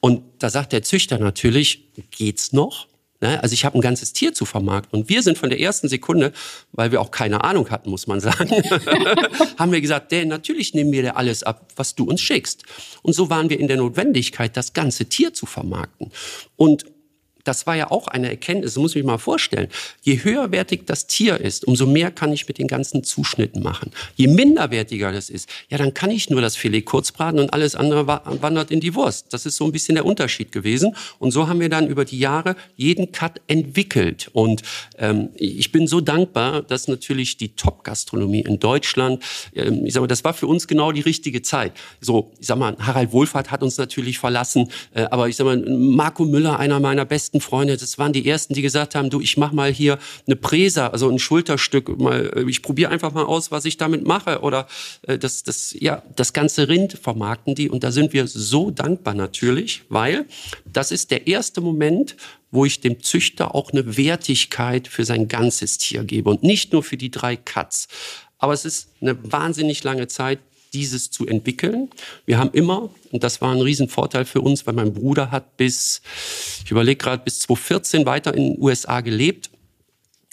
Und 0.00 0.22
da 0.38 0.50
sagt 0.50 0.72
der 0.72 0.82
Züchter 0.82 1.18
natürlich, 1.18 1.88
geht's 2.10 2.52
noch? 2.52 2.86
Ne? 3.20 3.42
Also 3.42 3.52
ich 3.52 3.64
habe 3.64 3.78
ein 3.78 3.80
ganzes 3.80 4.12
Tier 4.12 4.32
zu 4.32 4.44
vermarkten. 4.44 5.00
Und 5.00 5.08
wir 5.08 5.22
sind 5.22 5.36
von 5.36 5.50
der 5.50 5.60
ersten 5.60 5.88
Sekunde, 5.88 6.32
weil 6.72 6.90
wir 6.90 7.00
auch 7.00 7.10
keine 7.10 7.44
Ahnung 7.44 7.70
hatten, 7.70 7.90
muss 7.90 8.06
man 8.06 8.20
sagen, 8.20 8.50
haben 9.58 9.72
wir 9.72 9.80
gesagt, 9.80 10.12
Dan, 10.12 10.28
natürlich 10.28 10.74
nehmen 10.74 10.92
wir 10.92 11.02
dir 11.02 11.16
alles 11.16 11.42
ab, 11.42 11.68
was 11.76 11.94
du 11.94 12.04
uns 12.04 12.20
schickst. 12.20 12.64
Und 13.02 13.14
so 13.14 13.28
waren 13.30 13.50
wir 13.50 13.60
in 13.60 13.68
der 13.68 13.76
Notwendigkeit, 13.76 14.56
das 14.56 14.72
ganze 14.72 15.06
Tier 15.06 15.34
zu 15.34 15.46
vermarkten. 15.46 16.10
Und 16.56 16.86
das 17.44 17.66
war 17.66 17.76
ja 17.76 17.90
auch 17.90 18.08
eine 18.08 18.28
Erkenntnis, 18.30 18.76
muss 18.76 18.94
ich 18.94 19.02
mir 19.02 19.12
mal 19.12 19.18
vorstellen. 19.18 19.68
Je 20.02 20.22
höherwertig 20.22 20.82
das 20.86 21.06
Tier 21.06 21.40
ist, 21.40 21.64
umso 21.64 21.86
mehr 21.86 22.10
kann 22.10 22.32
ich 22.32 22.46
mit 22.48 22.58
den 22.58 22.66
ganzen 22.66 23.04
Zuschnitten 23.04 23.62
machen. 23.62 23.90
Je 24.16 24.26
minderwertiger 24.26 25.12
das 25.12 25.30
ist, 25.30 25.48
ja, 25.68 25.78
dann 25.78 25.94
kann 25.94 26.10
ich 26.10 26.30
nur 26.30 26.40
das 26.40 26.56
Filet 26.56 26.82
kurz 26.82 27.12
braten 27.12 27.38
und 27.38 27.52
alles 27.52 27.74
andere 27.74 28.06
wandert 28.06 28.70
in 28.70 28.80
die 28.80 28.94
Wurst. 28.94 29.32
Das 29.32 29.46
ist 29.46 29.56
so 29.56 29.64
ein 29.64 29.72
bisschen 29.72 29.94
der 29.94 30.06
Unterschied 30.06 30.52
gewesen. 30.52 30.94
Und 31.18 31.30
so 31.30 31.48
haben 31.48 31.60
wir 31.60 31.68
dann 31.68 31.86
über 31.86 32.04
die 32.04 32.18
Jahre 32.18 32.56
jeden 32.76 33.12
Cut 33.12 33.40
entwickelt. 33.46 34.30
Und 34.32 34.62
ähm, 34.98 35.30
ich 35.34 35.72
bin 35.72 35.86
so 35.86 36.00
dankbar, 36.00 36.62
dass 36.62 36.88
natürlich 36.88 37.36
die 37.36 37.54
Top-Gastronomie 37.54 38.40
in 38.40 38.58
Deutschland, 38.58 39.22
ähm, 39.54 39.86
ich 39.86 39.94
sag 39.94 40.00
mal, 40.00 40.06
das 40.06 40.24
war 40.24 40.34
für 40.34 40.46
uns 40.46 40.66
genau 40.66 40.92
die 40.92 41.00
richtige 41.00 41.42
Zeit. 41.42 41.72
So, 42.00 42.32
ich 42.38 42.46
sag 42.46 42.58
mal, 42.58 42.76
Harald 42.78 43.12
Wohlfahrt 43.12 43.50
hat 43.50 43.62
uns 43.62 43.78
natürlich 43.78 44.18
verlassen, 44.18 44.70
äh, 44.94 45.02
aber 45.10 45.28
ich 45.28 45.36
sag 45.36 45.44
mal, 45.44 45.58
Marco 45.58 46.24
Müller, 46.24 46.58
einer 46.58 46.80
meiner 46.80 47.04
besten 47.04 47.29
besten 47.30 47.40
Freunde, 47.40 47.76
das 47.76 47.98
waren 47.98 48.12
die 48.12 48.28
ersten, 48.28 48.54
die 48.54 48.62
gesagt 48.62 48.94
haben, 48.94 49.08
du, 49.08 49.20
ich 49.20 49.36
mach 49.36 49.52
mal 49.52 49.72
hier 49.72 49.98
eine 50.26 50.36
Präsa, 50.36 50.88
also 50.88 51.08
ein 51.08 51.18
Schulterstück, 51.18 51.98
mal, 51.98 52.32
äh, 52.34 52.50
ich 52.50 52.62
probiere 52.62 52.90
einfach 52.90 53.12
mal 53.12 53.24
aus, 53.24 53.50
was 53.50 53.64
ich 53.64 53.76
damit 53.76 54.06
mache. 54.06 54.40
Oder 54.40 54.66
äh, 55.02 55.18
das, 55.18 55.44
das, 55.44 55.74
ja, 55.78 56.02
das 56.16 56.32
ganze 56.32 56.68
Rind 56.68 56.98
vermarkten 57.00 57.54
die. 57.54 57.70
Und 57.70 57.84
da 57.84 57.92
sind 57.92 58.12
wir 58.12 58.26
so 58.26 58.70
dankbar 58.70 59.14
natürlich, 59.14 59.82
weil 59.88 60.26
das 60.66 60.90
ist 60.90 61.10
der 61.10 61.26
erste 61.26 61.60
Moment, 61.60 62.16
wo 62.50 62.64
ich 62.64 62.80
dem 62.80 63.00
Züchter 63.00 63.54
auch 63.54 63.70
eine 63.72 63.96
Wertigkeit 63.96 64.88
für 64.88 65.04
sein 65.04 65.28
ganzes 65.28 65.78
Tier 65.78 66.02
gebe. 66.02 66.30
Und 66.30 66.42
nicht 66.42 66.72
nur 66.72 66.82
für 66.82 66.96
die 66.96 67.10
drei 67.10 67.36
Cuts. 67.36 67.86
Aber 68.38 68.54
es 68.54 68.64
ist 68.64 68.88
eine 69.00 69.16
wahnsinnig 69.30 69.84
lange 69.84 70.08
Zeit, 70.08 70.40
dieses 70.72 71.10
zu 71.10 71.26
entwickeln. 71.26 71.90
Wir 72.26 72.38
haben 72.38 72.50
immer, 72.52 72.90
und 73.10 73.24
das 73.24 73.40
war 73.40 73.52
ein 73.52 73.60
Riesenvorteil 73.60 74.24
für 74.24 74.40
uns, 74.40 74.66
weil 74.66 74.74
mein 74.74 74.92
Bruder 74.92 75.30
hat 75.30 75.56
bis, 75.56 76.02
ich 76.64 76.70
überlege 76.70 76.96
gerade, 76.96 77.22
bis 77.24 77.40
2014 77.40 78.06
weiter 78.06 78.34
in 78.34 78.54
den 78.54 78.62
USA 78.62 79.00
gelebt. 79.00 79.50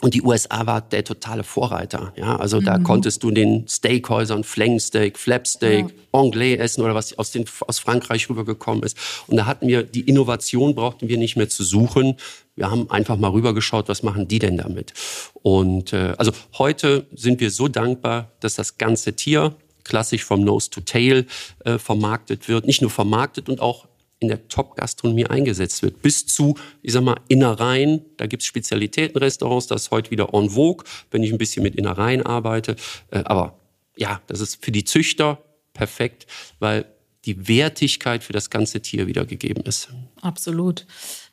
Und 0.04 0.14
die 0.14 0.22
USA 0.22 0.68
war 0.68 0.82
der 0.82 1.04
totale 1.04 1.44
Vorreiter. 1.44 2.14
Ja, 2.16 2.36
also 2.36 2.62
mhm. 2.62 2.66
da 2.66 2.78
konntest 2.78 3.24
du 3.24 3.32
den 3.32 3.68
Steakhäusern 3.68 4.44
Flanksteak, 4.44 5.18
Flapsteak, 5.18 5.86
ja. 5.88 5.94
Anglais 6.12 6.58
essen 6.58 6.84
oder 6.84 6.94
was 6.94 7.18
aus, 7.18 7.32
den, 7.32 7.46
aus 7.66 7.80
Frankreich 7.80 8.30
rübergekommen 8.30 8.84
ist. 8.84 8.96
Und 9.26 9.38
da 9.38 9.48
hatten 9.48 9.68
wir 9.68 9.82
die 9.82 10.02
Innovation 10.02 10.76
brauchten 10.76 11.10
wir 11.10 11.18
nicht 11.18 11.36
mehr 11.36 11.50
zu 11.50 11.64
suchen. 11.64 12.16
Wir 12.56 12.70
haben 12.70 12.92
einfach 12.92 13.18
mal 13.18 13.30
rübergeschaut, 13.30 13.90
was 13.90 14.04
machen 14.04 14.28
die 14.28 14.38
denn 14.38 14.58
damit? 14.58 14.94
Und 15.34 15.94
äh, 15.94 16.14
also 16.20 16.32
heute 16.60 17.08
sind 17.16 17.40
wir 17.40 17.50
so 17.50 17.68
dankbar, 17.68 18.32
dass 18.40 18.54
das 18.54 18.78
ganze 18.78 19.14
Tier 19.14 19.56
klassisch 19.88 20.24
vom 20.24 20.42
Nose 20.42 20.70
to 20.70 20.82
Tail 20.82 21.26
äh, 21.66 21.78
vermarktet 21.78 22.48
wird. 22.48 22.66
Nicht 22.66 22.82
nur 22.82 22.92
vermarktet 22.92 23.50
und 23.50 23.60
auch 23.60 23.88
in 24.20 24.30
der 24.30 24.48
Top-Gastronomie 24.48 25.28
eingesetzt 25.28 25.84
wird. 25.84 26.02
Bis 26.02 26.26
zu, 26.26 26.56
ich 26.82 26.94
sag 26.94 27.04
mal, 27.04 27.20
Innereien. 27.28 28.02
Da 28.18 28.26
gibt's 28.26 28.46
Spezialitätenrestaurants, 28.46 29.68
das 29.68 29.84
ist 29.84 29.92
heute 29.92 30.12
wieder 30.12 30.34
en 30.34 30.50
vogue, 30.50 30.86
wenn 31.12 31.24
ich 31.24 31.32
ein 31.32 31.38
bisschen 31.38 31.64
mit 31.64 31.76
Innereien 31.76 32.26
arbeite. 32.26 32.76
Äh, 33.12 33.20
aber 33.26 33.60
ja, 33.96 34.22
das 34.28 34.42
ist 34.42 34.64
für 34.64 34.72
die 34.72 34.84
Züchter 34.84 35.44
perfekt, 35.74 36.26
weil 36.60 36.86
die 37.26 37.48
Wertigkeit 37.48 38.24
für 38.24 38.34
das 38.34 38.50
ganze 38.50 38.82
Tier 38.82 39.06
wiedergegeben 39.06 39.64
ist. 39.64 39.90
Absolut. 40.22 40.86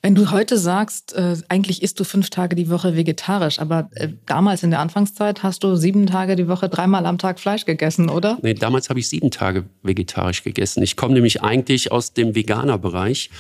Wenn 0.05 0.15
du 0.15 0.31
heute 0.31 0.59
sagst, 0.59 1.15
äh, 1.15 1.35
eigentlich 1.49 1.83
isst 1.83 1.99
du 1.99 2.05
fünf 2.05 2.29
Tage 2.29 2.55
die 2.57 2.69
Woche 2.69 2.95
vegetarisch, 2.95 3.59
aber 3.59 3.89
äh, 3.95 4.09
damals 4.27 4.63
in 4.63 4.69
der 4.69 4.81
Anfangszeit 4.81 5.43
hast 5.43 5.65
du 5.65 5.77
sieben 5.77 6.05
Tage 6.05 6.37
die 6.37 6.47
Woche 6.47 6.69
dreimal 6.69 7.07
am 7.07 7.17
Tag 7.17 7.41
Fleisch 7.41 7.65
gegessen, 7.65 8.11
oder? 8.11 8.37
Nee, 8.43 8.53
damals 8.53 8.91
habe 8.91 9.01
ich 9.01 9.09
sieben 9.09 9.31
Tage 9.31 9.65
vegetarisch 9.83 10.45
gegessen. 10.45 10.83
Ich 10.83 10.97
komme 10.97 11.15
nämlich 11.15 11.41
eigentlich 11.41 11.91
aus 11.91 12.13
dem 12.13 12.35
Veganer-Bereich 12.35 13.31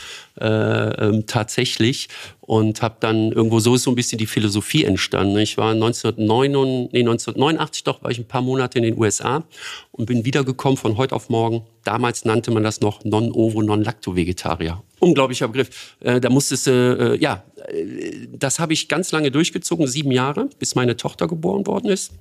äh, 0.40 0.46
ähm, 0.46 1.26
tatsächlich 1.26 2.08
und 2.40 2.80
habe 2.80 2.96
dann 2.98 3.30
irgendwo 3.32 3.60
so 3.60 3.74
ist 3.74 3.82
so 3.82 3.90
ein 3.90 3.94
bisschen 3.94 4.16
die 4.16 4.26
Philosophie 4.26 4.84
entstanden. 4.84 5.36
Ich 5.36 5.58
war 5.58 5.72
1989, 5.72 6.92
nee, 6.94 7.00
1989 7.00 7.84
doch, 7.84 8.02
war 8.02 8.10
ich 8.10 8.18
ein 8.18 8.26
paar 8.26 8.40
Monate 8.40 8.78
in 8.78 8.84
den 8.84 8.96
USA 8.98 9.44
und 9.92 10.06
bin 10.06 10.24
wiedergekommen 10.24 10.78
von 10.78 10.96
heute 10.96 11.14
auf 11.14 11.28
morgen. 11.28 11.66
Damals 11.84 12.24
nannte 12.24 12.50
man 12.52 12.62
das 12.62 12.80
noch 12.80 13.04
Non-Ovo, 13.04 13.60
Non-Lacto-Vegetarier 13.60 14.82
unglaublicher 15.00 15.48
Begriff. 15.48 15.96
Äh, 16.00 16.20
da 16.20 16.30
musstest 16.30 16.66
du, 16.66 16.70
äh, 17.14 17.16
ja, 17.20 17.44
äh, 17.68 18.28
das 18.32 18.58
habe 18.58 18.72
ich 18.72 18.88
ganz 18.88 19.12
lange 19.12 19.30
durchgezogen, 19.30 19.86
sieben 19.86 20.10
Jahre, 20.10 20.48
bis 20.58 20.74
meine 20.74 20.96
Tochter 20.96 21.28
geboren 21.28 21.66
worden 21.66 21.90
ist. 21.90 22.12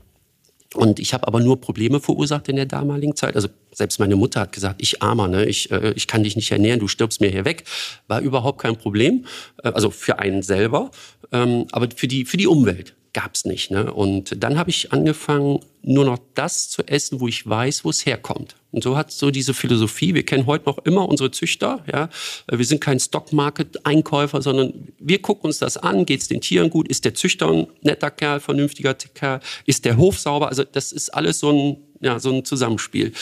Und 0.74 1.00
ich 1.00 1.14
habe 1.14 1.28
aber 1.28 1.40
nur 1.40 1.62
Probleme 1.62 2.00
verursacht 2.00 2.50
in 2.50 2.56
der 2.56 2.66
damaligen 2.66 3.16
Zeit. 3.16 3.36
Also 3.36 3.48
selbst 3.72 4.00
meine 4.00 4.16
Mutter 4.16 4.42
hat 4.42 4.52
gesagt, 4.52 4.82
ich 4.82 5.02
armer, 5.02 5.28
ne? 5.28 5.46
ich, 5.46 5.72
äh, 5.72 5.94
ich 5.96 6.08
kann 6.08 6.24
dich 6.24 6.36
nicht 6.36 6.52
ernähren, 6.52 6.80
du 6.80 6.88
stirbst 6.88 7.22
mir 7.22 7.30
hier 7.30 7.46
weg. 7.46 7.64
War 8.08 8.22
überhaupt 8.22 8.60
kein 8.60 8.76
Problem. 8.76 9.26
Äh, 9.64 9.70
also 9.70 9.92
für 9.92 10.20
einen 10.20 10.42
selber, 10.42 10.92
ähm, 11.32 11.68
aber 11.72 11.88
für 11.96 12.08
die, 12.08 12.26
für 12.26 12.38
die 12.38 12.48
Umwelt 12.48 12.96
gab's 13.14 13.46
nicht. 13.46 13.72
Ne? 13.72 13.94
Und 13.94 14.44
dann 14.44 14.58
habe 14.58 14.72
ich 14.72 14.92
angefangen, 14.92 15.60
nur 15.84 16.06
noch 16.06 16.20
das 16.34 16.70
zu 16.70 16.84
essen, 16.88 17.20
wo 17.20 17.28
ich 17.28 17.48
weiß, 17.48 17.86
wo 17.86 17.92
es 17.92 18.06
herkommt. 18.06 18.56
Und 18.74 18.84
so 18.84 18.98
hat 18.98 19.12
so 19.12 19.30
diese 19.30 19.54
Philosophie, 19.54 20.16
wir 20.16 20.26
kennen 20.26 20.48
heute 20.48 20.66
noch 20.66 20.80
immer 20.80 21.08
unsere 21.08 21.30
Züchter, 21.30 21.86
ja. 21.92 22.10
Wir 22.50 22.66
sind 22.66 22.82
kein 22.82 23.00
Stockmarket-Einkäufer, 23.00 24.42
sondern 24.42 24.88
wir 24.98 25.22
gucken 25.22 25.46
uns 25.46 25.60
das 25.60 25.78
an, 25.78 26.06
geht's 26.06 26.28
den 26.28 26.42
Tieren 26.42 26.72
gut, 26.72 26.88
ist 26.88 27.06
der 27.06 27.14
Züchter 27.14 27.52
ein 27.52 27.68
netter 27.84 28.10
Kerl, 28.10 28.40
vernünftiger 28.40 28.96
Kerl, 28.96 29.42
ist 29.68 29.86
der 29.86 29.98
Hof 29.98 30.18
sauber? 30.18 30.50
Also 30.50 30.64
das 30.64 30.92
ist 30.92 31.14
alles 31.14 31.40
so 31.40 31.52
ein, 31.52 31.78
ja, 32.02 32.20
so 32.20 32.32
ein 32.34 32.46
Zusammenspiel. 32.46 33.14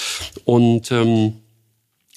Und 0.46 0.90
ähm, 0.92 1.34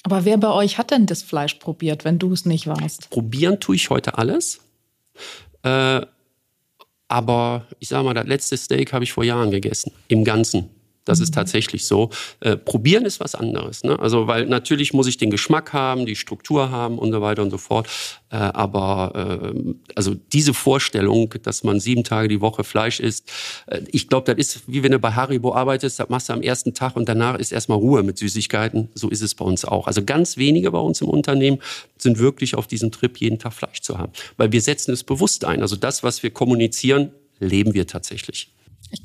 aber 0.03 0.23
wer 0.23 0.37
bei 0.37 0.51
euch 0.51 0.77
hat 0.77 0.91
denn 0.91 1.05
das 1.05 1.21
Fleisch 1.21 1.55
probiert, 1.55 2.05
wenn 2.05 2.19
du 2.19 2.31
es 2.31 2.45
nicht 2.45 2.67
warst? 2.67 3.09
Probieren 3.09 3.59
tue 3.59 3.75
ich 3.75 3.89
heute 3.89 4.17
alles. 4.17 4.61
Äh, 5.63 6.01
aber 7.07 7.65
ich 7.79 7.89
sage 7.89 8.05
mal, 8.05 8.13
das 8.13 8.27
letzte 8.27 8.55
Steak 8.55 8.93
habe 8.93 9.03
ich 9.03 9.11
vor 9.11 9.23
Jahren 9.23 9.51
gegessen, 9.51 9.91
im 10.07 10.23
Ganzen. 10.23 10.69
Das 11.05 11.19
ist 11.19 11.29
mhm. 11.29 11.35
tatsächlich 11.35 11.85
so. 11.85 12.09
Äh, 12.41 12.57
probieren 12.57 13.05
ist 13.05 13.19
was 13.19 13.35
anderes. 13.35 13.83
Ne? 13.83 13.97
Also, 13.99 14.27
weil 14.27 14.45
natürlich 14.47 14.93
muss 14.93 15.07
ich 15.07 15.17
den 15.17 15.29
Geschmack 15.29 15.71
haben, 15.71 16.05
die 16.05 16.15
Struktur 16.15 16.71
haben 16.71 16.97
und 16.97 17.11
so 17.11 17.21
weiter 17.21 17.43
und 17.43 17.51
so 17.51 17.57
fort. 17.57 17.87
Äh, 18.31 18.37
aber 18.37 19.53
äh, 19.53 19.73
also 19.95 20.15
diese 20.33 20.53
Vorstellung, 20.53 21.33
dass 21.43 21.63
man 21.63 21.79
sieben 21.79 22.03
Tage 22.03 22.27
die 22.27 22.41
Woche 22.41 22.63
Fleisch 22.63 22.99
isst, 22.99 23.31
äh, 23.67 23.81
ich 23.91 24.09
glaube, 24.09 24.33
das 24.33 24.37
ist 24.37 24.63
wie 24.67 24.83
wenn 24.83 24.91
du 24.91 24.99
bei 24.99 25.11
Haribo 25.11 25.53
arbeitest, 25.53 25.99
das 25.99 26.09
machst 26.09 26.29
du 26.29 26.33
am 26.33 26.41
ersten 26.41 26.73
Tag 26.73 26.95
und 26.95 27.07
danach 27.07 27.37
ist 27.37 27.51
erstmal 27.51 27.77
Ruhe 27.77 28.03
mit 28.03 28.17
Süßigkeiten. 28.17 28.89
So 28.93 29.09
ist 29.09 29.21
es 29.21 29.35
bei 29.35 29.45
uns 29.45 29.63
auch. 29.63 29.87
Also 29.87 30.03
ganz 30.03 30.37
wenige 30.37 30.71
bei 30.71 30.79
uns 30.79 31.01
im 31.01 31.07
Unternehmen 31.07 31.59
sind 31.97 32.19
wirklich 32.19 32.55
auf 32.55 32.67
diesem 32.67 32.91
Trip, 32.91 33.15
jeden 33.17 33.39
Tag 33.39 33.53
Fleisch 33.53 33.81
zu 33.81 33.97
haben. 33.97 34.11
Weil 34.37 34.51
wir 34.51 34.61
setzen 34.61 34.91
es 34.91 35.03
bewusst 35.03 35.45
ein. 35.45 35.61
Also 35.61 35.75
das, 35.75 36.03
was 36.03 36.23
wir 36.23 36.31
kommunizieren, 36.31 37.11
leben 37.39 37.73
wir 37.73 37.85
tatsächlich. 37.87 38.49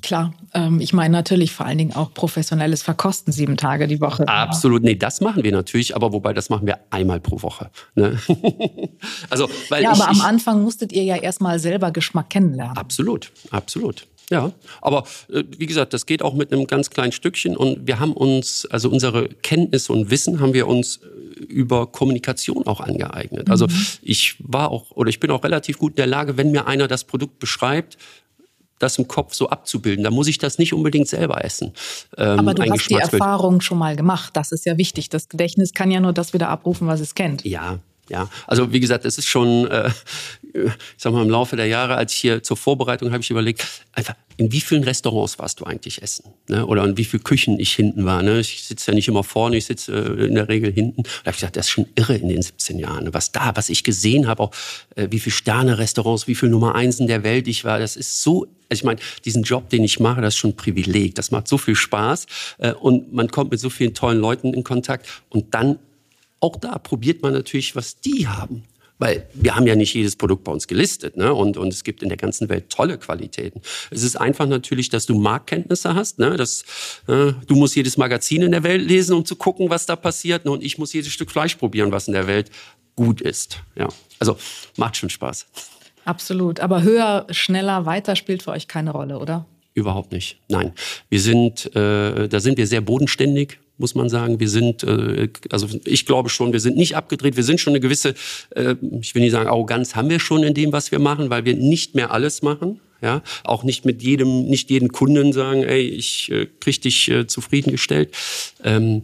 Klar, 0.02 0.34
ähm, 0.54 0.80
ich 0.80 0.92
meine 0.92 1.12
natürlich 1.12 1.52
vor 1.52 1.66
allen 1.66 1.78
Dingen 1.78 1.94
auch 1.94 2.12
professionelles 2.14 2.82
Verkosten 2.82 3.32
sieben 3.32 3.56
Tage 3.56 3.86
die 3.86 4.00
Woche. 4.00 4.28
Absolut, 4.28 4.82
nee, 4.82 4.94
das 4.94 5.20
machen 5.20 5.42
wir 5.42 5.52
natürlich, 5.52 5.96
aber 5.96 6.12
wobei 6.12 6.32
das 6.32 6.50
machen 6.50 6.66
wir 6.66 6.78
einmal 6.90 7.20
pro 7.20 7.42
Woche. 7.42 7.70
Ne? 7.94 8.18
also, 9.30 9.48
weil 9.68 9.82
ja, 9.82 9.92
ich, 9.92 10.00
aber 10.00 10.10
am 10.10 10.20
Anfang 10.20 10.62
musstet 10.62 10.92
ihr 10.92 11.04
ja 11.04 11.16
erstmal 11.16 11.58
selber 11.58 11.90
Geschmack 11.90 12.30
kennenlernen. 12.30 12.76
Absolut, 12.76 13.32
absolut. 13.50 14.06
Ja, 14.30 14.52
aber 14.80 15.04
äh, 15.32 15.42
wie 15.58 15.66
gesagt, 15.66 15.92
das 15.92 16.06
geht 16.06 16.22
auch 16.22 16.34
mit 16.34 16.52
einem 16.52 16.66
ganz 16.66 16.90
kleinen 16.90 17.10
Stückchen 17.10 17.56
und 17.56 17.86
wir 17.88 17.98
haben 17.98 18.12
uns, 18.12 18.66
also 18.70 18.88
unsere 18.88 19.28
Kenntnisse 19.28 19.92
und 19.92 20.10
Wissen 20.10 20.40
haben 20.40 20.54
wir 20.54 20.68
uns 20.68 20.98
äh, 20.98 21.42
über 21.42 21.88
Kommunikation 21.88 22.64
auch 22.66 22.80
angeeignet. 22.80 23.50
Also 23.50 23.66
mhm. 23.66 23.86
ich 24.02 24.36
war 24.38 24.70
auch 24.70 24.92
oder 24.92 25.10
ich 25.10 25.18
bin 25.18 25.32
auch 25.32 25.42
relativ 25.42 25.78
gut 25.78 25.92
in 25.92 25.96
der 25.96 26.06
Lage, 26.06 26.36
wenn 26.36 26.52
mir 26.52 26.68
einer 26.68 26.86
das 26.86 27.04
Produkt 27.04 27.40
beschreibt, 27.40 27.98
das 28.80 28.98
im 28.98 29.06
Kopf 29.06 29.34
so 29.34 29.48
abzubilden. 29.48 30.02
Da 30.02 30.10
muss 30.10 30.26
ich 30.26 30.38
das 30.38 30.58
nicht 30.58 30.72
unbedingt 30.72 31.06
selber 31.06 31.44
essen. 31.44 31.72
Ähm, 32.16 32.40
Aber 32.40 32.54
du 32.54 32.68
hast 32.68 32.90
die 32.90 32.94
Erfahrung 32.94 33.60
schon 33.60 33.78
mal 33.78 33.94
gemacht. 33.94 34.36
Das 34.36 34.50
ist 34.50 34.66
ja 34.66 34.76
wichtig. 34.76 35.08
Das 35.08 35.28
Gedächtnis 35.28 35.72
kann 35.72 35.90
ja 35.90 36.00
nur 36.00 36.12
das 36.12 36.32
wieder 36.32 36.48
abrufen, 36.48 36.88
was 36.88 37.00
es 37.00 37.14
kennt. 37.14 37.44
Ja, 37.44 37.78
ja, 38.10 38.28
also 38.48 38.72
wie 38.72 38.80
gesagt, 38.80 39.04
es 39.04 39.18
ist 39.18 39.26
schon, 39.26 39.68
äh, 39.68 39.88
ich 40.54 40.72
sag 40.96 41.12
mal, 41.12 41.22
im 41.22 41.30
Laufe 41.30 41.56
der 41.56 41.66
Jahre, 41.66 41.94
als 41.94 42.12
ich 42.12 42.20
hier 42.20 42.42
zur 42.42 42.56
Vorbereitung 42.56 43.12
habe 43.12 43.22
ich 43.22 43.30
überlegt, 43.30 43.66
einfach, 43.92 44.14
in 44.36 44.52
wie 44.52 44.60
vielen 44.60 44.84
Restaurants 44.84 45.38
warst 45.38 45.60
du 45.60 45.64
eigentlich 45.64 46.02
essen? 46.02 46.32
Ne? 46.48 46.64
Oder 46.66 46.84
in 46.84 46.96
wie 46.96 47.04
vielen 47.04 47.22
Küchen 47.22 47.60
ich 47.60 47.72
hinten 47.72 48.04
war. 48.04 48.22
Ne? 48.22 48.40
Ich 48.40 48.64
sitze 48.64 48.90
ja 48.90 48.94
nicht 48.94 49.08
immer 49.08 49.24
vorne, 49.24 49.56
ich 49.56 49.66
sitze 49.66 49.92
äh, 49.92 50.26
in 50.26 50.34
der 50.34 50.48
Regel 50.48 50.72
hinten. 50.72 51.02
Da 51.02 51.10
habe 51.26 51.30
ich 51.30 51.36
gesagt, 51.36 51.56
das 51.56 51.66
ist 51.66 51.70
schon 51.70 51.86
irre 51.94 52.16
in 52.16 52.28
den 52.28 52.42
17 52.42 52.78
Jahren. 52.78 53.04
Ne? 53.04 53.14
Was 53.14 53.32
da, 53.32 53.52
was 53.54 53.68
ich 53.68 53.84
gesehen 53.84 54.26
habe, 54.26 54.42
auch 54.42 54.52
äh, 54.96 55.08
wie 55.10 55.18
viele 55.18 55.34
Sterne-Restaurants, 55.34 56.26
wie 56.26 56.34
viele 56.34 56.52
Nummer 56.52 56.74
Einsen 56.74 57.06
der 57.06 57.22
Welt 57.22 57.48
ich 57.48 57.64
war, 57.64 57.78
das 57.78 57.96
ist 57.96 58.22
so 58.22 58.46
also 58.70 58.82
ich 58.82 58.84
meine, 58.84 59.00
diesen 59.24 59.42
Job, 59.42 59.68
den 59.68 59.82
ich 59.82 59.98
mache, 59.98 60.20
das 60.20 60.34
ist 60.34 60.38
schon 60.38 60.50
ein 60.50 60.56
Privileg. 60.56 61.16
Das 61.16 61.32
macht 61.32 61.48
so 61.48 61.58
viel 61.58 61.74
Spaß 61.74 62.26
äh, 62.58 62.72
und 62.72 63.12
man 63.12 63.28
kommt 63.28 63.50
mit 63.50 63.58
so 63.58 63.68
vielen 63.68 63.94
tollen 63.94 64.20
Leuten 64.20 64.54
in 64.54 64.62
Kontakt. 64.62 65.08
Und 65.28 65.54
dann 65.54 65.80
auch 66.38 66.56
da 66.56 66.78
probiert 66.78 67.22
man 67.22 67.32
natürlich, 67.32 67.76
was 67.76 68.00
die 68.00 68.26
haben. 68.26 68.62
Weil 69.00 69.26
wir 69.32 69.56
haben 69.56 69.66
ja 69.66 69.74
nicht 69.74 69.94
jedes 69.94 70.14
Produkt 70.14 70.44
bei 70.44 70.52
uns 70.52 70.68
gelistet. 70.68 71.16
Ne? 71.16 71.32
Und, 71.32 71.56
und 71.56 71.72
es 71.72 71.84
gibt 71.84 72.02
in 72.02 72.10
der 72.10 72.18
ganzen 72.18 72.50
Welt 72.50 72.68
tolle 72.68 72.98
Qualitäten. 72.98 73.62
Es 73.90 74.02
ist 74.02 74.14
einfach 74.14 74.46
natürlich, 74.46 74.90
dass 74.90 75.06
du 75.06 75.18
Marktkenntnisse 75.18 75.94
hast. 75.94 76.18
Ne? 76.18 76.36
Das, 76.36 76.64
äh, 77.08 77.32
du 77.46 77.56
musst 77.56 77.74
jedes 77.74 77.96
Magazin 77.96 78.42
in 78.42 78.52
der 78.52 78.62
Welt 78.62 78.86
lesen, 78.86 79.16
um 79.16 79.24
zu 79.24 79.36
gucken, 79.36 79.70
was 79.70 79.86
da 79.86 79.96
passiert. 79.96 80.44
Und 80.44 80.62
ich 80.62 80.76
muss 80.76 80.92
jedes 80.92 81.12
Stück 81.12 81.30
Fleisch 81.30 81.54
probieren, 81.54 81.90
was 81.92 82.08
in 82.08 82.12
der 82.12 82.26
Welt 82.26 82.50
gut 82.94 83.22
ist. 83.22 83.60
Ja. 83.74 83.88
Also 84.18 84.36
macht 84.76 84.98
schon 84.98 85.08
Spaß. 85.08 85.46
Absolut. 86.04 86.60
Aber 86.60 86.82
höher, 86.82 87.26
schneller, 87.30 87.86
weiter 87.86 88.16
spielt 88.16 88.42
für 88.42 88.50
euch 88.50 88.68
keine 88.68 88.90
Rolle, 88.90 89.18
oder? 89.18 89.46
Überhaupt 89.72 90.12
nicht. 90.12 90.38
Nein. 90.48 90.74
Wir 91.08 91.20
sind, 91.20 91.74
äh, 91.74 92.28
da 92.28 92.38
sind 92.38 92.58
wir 92.58 92.66
sehr 92.66 92.82
bodenständig 92.82 93.60
muss 93.80 93.94
man 93.94 94.08
sagen. 94.08 94.38
Wir 94.38 94.48
sind, 94.48 94.84
äh, 94.84 95.28
also 95.50 95.66
ich 95.84 96.06
glaube 96.06 96.28
schon, 96.28 96.52
wir 96.52 96.60
sind 96.60 96.76
nicht 96.76 96.96
abgedreht. 96.96 97.36
Wir 97.36 97.42
sind 97.42 97.60
schon 97.60 97.72
eine 97.72 97.80
gewisse, 97.80 98.14
äh, 98.50 98.76
ich 99.00 99.14
will 99.14 99.22
nicht 99.22 99.32
sagen 99.32 99.48
Arroganz 99.48 99.96
haben 99.96 100.10
wir 100.10 100.20
schon 100.20 100.44
in 100.44 100.54
dem, 100.54 100.72
was 100.72 100.92
wir 100.92 101.00
machen, 101.00 101.30
weil 101.30 101.44
wir 101.44 101.56
nicht 101.56 101.94
mehr 101.94 102.12
alles 102.12 102.42
machen. 102.42 102.80
Ja, 103.02 103.22
auch 103.44 103.64
nicht 103.64 103.86
mit 103.86 104.02
jedem, 104.02 104.44
nicht 104.44 104.68
jeden 104.68 104.92
Kunden 104.92 105.32
sagen, 105.32 105.62
ey, 105.62 105.80
ich 105.80 106.30
äh, 106.30 106.46
krieg 106.60 106.82
dich 106.82 107.10
äh, 107.10 107.26
zufriedengestellt. 107.26 108.14
Ähm, 108.62 109.02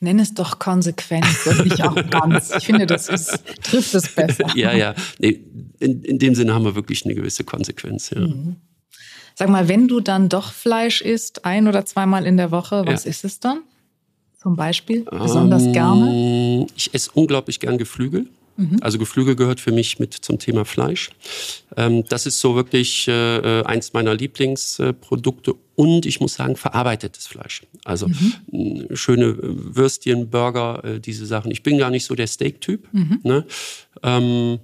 Nenn 0.00 0.18
es 0.18 0.34
doch 0.34 0.58
Konsequenz 0.58 1.46
und 1.46 1.64
nicht 1.64 1.80
Arroganz. 1.80 2.52
Ich 2.56 2.66
finde, 2.66 2.86
das 2.86 3.08
ist, 3.08 3.42
trifft 3.62 3.94
es 3.94 4.14
besser. 4.14 4.44
Ja, 4.54 4.72
ja. 4.74 4.94
Nee, 5.18 5.40
in, 5.80 6.02
in 6.02 6.18
dem 6.18 6.34
Sinne 6.34 6.52
haben 6.54 6.64
wir 6.64 6.74
wirklich 6.74 7.04
eine 7.04 7.14
gewisse 7.14 7.42
Konsequenz, 7.42 8.10
ja. 8.10 8.20
Mhm. 8.20 8.56
Sag 9.34 9.48
mal, 9.48 9.68
wenn 9.68 9.86
du 9.86 10.00
dann 10.00 10.28
doch 10.28 10.52
Fleisch 10.52 11.00
isst, 11.00 11.44
ein 11.44 11.68
oder 11.68 11.84
zweimal 11.84 12.26
in 12.26 12.36
der 12.36 12.50
Woche, 12.50 12.82
was 12.86 13.04
ja. 13.04 13.10
ist 13.10 13.24
es 13.24 13.38
dann? 13.38 13.60
Zum 14.38 14.56
Beispiel 14.56 15.04
besonders 15.04 15.64
ähm, 15.64 15.72
gerne? 15.72 16.66
Ich 16.76 16.94
esse 16.94 17.10
unglaublich 17.14 17.60
gern 17.60 17.78
Geflügel. 17.78 18.26
Mhm. 18.56 18.78
Also 18.80 18.98
Geflügel 18.98 19.36
gehört 19.36 19.60
für 19.60 19.70
mich 19.70 19.98
mit 20.00 20.14
zum 20.14 20.38
Thema 20.38 20.64
Fleisch. 20.64 21.10
Ähm, 21.76 22.04
das 22.08 22.26
ist 22.26 22.40
so 22.40 22.56
wirklich 22.56 23.06
äh, 23.06 23.62
eins 23.62 23.92
meiner 23.92 24.14
Lieblingsprodukte 24.14 25.54
und 25.76 26.06
ich 26.06 26.20
muss 26.20 26.34
sagen 26.34 26.56
verarbeitetes 26.56 27.28
Fleisch. 27.28 27.62
Also 27.84 28.08
mhm. 28.08 28.88
schöne 28.94 29.36
Würstchen, 29.40 30.28
Burger, 30.28 30.84
äh, 30.84 31.00
diese 31.00 31.24
Sachen. 31.24 31.52
Ich 31.52 31.62
bin 31.62 31.78
gar 31.78 31.90
nicht 31.90 32.04
so 32.04 32.16
der 32.16 32.26
Steak-Typ. 32.26 32.88
Mhm. 32.92 33.20
Ne? 33.22 33.46
Ähm, 34.02 34.58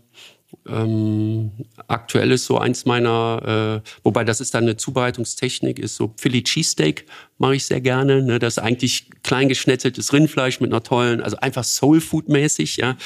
ähm, 0.66 1.50
aktuell 1.88 2.32
ist 2.32 2.46
so 2.46 2.58
eins 2.58 2.86
meiner, 2.86 3.82
äh, 3.84 3.88
wobei 4.02 4.24
das 4.24 4.40
ist 4.40 4.54
dann 4.54 4.64
eine 4.64 4.76
Zubereitungstechnik, 4.76 5.78
ist 5.78 5.96
so 5.96 6.12
Philly 6.16 6.42
Cheesesteak 6.42 7.06
mache 7.38 7.56
ich 7.56 7.66
sehr 7.66 7.80
gerne. 7.80 8.22
Ne? 8.22 8.38
Das 8.38 8.56
ist 8.56 8.62
eigentlich 8.62 9.10
klein 9.22 9.48
geschnetzeltes 9.48 10.12
Rindfleisch 10.12 10.60
mit 10.60 10.72
einer 10.72 10.82
tollen, 10.82 11.20
also 11.20 11.36
einfach 11.38 11.64
Soul 11.64 12.00
Food 12.00 12.28
mäßig. 12.28 12.76
Ja, 12.76 12.96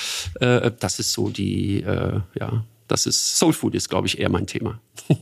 äh, 0.41 0.71
das 0.79 1.01
ist 1.01 1.13
so 1.13 1.29
die, 1.29 1.83
äh, 1.83 2.21
ja, 2.39 2.65
das 2.87 3.07
ist 3.07 3.37
Soul 3.37 3.53
Food 3.53 3.75
ist, 3.75 3.89
glaube 3.89 4.07
ich, 4.07 4.19
eher 4.19 4.31
mein 4.31 4.47
Thema. 4.47 4.81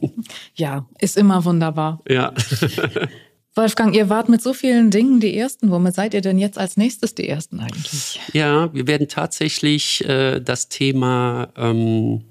ja, 0.54 0.86
ist 0.98 1.16
immer 1.16 1.44
wunderbar. 1.44 2.00
Ja. 2.08 2.32
Wolfgang, 3.56 3.96
ihr 3.96 4.10
wart 4.10 4.28
mit 4.28 4.42
so 4.42 4.52
vielen 4.52 4.90
Dingen 4.90 5.18
die 5.18 5.34
Ersten. 5.36 5.70
Womit 5.70 5.94
seid 5.94 6.12
ihr 6.12 6.20
denn 6.20 6.38
jetzt 6.38 6.58
als 6.58 6.76
nächstes 6.76 7.14
die 7.14 7.26
Ersten 7.26 7.58
eigentlich? 7.58 8.20
Ja, 8.34 8.72
wir 8.74 8.86
werden 8.86 9.08
tatsächlich 9.08 10.06
äh, 10.06 10.40
das 10.40 10.68
Thema, 10.68 11.48
ähm, 11.56 12.22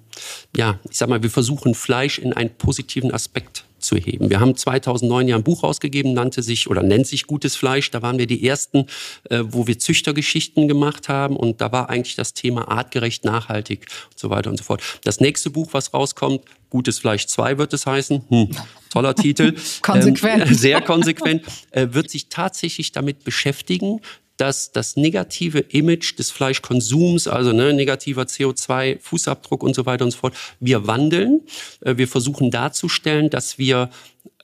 ja, 0.56 0.80
ich 0.88 0.98
sag 0.98 1.10
mal, 1.10 1.24
wir 1.24 1.32
versuchen 1.32 1.74
Fleisch 1.74 2.20
in 2.20 2.34
einen 2.34 2.52
positiven 2.52 3.12
Aspekt 3.12 3.66
zu 3.86 3.96
heben. 3.96 4.30
Wir 4.30 4.40
haben 4.40 4.56
2009 4.56 5.28
ja 5.28 5.36
ein 5.36 5.44
Buch 5.44 5.64
rausgegeben, 5.64 6.14
nannte 6.14 6.42
sich 6.42 6.70
oder 6.70 6.84
nennt 6.84 7.08
sich 7.08 7.28
Gutes 7.28 7.56
Fleisch. 7.56 7.92
Da 7.92 8.02
waren 8.02 8.18
wir 8.18 8.28
die 8.28 8.46
ersten, 8.48 8.88
äh, 9.30 9.44
wo 9.44 9.68
wir 9.68 9.80
Züchtergeschichten 9.80 10.68
gemacht 10.68 11.10
haben 11.10 11.36
und 11.36 11.62
da 11.62 11.72
war 11.72 11.90
eigentlich 11.90 12.16
das 12.16 12.34
Thema 12.34 12.68
artgerecht, 12.68 13.26
nachhaltig 13.26 13.88
und 14.12 14.20
so 14.20 14.30
weiter 14.30 14.50
und 14.50 14.58
so 14.58 14.64
fort. 14.64 14.82
Das 15.04 15.20
nächste 15.20 15.50
Buch, 15.50 15.70
was 15.72 15.94
rauskommt, 15.94 16.42
Gutes 16.70 17.00
Fleisch 17.00 17.28
2 17.28 17.58
wird 17.58 17.74
es 17.74 17.86
heißen. 17.86 18.24
Hm, 18.28 18.50
toller 18.90 19.16
Titel. 19.16 19.56
konsequent. 19.82 20.48
Ähm, 20.48 20.54
sehr 20.54 20.82
konsequent. 20.82 21.44
Äh, 21.72 21.88
wird 21.92 22.10
sich 22.10 22.28
tatsächlich 22.28 22.92
damit 22.92 23.24
beschäftigen, 23.24 24.02
dass 24.38 24.72
das 24.72 24.96
negative 24.96 25.60
Image 25.60 26.18
des 26.18 26.32
Fleischkonsums, 26.32 27.28
also 27.28 27.54
ne, 27.54 27.74
negativer 27.74 28.24
CO2-Fußabdruck 28.24 29.64
und 29.64 29.76
so 29.76 29.86
weiter 29.86 30.06
und 30.06 30.12
so 30.12 30.18
fort, 30.18 30.36
wir 30.60 30.88
wandeln. 30.88 31.42
Äh, 31.82 31.98
wir 31.98 32.08
versuchen 32.08 32.52
darzustellen, 32.52 33.30
dass 33.30 33.58
wir 33.58 33.90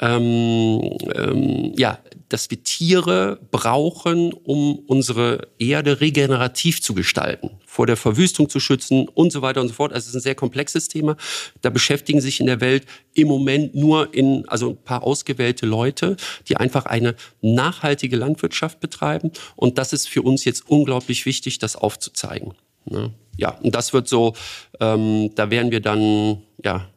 ähm, 0.01 0.97
ähm, 1.15 1.73
ja, 1.77 1.99
dass 2.27 2.49
wir 2.49 2.63
Tiere 2.63 3.39
brauchen, 3.51 4.33
um 4.33 4.79
unsere 4.87 5.49
Erde 5.59 6.01
regenerativ 6.01 6.81
zu 6.81 6.93
gestalten, 6.93 7.51
vor 7.65 7.87
der 7.87 7.97
Verwüstung 7.97 8.49
zu 8.49 8.59
schützen 8.59 9.07
und 9.09 9.31
so 9.31 9.41
weiter 9.41 9.61
und 9.61 9.67
so 9.67 9.73
fort. 9.73 9.93
Also 9.93 10.05
es 10.05 10.09
ist 10.09 10.15
ein 10.15 10.21
sehr 10.21 10.35
komplexes 10.35 10.87
Thema. 10.87 11.17
Da 11.61 11.69
beschäftigen 11.69 12.21
sich 12.21 12.39
in 12.39 12.47
der 12.47 12.61
Welt 12.61 12.85
im 13.13 13.27
Moment 13.27 13.75
nur 13.75 14.13
in, 14.13 14.47
also 14.47 14.71
ein 14.71 14.77
paar 14.77 15.03
ausgewählte 15.03 15.65
Leute, 15.65 16.15
die 16.47 16.57
einfach 16.57 16.85
eine 16.85 17.15
nachhaltige 17.41 18.15
Landwirtschaft 18.15 18.79
betreiben. 18.79 19.31
Und 19.55 19.77
das 19.77 19.93
ist 19.93 20.07
für 20.07 20.21
uns 20.21 20.45
jetzt 20.45 20.67
unglaublich 20.69 21.25
wichtig, 21.25 21.59
das 21.59 21.75
aufzuzeigen. 21.75 22.53
Ne? 22.85 23.13
Ja, 23.37 23.57
und 23.61 23.75
das 23.75 23.93
wird 23.93 24.07
so, 24.07 24.33
ähm, 24.79 25.31
da 25.35 25.51
werden 25.51 25.71
wir 25.71 25.81
dann, 25.81 26.41
ja, 26.63 26.87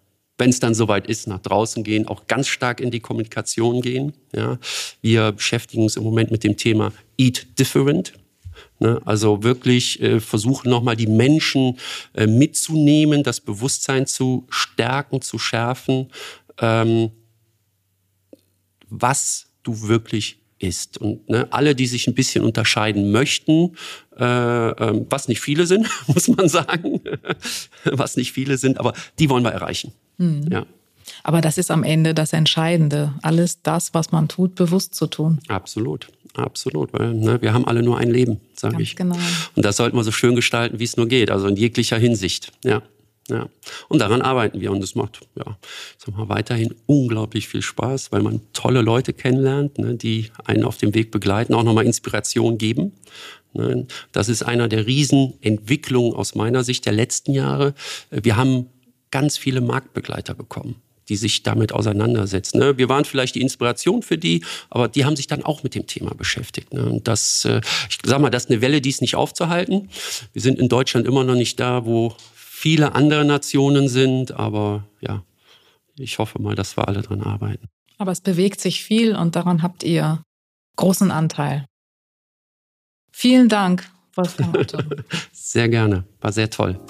wenn 0.45 0.51
es 0.51 0.61
dann 0.61 0.75
soweit 0.75 1.07
ist, 1.07 1.27
nach 1.27 1.39
draußen 1.39 1.83
gehen, 1.85 2.07
auch 2.07 2.27
ganz 2.27 2.49
stark 2.49 2.83
in 2.83 2.91
die 2.91 3.01
Kommunikation 3.01 3.81
gehen. 3.81 4.13
Ja. 4.35 4.59
Wir 5.01 5.33
beschäftigen 5.33 5.85
uns 5.85 5.97
im 5.97 6.03
Moment 6.03 6.31
mit 6.31 6.45
dem 6.45 6.59
Thema 6.59 6.93
Eat 7.17 7.59
Different. 7.59 8.13
Ne, 8.79 9.01
also 9.07 9.43
wirklich 9.43 10.03
äh, 10.03 10.21
versuchen 10.21 10.69
nochmal 10.69 10.97
die 10.97 11.07
Menschen 11.07 11.79
äh, 12.13 12.27
mitzunehmen, 12.27 13.23
das 13.23 13.41
Bewusstsein 13.41 14.07
zu 14.07 14.47
stärken, 14.51 15.23
zu 15.23 15.39
schärfen, 15.39 16.11
ähm, 16.61 17.11
was 18.91 19.47
du 19.63 19.89
wirklich 19.89 20.41
ist. 20.59 20.99
Und 20.99 21.27
ne, 21.29 21.49
alle, 21.51 21.75
die 21.75 21.87
sich 21.87 22.07
ein 22.07 22.15
bisschen 22.15 22.45
unterscheiden 22.45 23.11
möchten, 23.11 23.77
was 24.17 25.29
nicht 25.29 25.41
viele 25.41 25.67
sind, 25.67 25.89
muss 26.07 26.29
man 26.29 26.49
sagen, 26.49 27.01
was 27.85 28.17
nicht 28.17 28.33
viele 28.33 28.59
sind, 28.59 28.79
aber 28.79 28.93
die 29.19 29.29
wollen 29.31 29.45
wir 29.45 29.53
erreichen. 29.53 29.93
Mhm. 30.19 30.49
Ja. 30.51 30.67
Aber 31.23 31.41
das 31.41 31.59
ist 31.59 31.71
am 31.71 31.83
Ende 31.83 32.15
das 32.15 32.33
Entscheidende, 32.33 33.13
alles 33.23 33.63
das, 33.63 33.93
was 33.93 34.13
man 34.13 34.29
tut, 34.29 34.55
bewusst 34.55 34.95
zu 34.95 35.07
tun. 35.07 35.39
Absolut, 35.49 36.09
absolut, 36.35 36.93
weil 36.93 37.15
ne, 37.15 37.43
wir 37.43 37.53
haben 37.53 37.67
alle 37.67 37.83
nur 37.83 37.99
ein 37.99 38.11
Leben, 38.11 38.41
sage 38.55 38.83
ich. 38.83 38.97
Genau. 38.97 39.17
Und 39.55 39.65
das 39.65 39.77
sollten 39.77 39.97
wir 39.97 40.05
so 40.05 40.13
schön 40.13 40.35
gestalten, 40.35 40.79
wie 40.79 40.85
es 40.85 40.97
nur 40.97 41.07
geht, 41.07 41.31
also 41.31 41.47
in 41.47 41.57
jeglicher 41.57 41.99
Hinsicht. 41.99 42.53
Ja. 42.65 42.83
Ja. 43.31 43.49
Und 43.89 44.01
daran 44.01 44.21
arbeiten 44.21 44.61
wir 44.61 44.71
und 44.71 44.85
es 44.85 44.95
macht 44.95 45.21
ja, 45.35 45.57
sag 45.97 46.15
mal, 46.15 46.29
weiterhin 46.29 46.75
unglaublich 46.85 47.49
viel 47.49 47.63
Spaß, 47.63 48.13
weil 48.13 48.23
man 48.23 48.43
tolle 48.53 48.83
Leute 48.83 49.15
kennenlernt, 49.15 49.79
ne, 49.79 49.95
die 49.95 50.31
einen 50.45 50.65
auf 50.65 50.77
dem 50.77 50.95
Weg 50.95 51.11
begleiten, 51.11 51.55
auch 51.55 51.63
nochmal 51.63 51.87
Inspiration 51.87 52.59
geben. 52.59 52.93
Ne. 53.55 53.87
Das 54.13 54.29
ist 54.29 54.43
einer 54.43 54.69
der 54.69 54.87
Riesenentwicklungen 54.87 56.15
aus 56.15 56.35
meiner 56.35 56.65
Sicht 56.65 56.87
der 56.87 56.93
letzten 56.93 57.33
Jahre. 57.33 57.75
Wir 58.11 58.37
haben 58.37 58.67
ganz 59.11 59.39
viele 59.39 59.61
Marktbegleiter 59.61 60.35
bekommen 60.35 60.77
die 61.09 61.17
sich 61.17 61.43
damit 61.43 61.73
auseinandersetzen. 61.73 62.59
Ne? 62.59 62.79
Wir 62.79 62.89
waren 62.89 63.05
vielleicht 63.05 63.35
die 63.35 63.41
Inspiration 63.41 64.03
für 64.03 64.19
die, 64.19 64.45
aber 64.71 64.89
die 64.89 65.05
haben 65.05 65.17
sich 65.17 65.27
dann 65.27 65.43
auch 65.43 65.63
mit 65.63 65.75
dem 65.75 65.87
Thema 65.87 66.15
beschäftigt. 66.15 66.73
Ne? 66.73 66.85
Und 66.87 67.09
das, 67.09 67.45
äh, 67.45 67.61
ich 67.89 67.99
sag 68.05 68.21
mal, 68.21 68.31
das 68.31 68.45
ist 68.45 68.51
eine 68.51 68.61
Welle, 68.61 68.81
die 68.81 68.89
ist 68.89 69.01
nicht 69.01 69.17
aufzuhalten. 69.17 69.91
Wir 70.33 70.43
sind 70.43 70.59
in 70.59 70.69
Deutschland 70.69 71.07
immer 71.07 71.25
noch 71.25 71.35
nicht 71.35 71.61
da, 71.61 71.85
wo 71.85 72.15
viele 72.35 72.95
andere 72.95 73.25
Nationen 73.25 73.89
sind, 73.89 74.33
aber 74.33 74.85
ja, 75.01 75.23
ich 75.99 76.19
hoffe 76.19 76.41
mal, 76.41 76.55
dass 76.55 76.77
wir 76.77 76.89
alle 76.89 77.03
dran 77.03 77.21
arbeiten. 77.21 77.69
Aber 77.99 78.13
es 78.13 78.21
bewegt 78.21 78.61
sich 78.61 78.83
viel 78.83 79.15
und 79.15 79.37
daran 79.37 79.63
habt 79.63 79.83
ihr 79.83 80.23
großen 80.77 81.11
Anteil. 81.11 81.67
Vielen 83.17 83.49
Dank, 83.49 83.85
Wolfgang 84.17 84.57
Otto. 84.59 84.79
sehr 85.33 85.69
gerne, 85.69 86.03
war 86.21 86.33
sehr 86.33 86.51
toll. 86.51 86.81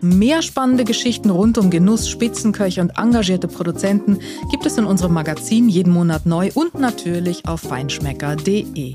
Mehr 0.00 0.40
spannende 0.40 0.84
Geschichten 0.84 1.28
rund 1.28 1.58
um 1.58 1.68
Genuss, 1.68 2.08
Spitzenköche 2.08 2.80
und 2.80 2.96
engagierte 2.96 3.46
Produzenten 3.46 4.20
gibt 4.50 4.64
es 4.64 4.78
in 4.78 4.86
unserem 4.86 5.12
Magazin 5.12 5.68
jeden 5.68 5.92
Monat 5.92 6.24
neu 6.24 6.50
und 6.54 6.78
natürlich 6.78 7.46
auf 7.46 7.60
feinschmecker.de. 7.60 8.94